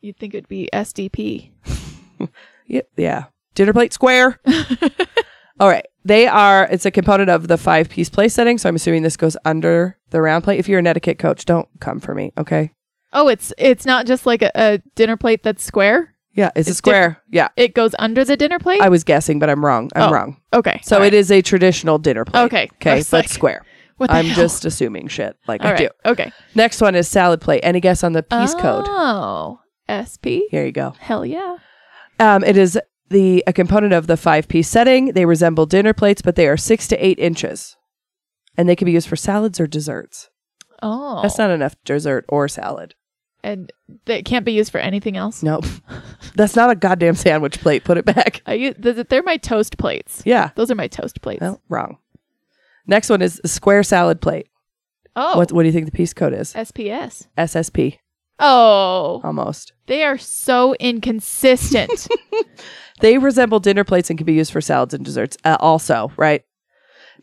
[0.00, 1.50] You'd think it'd be SDP.
[2.68, 2.88] Yep.
[2.96, 3.24] Yeah.
[3.56, 4.38] Dinner plate square.
[5.58, 5.86] All right.
[6.04, 8.58] They are, it's a component of the five piece place setting.
[8.58, 10.60] So I'm assuming this goes under the round plate.
[10.60, 12.32] If you're an etiquette coach, don't come for me.
[12.38, 12.72] Okay.
[13.12, 16.14] Oh, it's it's not just like a, a dinner plate that's square.
[16.34, 16.50] Yeah.
[16.54, 17.22] It's, a It's square.
[17.30, 17.48] Yeah.
[17.56, 18.82] It goes under the dinner plate.
[18.82, 19.90] I was guessing, but I'm wrong.
[19.96, 20.40] I'm Oh, wrong.
[20.52, 20.80] okay.
[20.84, 22.42] So it is a traditional dinner plate.
[22.44, 22.62] Okay.
[22.62, 22.96] I Okay.
[22.98, 23.62] was But like, square.
[23.96, 24.36] What the I'm hell?
[24.44, 25.78] just assuming shit like all I right.
[26.04, 26.10] do.
[26.10, 26.30] Okay.
[26.54, 27.60] Next one is salad plate.
[27.62, 28.84] Any guess on the piece code?
[28.86, 29.58] Oh,
[29.88, 30.44] SP.
[30.50, 30.90] Here you go.
[30.98, 31.56] Hell yeah.
[32.20, 32.78] Um, it is
[33.08, 35.12] the a component of the five piece setting.
[35.12, 37.76] They resemble dinner plates, but they are six to eight inches,
[38.56, 40.28] and they can be used for salads or desserts.
[40.82, 42.94] Oh, That's not enough dessert or salad.
[43.42, 43.72] and
[44.06, 45.42] they can't be used for anything else.
[45.42, 45.64] Nope,
[46.34, 47.84] that's not a goddamn sandwich plate.
[47.84, 48.42] Put it back.
[48.44, 50.22] I use, they're my toast plates.
[50.26, 51.40] Yeah, Those are my toast plates.
[51.40, 51.98] well, wrong.
[52.86, 54.48] Next one is a square salad plate.
[55.16, 56.52] oh, What What do you think the piece code is?
[56.54, 57.26] SPS.
[57.38, 57.98] SSP,
[58.38, 59.72] Oh, almost.
[59.86, 62.08] they are so inconsistent.
[63.00, 66.44] They resemble dinner plates and can be used for salads and desserts uh, also, right?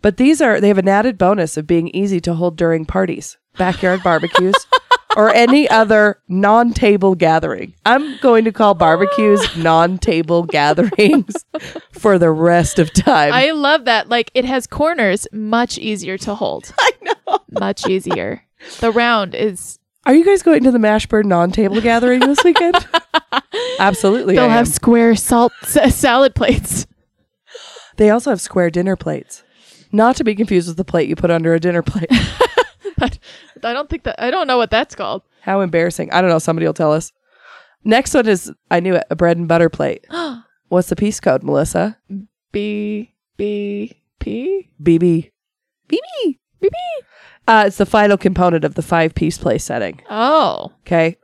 [0.01, 3.37] But these are, they have an added bonus of being easy to hold during parties,
[3.57, 4.55] backyard barbecues,
[5.15, 7.73] or any other non table gathering.
[7.85, 11.45] I'm going to call barbecues non table gatherings
[11.91, 13.33] for the rest of time.
[13.33, 14.09] I love that.
[14.09, 16.73] Like it has corners, much easier to hold.
[16.79, 17.39] I know.
[17.51, 18.43] Much easier.
[18.79, 19.79] The round is.
[20.05, 22.75] are you guys going to the Mashburn non table gathering this weekend?
[23.79, 24.35] Absolutely.
[24.35, 24.71] They'll I have am.
[24.73, 26.87] square salt s- salad plates.
[27.97, 29.43] They also have square dinner plates.
[29.91, 32.09] Not to be confused with the plate you put under a dinner plate.
[32.97, 33.19] But
[33.63, 34.21] I don't think that.
[34.21, 35.21] I don't know what that's called.
[35.41, 36.11] How embarrassing.
[36.11, 36.39] I don't know.
[36.39, 37.11] Somebody will tell us.
[37.83, 40.05] Next one is, I knew it, a bread and butter plate.
[40.69, 41.97] What's the piece code, Melissa?
[42.51, 45.31] B B P BB.
[45.89, 45.99] BB.
[46.27, 46.69] B B.
[47.47, 50.01] Uh, it's the final component of the five piece place setting.
[50.09, 51.17] Oh, Okay.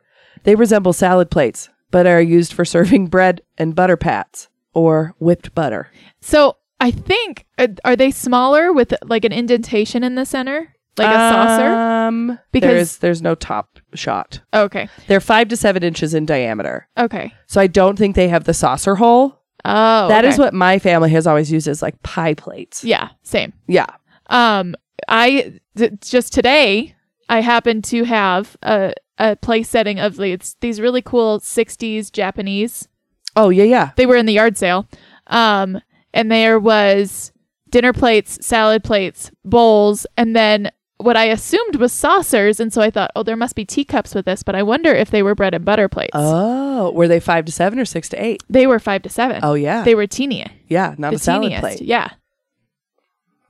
[0.43, 5.53] They resemble salad plates, but are used for serving bread and butter pats or whipped
[5.55, 5.91] butter.
[6.21, 11.09] so I think uh, are they smaller with like an indentation in the center, like
[11.09, 11.67] a saucer?
[11.67, 14.39] Um, Because- there's, there's no top shot.
[14.53, 16.87] Okay, They're five to seven inches in diameter.
[16.97, 17.33] okay.
[17.47, 19.41] So I don't think they have the saucer hole.
[19.65, 20.43] Oh, That is okay.
[20.43, 22.81] what my family has always used as like pie plates.
[22.85, 23.51] Yeah, same.
[23.67, 23.87] Yeah.
[24.27, 24.73] Um,
[25.09, 26.95] I th- just today
[27.27, 32.11] I happened to have a a place setting of the- it's these really cool '60s
[32.11, 32.87] Japanese.
[33.35, 33.91] Oh, yeah, yeah.
[33.95, 34.87] They were in the yard sale,
[35.27, 35.79] um,
[36.13, 37.31] and there was
[37.69, 42.59] dinner plates, salad plates, bowls, and then what I assumed was saucers.
[42.59, 45.11] And so I thought, oh, there must be teacups with this, but I wonder if
[45.11, 46.11] they were bread and butter plates.
[46.13, 48.43] Oh, were they five to seven or six to eight?
[48.49, 49.39] They were five to seven.
[49.43, 49.83] Oh, yeah.
[49.83, 50.45] They were teeny.
[50.67, 51.61] yeah, not the a salad teeniest.
[51.61, 52.09] plate Yeah.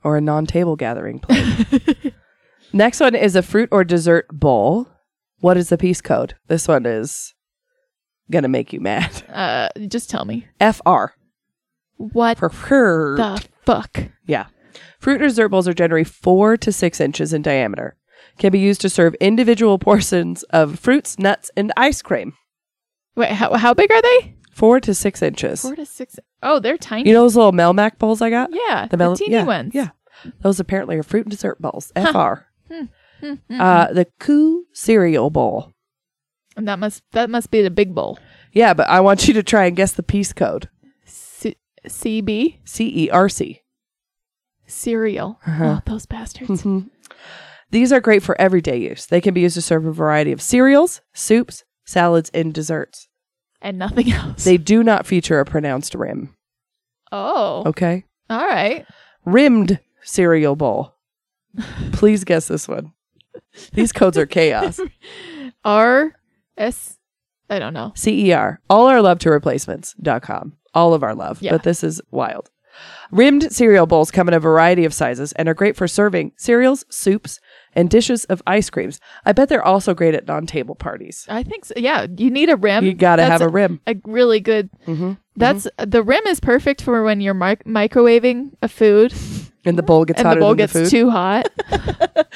[0.04, 2.12] or a non table gathering plate.
[2.72, 4.86] Next one is a fruit or dessert bowl.
[5.40, 6.34] What is the piece code?
[6.48, 7.34] This one is
[8.30, 9.10] going to make you mad.
[9.32, 11.06] Uh, just tell me FR.
[11.96, 13.16] what For fruit.
[13.16, 14.04] the fuck.
[14.26, 14.46] Yeah.
[14.98, 17.96] Fruit dessert bowls are generally four to six inches in diameter.
[18.38, 22.34] Can be used to serve individual portions of fruits, nuts, and ice cream.
[23.16, 24.34] Wait, how, how big are they?
[24.52, 25.62] Four to six inches.
[25.62, 26.18] Four to six.
[26.42, 27.08] Oh, they're tiny.
[27.08, 28.50] You know those little Melmac bowls I got?
[28.52, 29.74] yeah, the, Mel- teeny yeah, ones.
[29.74, 29.88] Yeah.
[30.42, 31.92] Those apparently are fruit and dessert bowls.
[31.96, 32.46] FR.
[33.50, 35.72] Uh, the coupe cereal bowl.
[36.56, 38.18] And that must that must be the big bowl.
[38.52, 40.68] Yeah, but I want you to try and guess the piece code.
[41.04, 41.56] C-
[41.88, 43.62] CB C E R C.
[44.66, 45.38] cereal.
[45.46, 45.78] Uh-huh.
[45.78, 46.66] Oh, those bastards.
[47.70, 49.06] These are great for everyday use.
[49.06, 53.08] They can be used to serve a variety of cereals, soups, salads, and desserts.
[53.62, 54.42] and nothing else.
[54.44, 56.34] They do not feature a pronounced rim.
[57.12, 58.04] oh, Okay.
[58.28, 58.84] all right.
[59.24, 60.94] Rimmed cereal bowl.
[61.92, 62.92] Please guess this one.
[63.72, 64.80] These codes are chaos.
[65.64, 66.14] R
[66.56, 66.98] S.
[67.48, 67.92] I don't know.
[67.96, 68.60] CER.
[68.70, 70.56] All our love to replacements.com.
[70.74, 71.42] All of our love.
[71.42, 71.52] Yeah.
[71.52, 72.50] But this is wild.
[73.10, 76.84] Rimmed cereal bowls come in a variety of sizes and are great for serving cereals,
[76.88, 77.40] soups,
[77.74, 79.00] and dishes of ice creams.
[79.26, 81.26] I bet they're also great at non table parties.
[81.28, 81.74] I think so.
[81.76, 82.84] Yeah, you need a rim.
[82.84, 83.80] You got to have a rim.
[83.88, 84.70] a really good.
[84.86, 85.18] Mhm.
[85.36, 89.12] That's the rim is perfect for when you're mic- microwaving a food
[89.64, 91.48] And the bowl gets and the bowl gets the too hot.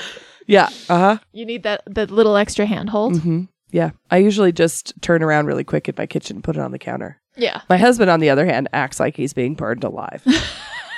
[0.47, 0.69] yeah.
[0.89, 1.19] Uh huh.
[1.33, 3.21] you need that that little extra handhold.
[3.21, 3.91] hmm Yeah.
[4.11, 6.79] I usually just turn around really quick in my kitchen and put it on the
[6.79, 7.21] counter.
[7.37, 7.63] Yeah.
[7.69, 10.23] My husband, on the other hand, acts like he's being burned alive.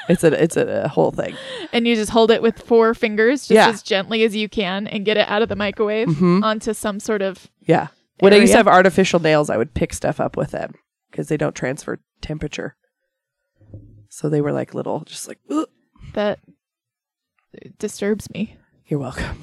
[0.09, 1.35] It's a it's a, a whole thing.
[1.73, 3.69] and you just hold it with four fingers just Yeah.
[3.71, 6.45] as gently as you can and get it out of the microwave Mhm.
[6.45, 7.89] onto some sort of Yeah.
[8.21, 10.75] When I used to have artificial nails, I would pick stuff up with them
[11.11, 12.77] because they don't transfer temperature.
[14.09, 15.67] So they were like little, just like, "Ugh."
[16.15, 16.39] that
[17.79, 18.57] disturbs me.
[18.89, 19.39] You're welcome.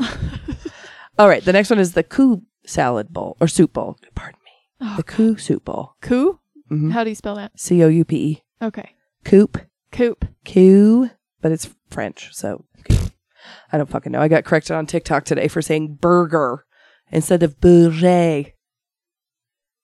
[1.19, 1.43] All right.
[1.43, 3.97] The next one is the coupe salad bowl or soup bowl.
[4.15, 4.51] Pardon me.
[4.87, 5.95] Oh, The coupe soup bowl.
[6.01, 6.39] Coup?
[6.71, 6.91] Mhm.
[6.91, 7.51] How do you spell that?
[7.59, 8.43] C O U P E.
[8.61, 8.95] Okay.
[9.25, 9.57] Coupe.
[9.91, 10.25] Coop.
[10.45, 11.09] Coup.
[11.41, 12.29] But it's French.
[12.33, 12.63] So
[13.71, 14.21] I don't fucking know.
[14.21, 16.65] I got corrected on TikTok today for saying burger
[17.11, 18.53] instead of bourget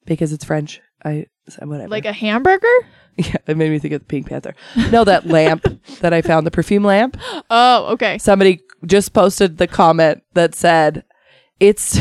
[0.06, 0.82] because it's French.
[1.04, 1.26] I,
[1.62, 1.90] whatever.
[1.90, 2.68] Like a hamburger?
[3.18, 4.56] Yeah, it made me think of the Pink Panther.
[4.92, 5.66] No, that lamp
[6.00, 7.18] that I found, the perfume lamp.
[7.50, 8.18] Oh, okay.
[8.18, 11.04] Somebody just posted the comment that said,
[11.60, 12.00] "It's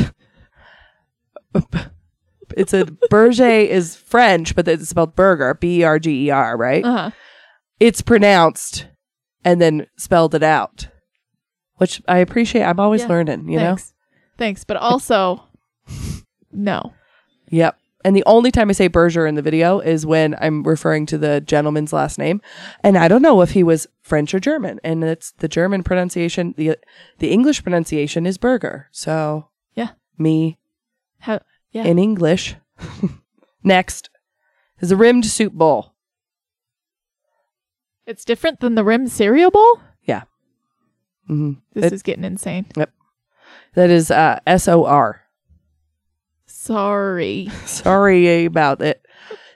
[2.57, 6.57] it's a Berger is French, but it's spelled burger, B E R G E R,
[6.57, 6.85] right?
[6.85, 7.11] Uh-huh.
[7.81, 8.87] It's pronounced
[9.45, 10.89] and then spelled it out,
[11.77, 12.65] which I appreciate.
[12.65, 13.95] I'm always Yeah, learning, you Thanks.
[14.37, 14.65] Thanks.
[14.65, 15.45] But also,
[16.53, 16.93] no.
[17.51, 17.77] Yep.
[18.05, 21.19] And the only time I say Berger in the video is when I'm referring to
[21.19, 22.41] the gentleman's last name,
[22.85, 26.55] and I don't know if he was French or German, and it's the German pronunciation.
[26.57, 26.77] the
[27.19, 28.89] The English pronunciation is burger.
[28.91, 29.91] So Yeah.
[30.17, 30.59] me
[31.21, 31.41] How?
[31.73, 31.85] Yeah.
[31.85, 32.57] in English.
[33.63, 34.09] Next
[34.81, 35.95] is a rimmed soup bowl.
[38.07, 39.81] It's different than the rimmed cereal bowl?
[40.05, 40.23] Yeah.
[41.27, 42.67] hmm This It- is getting insane.
[42.77, 42.91] Yep,
[43.75, 45.23] that is uh, S O R.
[46.47, 47.51] Sorry.
[47.67, 49.05] Sorry about it.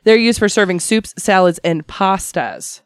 [0.04, 2.81] They're used for serving soups, salads, and pastas.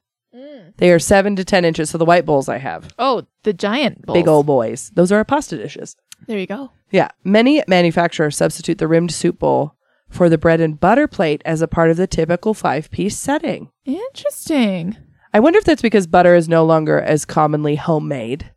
[0.78, 1.90] They are seven to ten inches.
[1.90, 4.15] So the white bowls I have, Oh, the giant bowl.
[4.15, 4.90] big old boys.
[4.94, 5.97] Those are our pasta dishes.
[6.27, 6.70] There you go.
[6.90, 7.09] Yeah.
[7.24, 9.74] Many manufacturers substitute the rimmed soup bowl
[10.09, 13.70] for the bread and butter plate as a part of the typical five piece setting.
[13.85, 14.97] Interesting.
[15.35, 18.51] I wonder if that's because butter is no longer as commonly homemade.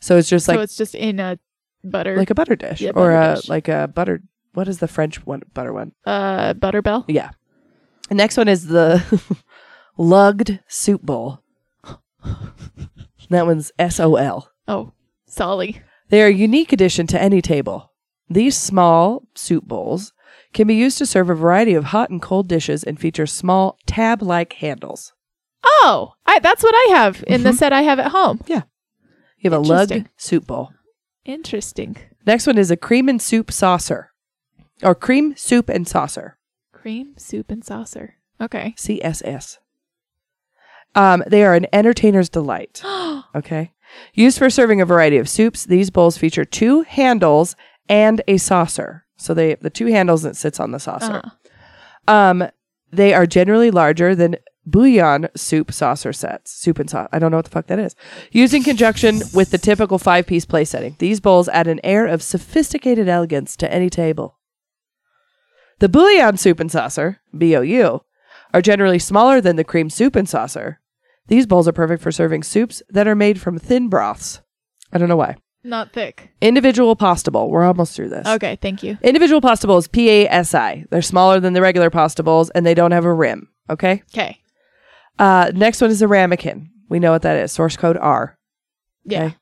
[0.00, 1.38] So it's just like so it's just in a
[1.82, 3.48] butter, like a butter dish Yeah, or butter a dish.
[3.48, 4.20] like a butter.
[4.54, 5.42] What is the French one?
[5.54, 5.92] Butter one.
[6.04, 7.04] uh, butter bell.
[7.08, 7.30] Yeah.
[8.08, 9.02] The next one is the
[9.96, 11.40] lugged soup bowl.
[13.30, 14.50] that one's S O L.
[14.68, 14.92] Oh,
[15.26, 15.82] Solly.
[16.08, 17.92] They are a unique addition to any table.
[18.28, 20.12] These small soup bowls
[20.52, 23.78] can be used to serve a variety of hot and cold dishes and feature small
[23.86, 25.12] tab like handles.
[25.64, 27.54] Oh, I, that's what I have in the Mhm.
[27.58, 28.40] set I have at home.
[28.46, 28.62] Yeah.
[29.38, 30.70] You have a lugged soup bowl.
[31.24, 31.96] Interesting.
[32.24, 34.12] Next one is a cream and soup saucer
[34.82, 36.38] or cream soup and saucer.
[36.72, 38.14] Cream, soup, and saucer.
[38.40, 38.74] Okay.
[38.76, 39.58] CSS.
[40.94, 42.82] Um, they are an entertainer's delight.
[43.34, 43.72] Okay.
[44.14, 47.54] Used for serving a variety of soups, these bowls feature two handles
[47.86, 49.04] and a saucer.
[49.16, 51.20] So they the two handles that sits on the saucer.
[51.22, 52.12] Uh-huh.
[52.14, 52.48] Um,
[52.90, 56.50] they are generally larger than bouillon soup saucer sets.
[56.50, 57.08] Soup and sauce.
[57.12, 57.94] I don't know what the fuck that is.
[58.32, 62.06] Used in conjunction with the typical five piece place setting, these bowls add an air
[62.06, 64.38] of sophisticated elegance to any table.
[65.78, 68.00] The bouillon soup and saucer, BOU,
[68.56, 70.80] are generally smaller than the cream soup and saucer.
[71.26, 74.40] These bowls are perfect for serving soups that are made from thin broths.
[74.94, 75.36] I don't know why.
[75.62, 76.30] Not thick.
[76.40, 77.50] Individual pasta bowl.
[77.50, 78.26] We're almost through this.
[78.26, 78.96] Okay, thank you.
[79.02, 80.86] Individual pasta bowls, PASI.
[80.88, 83.50] They're smaller than the regular pasta bowls and they don't have a rim.
[83.68, 84.02] Okay.
[84.14, 84.40] Okay.
[85.18, 86.70] Uh, next one is a ramekin.
[86.88, 87.52] We know what that is.
[87.52, 88.38] Source code R.
[89.04, 89.24] Yeah.
[89.24, 89.36] Okay.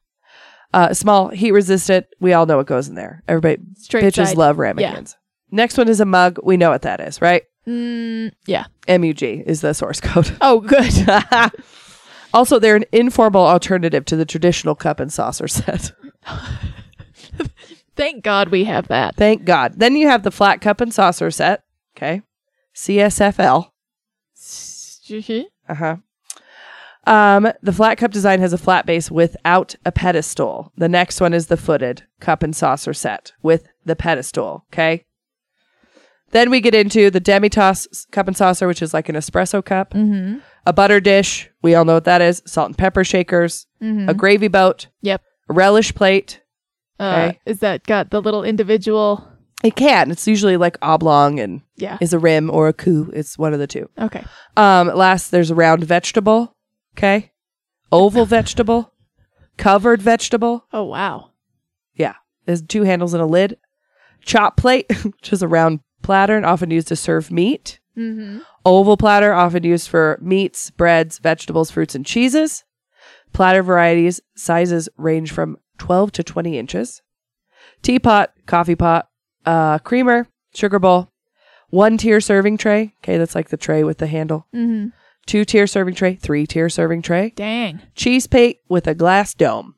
[0.72, 2.06] Uh, small, heat resistant.
[2.18, 3.22] We all know what goes in there.
[3.28, 4.36] Everybody, Straight bitches side.
[4.36, 5.16] love ramekins.
[5.52, 6.40] Next one is a mug.
[6.42, 7.44] We know what that is, right?
[7.66, 8.66] Mm, yeah.
[8.88, 10.36] MUG is the source code.
[10.40, 10.92] Oh, good.
[12.34, 15.92] also, they're an informal alternative to the traditional cup and saucer set.
[17.96, 19.14] Thank God we have that.
[19.16, 19.74] Thank God.
[19.76, 21.62] Then you have the flat cup and saucer set.
[21.96, 22.22] Okay.
[22.74, 23.70] CSFL.
[25.68, 25.96] Uh huh.
[27.06, 30.72] Um, the flat cup design has a flat base without a pedestal.
[30.76, 34.64] The next one is the footed cup and saucer set with the pedestal.
[34.72, 35.04] Okay.
[36.34, 39.94] Then we get into the demi-tasse cup and saucer, which is like an espresso cup,
[39.94, 40.40] Mm-hmm.
[40.66, 41.48] a butter dish.
[41.62, 42.42] We all know what that is.
[42.44, 44.08] Salt and pepper shakers, Mm-hmm.
[44.10, 45.22] a gravy boat, Yep.
[45.48, 46.42] a relish plate.
[47.00, 47.40] Uh, Okay.
[47.46, 49.26] is that got the little individual?
[49.62, 50.10] It can.
[50.10, 51.98] It's usually like oblong and Yeah.
[52.00, 53.10] is a rim or a coupe.
[53.14, 53.88] It's one of the two.
[53.98, 54.24] Okay.
[54.56, 56.54] Um, last there's a round vegetable.
[56.98, 57.30] Okay.
[57.92, 58.92] Oval vegetable.
[59.56, 60.66] Covered vegetable.
[60.72, 61.30] Oh wow.
[61.94, 62.14] Yeah.
[62.44, 63.56] There's two handles and a lid.
[64.20, 67.80] Chop plate, which is a round platter and often used to serve meat.
[67.98, 68.38] Mm-hmm.
[68.64, 72.64] Oval platter, often used for meats, breads, vegetables, fruits, and cheeses.
[73.32, 77.02] Platter varieties, sizes range from 12 to 20 inches.
[77.82, 79.08] Teapot, coffee pot,
[79.44, 81.10] uh, creamer, sugar bowl,
[81.70, 82.94] one tier serving tray.
[83.02, 84.46] Okay, that's like the tray with the handle.
[84.54, 84.88] Mm-hmm.
[85.26, 87.80] two tier serving tray, three tier serving tray, Dang.
[87.96, 89.74] cheese plate with a glass dome.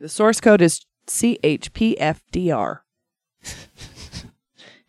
[0.00, 2.78] The source code is CHPFDR.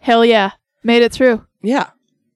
[0.04, 0.52] Hell yeah.
[0.84, 1.46] Made it through.
[1.62, 1.92] Yeah.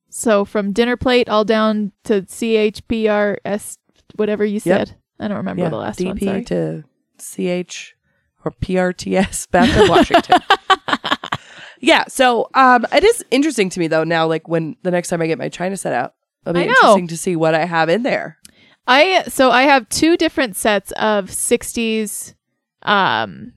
[0.10, 3.78] So from dinner plate all down to CHPRS,
[4.16, 4.88] whatever you Yep.
[4.88, 4.96] said.
[5.20, 5.70] I don't remember yeah.
[5.70, 6.46] the last DP one.
[6.46, 6.46] Sorry.
[6.46, 6.84] to
[7.20, 7.94] CH
[8.46, 10.40] or PRTS back in Washington.
[11.82, 12.06] yeah.
[12.08, 15.28] So um, it is interesting to me though now, like when the next time I
[15.28, 16.14] get my China set out,
[16.46, 16.70] it'll be I know.
[16.72, 18.38] interesting to see what I have in there.
[18.88, 22.34] I so I have two different sets of 60s
[22.84, 23.52] um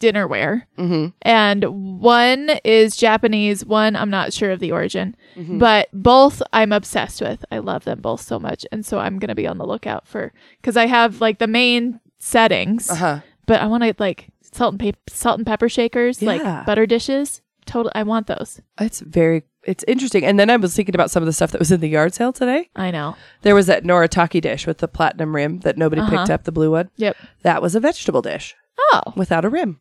[0.00, 1.06] dinnerware Mm-hmm.
[1.22, 1.64] and
[2.00, 5.58] one is Japanese, one I'm not sure of the origin, Mm-hmm.
[5.58, 7.44] but both I'm obsessed with.
[7.50, 10.06] I love them both so much and so I'm going to be on the lookout
[10.06, 10.32] for
[10.62, 13.20] cuz I have like the main settings, Uh huh.
[13.46, 16.28] but I want to like salt and pep- salt and pepper shakers, Yeah.
[16.28, 17.40] like butter dishes.
[17.66, 18.60] Total I want those.
[18.78, 20.24] It's very it's interesting.
[20.26, 22.12] And then I was thinking about some of the stuff that was in the yard
[22.12, 22.68] sale today.
[22.76, 23.16] I know.
[23.40, 26.10] There was that Noritake dish with the platinum rim that nobody Uh-huh.
[26.18, 26.90] picked up, the blue one.
[26.96, 27.16] Yep.
[27.42, 28.54] That was a vegetable dish
[28.92, 29.80] Oh, without a rim.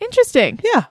[0.00, 0.60] interesting.
[0.62, 0.86] Yeah.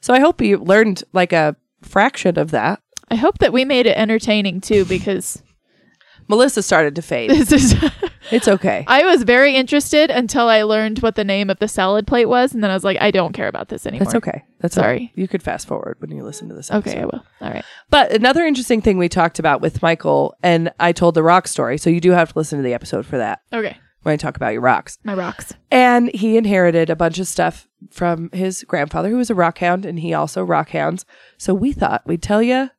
[0.00, 2.80] So I hope you learned like a fraction of that.
[3.10, 5.42] I hope that we made it entertaining too because
[6.28, 7.30] Melissa started to fade.
[7.30, 7.74] this is
[8.30, 8.84] It's okay.
[8.86, 12.54] I was very interested until I learned what the name of the salad plate was,
[12.54, 14.04] and then I was like, I don't care about this anymore.
[14.06, 14.44] That's okay.
[14.60, 14.96] That's all Sorry.
[14.98, 15.10] right.
[15.16, 16.70] You could fast forward when you listen to this.
[16.70, 16.90] Episode.
[16.90, 17.22] Okay, I will.
[17.40, 17.64] All right.
[17.90, 21.76] But another interesting thing we talked about with Michael, and I told the rock story,
[21.78, 23.76] so you do have to listen to the episode for that Okay.
[24.02, 24.98] When I talk about your rocks.
[25.04, 25.54] My rocks.
[25.70, 29.84] And he inherited a bunch of stuff from his grandfather, who was a rock hound,
[29.84, 31.04] and he also rock hounds.
[31.38, 32.70] So we thought we'd tell you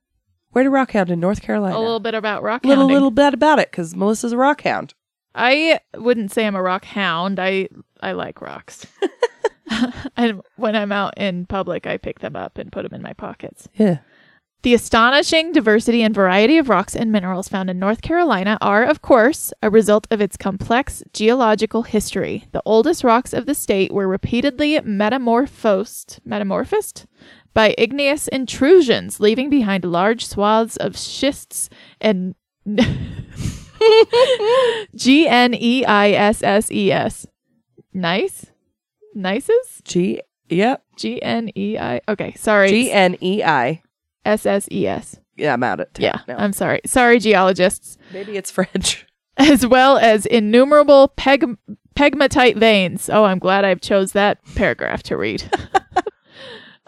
[0.52, 1.78] where to rock hound in North Carolina.
[1.78, 2.94] A little bit about rock little, hounding.
[2.94, 4.94] little bit about it, because Melissa's a rock hound.
[5.36, 7.40] I wouldn't say I'm a rock hound.
[7.40, 7.70] I
[8.02, 8.86] I like rocks.
[10.18, 13.14] and when I'm out in public, I pick them up and put them in my
[13.14, 13.68] pockets.
[13.76, 14.00] Yeah.
[14.64, 19.02] The astonishing diversity and variety of rocks and minerals found in North Carolina are, of
[19.02, 22.45] course, a result of its complex geological history.
[22.53, 27.06] The oldest rocks of the state were repeatedly metamorphosed, metamorphosed
[27.53, 31.69] by igneous intrusions, leaving behind large swaths of schists
[31.99, 32.34] and
[34.95, 37.27] G N E I S S E S.
[37.94, 38.45] Nice?
[39.14, 39.81] Nices?
[39.84, 40.22] G.
[40.48, 40.85] Yep.
[40.95, 41.99] G N E I.
[42.07, 42.69] Okay, sorry.
[42.69, 43.83] G N E I.
[44.26, 45.20] S S E S.
[45.36, 46.36] Yeah, I'm out of Yeah, No.
[46.36, 46.82] I'm sorry.
[46.86, 47.98] Sorry, geologists.
[48.12, 49.06] Maybe it's French.
[49.38, 51.58] As well as innumerable peg-
[51.95, 53.10] pegmatite veins.
[53.12, 55.44] Oh, I'm glad I chose that paragraph to read.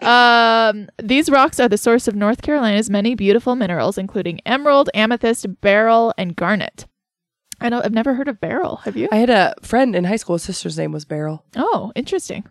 [0.00, 5.60] um, these rocks are the source of North Carolina's many beautiful minerals, including emerald, amethyst,
[5.60, 6.86] beryl, and garnet.
[7.60, 7.84] I don't.
[7.84, 8.76] I've never heard of beryl.
[8.84, 9.08] Have you?
[9.10, 10.36] I had a friend in high school.
[10.36, 11.42] His sister's name was Beryl.
[11.56, 12.44] Oh, interesting.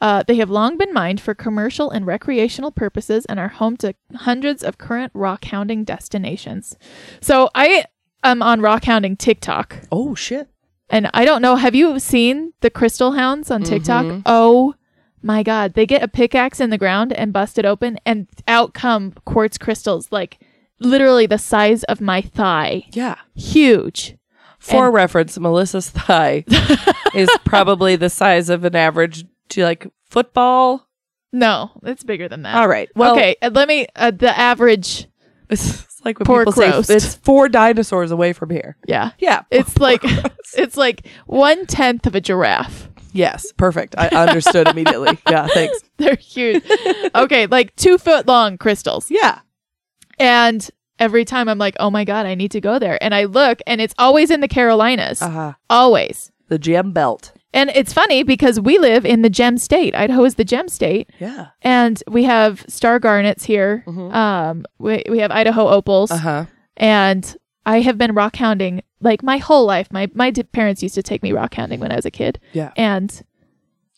[0.00, 3.94] Uh, they have long been mined for commercial and recreational purposes and are home to
[4.16, 6.76] hundreds of current rock hounding destinations.
[7.20, 7.84] So I
[8.24, 10.48] am on rock hounding TikTok, Oh shit!
[10.88, 11.56] and I don't know.
[11.56, 14.22] Have you seen the crystal hounds on TikTok?
[14.24, 14.74] Oh
[15.22, 18.72] my god, they get a pickaxe in the ground and bust it open, and out
[18.72, 20.38] come quartz crystals like
[20.78, 23.16] literally the size of my thigh, Yeah.
[23.34, 24.16] huge.
[24.58, 26.44] For And- reference, Melissa's thigh
[27.14, 30.86] is probably the size of an average to like football.
[31.32, 32.56] No, it's bigger than that.
[32.56, 32.88] All right.
[32.96, 33.86] Well, okay, uh, let me.
[33.96, 35.06] Uh, the average.
[35.52, 36.86] It's like when Pork people roast.
[36.86, 38.76] say it's four dinosaurs away from here.
[38.86, 39.10] Yeah.
[39.18, 39.42] Yeah.
[39.50, 40.00] It's like
[40.54, 42.88] it's like one tenth of a giraffe.
[43.12, 43.96] yes, perfect.
[43.98, 45.18] I understood immediately.
[45.28, 45.80] Yeah, thanks.
[45.96, 46.62] They're huge.
[47.16, 49.10] okay, like two foot long crystals.
[49.10, 49.40] Yeah.
[50.20, 50.68] And
[51.00, 53.02] every time I'm like, oh my god, I need to go there.
[53.02, 55.54] And I look, and it's always in the Carolinas, Uh-huh.
[55.68, 56.30] always.
[56.48, 57.32] The gem belt.
[57.52, 59.94] And it's funny because we live in the gem state.
[59.94, 61.48] Idaho is the gem state, Yeah.
[61.62, 63.82] and we have star garnets here.
[63.86, 64.14] Mhm.
[64.14, 66.44] Um, we we have Idaho opals, Uh huh.
[66.76, 67.36] and
[67.66, 69.88] I have been rock hounding like my whole life.
[69.92, 72.38] My my d- parents used to take me rock hounding when I was a kid,
[72.52, 72.70] Yeah.
[72.76, 73.10] and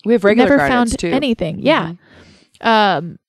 [0.05, 1.09] We have regular never found too.
[1.09, 1.59] anything.
[1.59, 1.93] Yeah.
[2.61, 2.67] Mhm.
[2.67, 3.19] Um,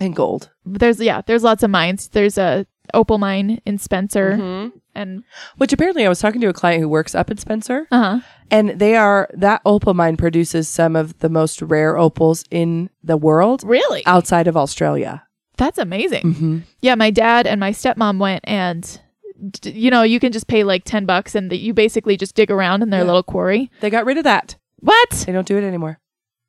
[0.00, 0.50] And gold.
[0.66, 2.08] there's yeah, there's lots of mines.
[2.08, 4.72] There's a opal mine in Spencer, Mhm.
[4.94, 5.22] and
[5.56, 8.20] Which apparently I was talking to a client who works up in Spencer, uh huh.
[8.50, 13.16] and they are that opal mine produces some of the most rare opals in the
[13.16, 15.24] world Really, outside of Australia.
[15.56, 16.22] that's amazing.
[16.24, 16.58] Mm-hmm.
[16.80, 19.00] Yeah, my dad and my stepmom went, and
[19.60, 22.34] d- you know, you can just pay like ten bucks, and the, you basically just
[22.34, 23.06] dig around in their Yeah.
[23.06, 23.70] little quarry.
[23.80, 24.56] They got rid of that.
[24.80, 25.10] What?
[25.26, 25.98] They don't do it anymore.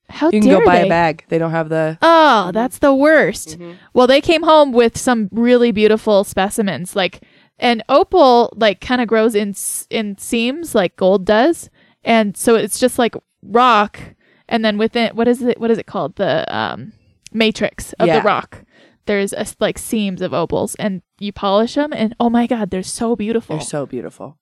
[0.10, 0.86] How You can dare go buy they?
[0.86, 1.26] a bag.
[1.30, 1.98] They don't have the.
[2.02, 3.58] Oh, that's the worst.
[3.94, 7.22] Well, they came home with some really beautiful specimens, like
[7.58, 9.56] and opal, like kind of grows in
[9.90, 11.70] in seams like gold does,
[12.04, 14.00] and so it's just like rock,
[14.48, 15.60] and then within what is it?
[15.60, 16.16] What is it called?
[16.18, 16.94] The um,
[17.32, 18.20] matrix of Yeah.
[18.20, 18.64] the rock.
[19.06, 22.84] there's a, like seams of opals, and you polish them, and oh my god, they're
[22.84, 23.58] so beautiful.
[23.58, 24.38] They're so beautiful.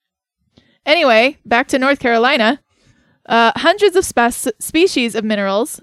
[0.85, 2.59] Anyway, back to North Carolina.
[3.31, 5.79] Uh, hundreds of spec- species of minerals.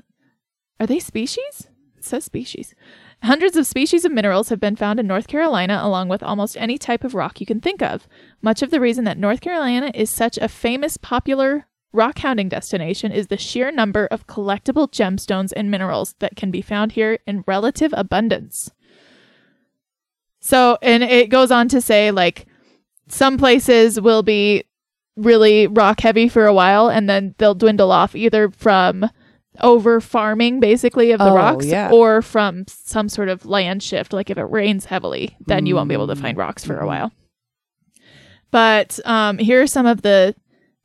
[0.79, 1.66] Are they species?
[1.97, 2.75] It says species.
[3.23, 6.77] Hundreds of species of minerals have been found in North Carolina, along with almost any
[6.77, 8.07] type of rock you can think of.
[8.43, 13.12] Much of the reason that North Carolina is such a famous, popular rock hounding destination
[13.12, 17.45] is the sheer number of collectible gemstones and minerals that can be found here in
[17.47, 18.70] relative abundance.
[20.39, 22.47] So, and it goes on to say, like,
[23.09, 24.65] some places will be
[25.19, 29.11] really rock heavy for a while and then they'll dwindle off either from
[29.61, 31.90] over farming basically of the Oh, rocks yeah.
[31.93, 34.12] or from some sort of land shift.
[34.12, 36.86] Like if it rains heavily then you won't be able to find rocks for a
[36.86, 37.12] while.
[38.51, 40.35] But um, here are some of the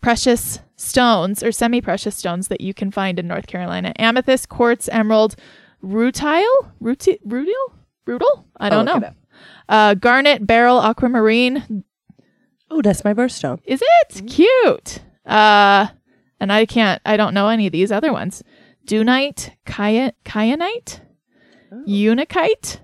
[0.01, 3.93] precious stones or semi-precious stones that you can find in north carolina.
[3.97, 5.35] Amethyst quartz emerald
[5.83, 6.43] rutile?
[6.81, 7.53] Ruti- rutile?
[8.07, 9.13] Rutile i don't I'll know.
[9.69, 11.85] uh, garnet beryl aquamarine
[12.75, 13.59] Oh, that's my birthstone.
[13.65, 14.99] is it cute?
[15.25, 15.87] Uh,
[16.39, 17.01] and I can't.
[17.05, 18.43] I don't know any of these other ones.
[18.85, 20.99] Dunite, Kya- kyanite,
[21.87, 22.79] unakite,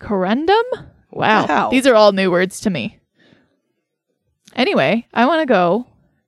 [0.00, 0.62] corundum.
[1.10, 1.46] Wow.
[1.46, 1.70] Wow.
[1.70, 2.98] these are all new words to me.
[4.54, 5.86] Anyway, I want to go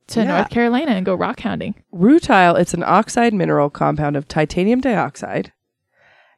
[0.08, 0.26] to Yeah.
[0.36, 1.74] North Carolina and go rock hounding.
[1.92, 5.52] Rutile, it's an oxide mineral compound of titanium dioxide.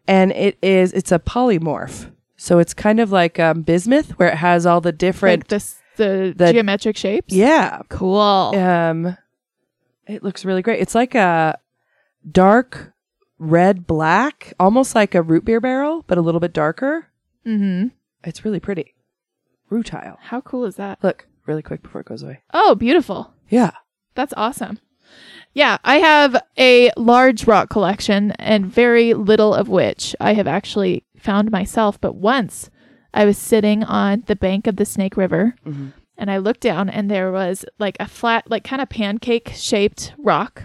[0.06, 2.12] And it is it's a polymorph.
[2.36, 5.78] So it's kind of like um, bismuth where it has all the different Like this,
[5.96, 7.34] the, the- geometric shapes.
[7.34, 7.82] Yeah.
[7.88, 8.52] Cool.
[8.56, 9.16] Um
[10.06, 10.80] it looks really great.
[10.80, 11.58] It's like a
[12.30, 12.92] dark
[13.38, 17.08] red black, almost like a root beer barrel, but a little bit darker.
[17.44, 17.88] mm-hmm.
[18.24, 18.94] It's really pretty.
[19.70, 20.16] Rutile.
[20.20, 21.02] How cool is that?
[21.02, 22.42] Look, really quick before it goes away.
[22.54, 23.34] Oh, beautiful.
[23.48, 23.72] Yeah.
[24.14, 24.78] That's awesome.
[25.52, 31.04] Yeah, I have a large rock collection and very little of which I have actually
[31.18, 32.00] found myself.
[32.00, 32.70] But once
[33.16, 35.92] I was sitting on the bank of the Snake River Mhm.
[36.18, 40.12] and I looked down and there was like a flat, like kind of pancake shaped
[40.18, 40.64] rock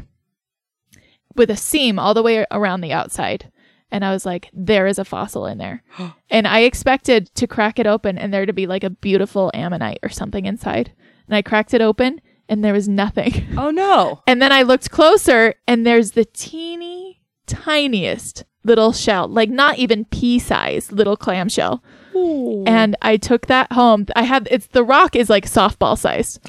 [1.35, 3.51] with a seam all the way around the outside.
[3.89, 5.83] And I was like, there is a fossil in there.
[6.29, 9.99] and I expected to crack it open and there to be like a beautiful ammonite
[10.03, 10.91] or something inside.
[11.27, 13.47] And I cracked it open and there was nothing.
[13.57, 14.21] Oh no.
[14.27, 20.05] And then I looked closer and there's the teeny tiniest little shell, like not even
[20.05, 21.83] pea size little clamshell.
[22.13, 24.05] And I took that home.
[24.15, 26.39] I had it's the rock is like softball sized.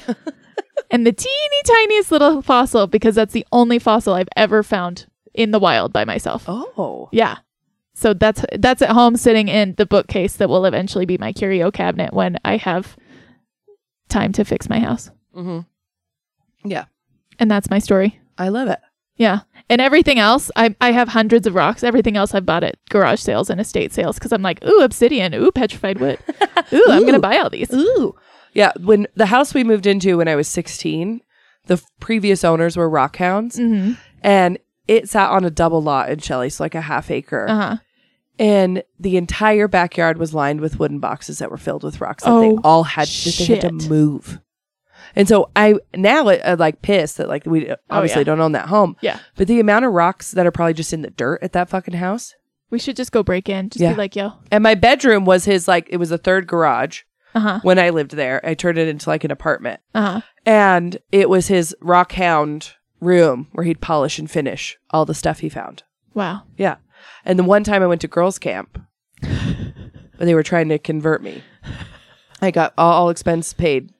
[0.91, 5.51] and the teeny tiniest little fossil because that's the only fossil I've ever found in
[5.51, 6.45] the wild by myself.
[6.47, 7.09] Oh.
[7.11, 7.37] Yeah.
[7.95, 11.71] So that's that's at home sitting in the bookcase that will eventually be my curio
[11.71, 12.97] cabinet when I have
[14.09, 15.09] time to fix my house.
[15.35, 16.69] Mm-hmm.
[16.69, 16.85] Yeah.
[17.39, 18.19] And that's my story.
[18.37, 18.79] I love it.
[19.15, 19.41] Yeah.
[19.69, 21.83] And everything else, I, I have hundreds of rocks.
[21.83, 25.33] Everything else I've bought at garage sales and estate sales because I'm like, ooh, obsidian,
[25.33, 26.19] ooh, petrified wood.
[26.73, 27.71] Ooh, I'm going to buy all these.
[27.73, 28.15] Ooh.
[28.53, 31.21] Yeah, when the house we moved into when I was 16,
[31.67, 33.93] the f- previous owners were rock hounds Mm-hmm.
[34.21, 34.57] and
[34.87, 37.45] it sat on a double lot in Shelley, so like a half acre.
[37.49, 37.77] Uh huh.
[38.39, 42.31] And the entire backyard was lined with wooden boxes that were filled with rocks that
[42.39, 43.89] they Oh, all had that they had to shit.
[43.89, 44.39] move.
[45.15, 48.23] And so I now uh, like pissed that like we obviously Oh, yeah.
[48.23, 48.95] don't own that home.
[49.01, 49.19] Yeah.
[49.35, 51.93] But the amount of rocks that are probably just in the dirt at that fucking
[51.95, 52.33] house.
[52.71, 53.69] We should just go break in.
[53.69, 53.91] Just Yeah.
[53.91, 54.33] be like, yo.
[54.51, 57.01] And my bedroom was his like it was a third garage
[57.35, 57.59] Uh huh.
[57.61, 58.41] when I lived there.
[58.43, 59.79] I turned it into like an apartment.
[59.93, 60.21] Uh huh.
[60.45, 65.39] and it was his rock hound room where he'd polish and finish all the stuff
[65.39, 65.83] he found.
[66.15, 66.43] Wow.
[66.57, 66.77] Yeah.
[67.25, 68.79] And the one time I went to girls' camp,
[69.21, 69.73] when
[70.19, 71.43] they were trying to convert me,
[72.41, 73.91] I got all, all expense paid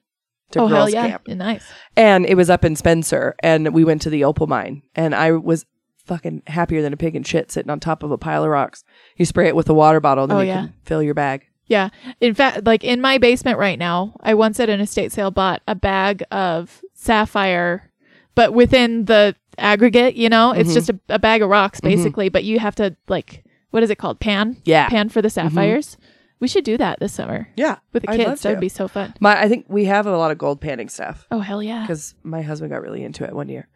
[0.52, 1.08] to oh, hell girls' yeah.
[1.08, 1.26] camp.
[1.28, 1.64] Nice.
[1.96, 5.32] And it was up in Spencer, and we went to the opal mine, and I
[5.32, 5.64] was
[6.04, 8.84] fucking happier than a pig in shit sitting on top of a pile of rocks.
[9.16, 10.60] You spray it with a water bottle, then Oh, you yeah.
[10.66, 11.46] can fill your bag.
[11.66, 11.88] Yeah.
[12.20, 15.62] In fact, like in my basement right now, I once at an estate sale bought
[15.66, 17.90] a bag of sapphire,
[18.34, 20.74] but within the aggregate, you know, it's Mhm.
[20.74, 23.96] just a, a bag of rocks basically, but you have to like, what is it
[23.96, 24.20] called?
[24.20, 24.58] Pan?
[24.64, 24.88] Yeah.
[24.90, 25.96] Pan for the sapphires.
[26.44, 27.78] We should do that this summer Yeah.
[27.94, 28.28] with the I'd kids.
[28.28, 28.60] love That would to.
[28.60, 29.14] be so fun.
[29.18, 31.26] My, I think we have a lot of gold panning stuff.
[31.30, 31.80] Oh, hell yeah.
[31.80, 33.66] because my husband got really into it one year.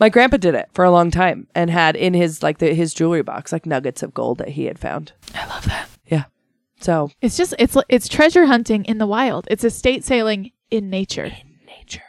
[0.00, 2.92] My grandpa did it for a long time and had in his like the, his
[2.94, 5.12] jewelry box like nuggets of gold that he had found.
[5.36, 5.88] I love that.
[6.08, 6.24] Yeah.
[6.80, 9.46] So It's just, it's, it's treasure hunting in the wild.
[9.48, 11.26] It's estate sailing in nature.
[11.26, 12.02] In nature.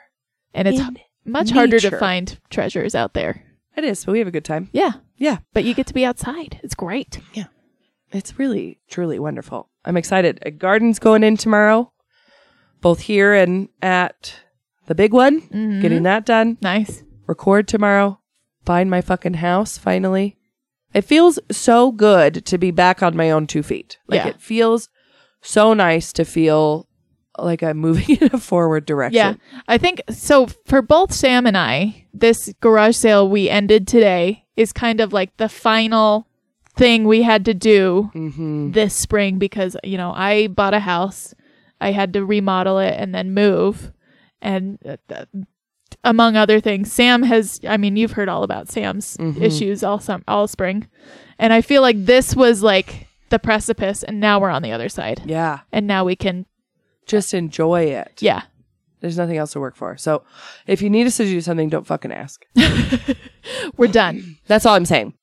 [0.56, 2.00] And it's In much harder to nature.
[2.00, 3.44] find treasures out there.
[3.76, 4.70] It is, but we have a good time.
[4.72, 4.94] Yeah.
[5.18, 5.38] Yeah.
[5.54, 6.60] But you get to be outside.
[6.64, 7.20] It's great.
[7.34, 7.46] Yeah.
[8.14, 9.68] It's really truly wonderful.
[9.88, 10.40] I'm excited.
[10.44, 11.92] A garden's going in tomorrow,
[12.82, 14.34] both here and at
[14.88, 15.42] the big one.
[15.42, 15.82] Mhm.
[15.82, 16.58] Getting that done.
[16.62, 17.04] Nice.
[17.26, 18.20] Record tomorrow.
[18.66, 20.38] Find my fucking house finally.
[20.94, 23.98] It feels so good to be back on my own two feet.
[24.08, 24.28] Like Yeah.
[24.30, 24.90] it feels
[25.42, 26.88] so nice to feel
[27.38, 29.16] like I'm moving in a forward direction.
[29.18, 29.34] Yeah.
[29.68, 34.74] I think so for both Sam and I, this garage sale we ended today is
[34.74, 36.28] kind of like the final
[36.78, 38.72] thing we had to do Mm-hmm.
[38.72, 41.34] this spring because, you know, I bought a house.
[41.82, 43.92] I had to remodel it and then move.
[44.42, 45.28] And uh, th-
[46.04, 49.42] among other things, Sam has, I mean, you've heard all about Sam's Mhm.
[49.42, 50.88] issues all sum- all spring.
[51.40, 54.90] And I feel like this was like the precipice and now we're on the other
[54.90, 55.22] side.
[55.26, 55.60] Yeah.
[55.72, 56.46] And now we can,
[57.06, 58.20] Just enjoy it.
[58.22, 58.44] yeah.
[59.00, 59.96] There's nothing else to work for.
[59.98, 60.24] So
[60.66, 62.44] if you need us to do something, don't fucking ask.
[63.78, 64.38] We're done.
[64.48, 65.14] That's all I'm saying.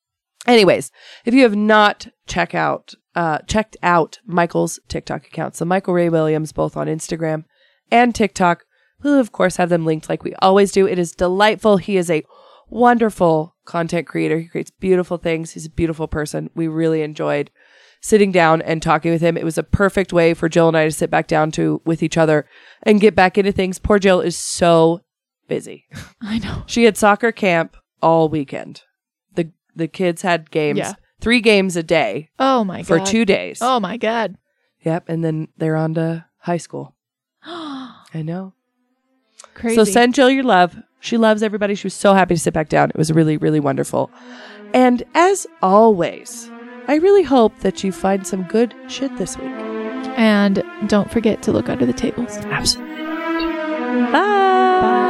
[0.45, 0.91] Anyways,
[1.25, 6.09] if you have not check out uh, checked out Michael's TikTok accounts, so Michael Ray
[6.09, 7.45] Williams, both on Instagram
[7.89, 8.65] and TikTok,
[9.03, 10.87] we'll of course have them linked like we always do.
[10.87, 11.77] It is delightful.
[11.77, 12.23] He is a
[12.69, 14.39] wonderful content creator.
[14.39, 15.51] He creates beautiful things.
[15.51, 16.49] He's a beautiful person.
[16.55, 17.51] We really enjoyed
[18.01, 19.37] sitting down and talking with him.
[19.37, 22.03] It was a perfect way for Jill and I to sit back down to with
[22.03, 22.47] each other
[22.83, 23.79] and get back into things.
[23.79, 25.01] Poor Jill is so
[25.47, 25.85] busy.
[26.21, 26.63] I know.
[26.67, 28.83] She had soccer camp all weekend.
[29.75, 30.93] The kids had games, Yeah.
[31.19, 32.87] three games a day Oh my god.
[32.87, 33.07] for god.
[33.07, 33.59] two days.
[33.61, 34.37] Oh my god.
[34.83, 36.95] Yep, and then they're on to high school.
[37.43, 38.53] I know.
[39.53, 39.75] Crazy.
[39.75, 40.75] So send Jill your love.
[40.99, 41.75] She loves everybody.
[41.75, 42.89] She was so happy to sit back down.
[42.89, 44.09] It was really, really wonderful.
[44.73, 46.49] And as always,
[46.87, 49.51] I really hope that you find some good shit this week.
[50.17, 52.37] and don't forget to look under the tables.
[52.37, 52.95] Absolutely.
[52.95, 54.11] Bye.
[54.11, 55.04] Bye.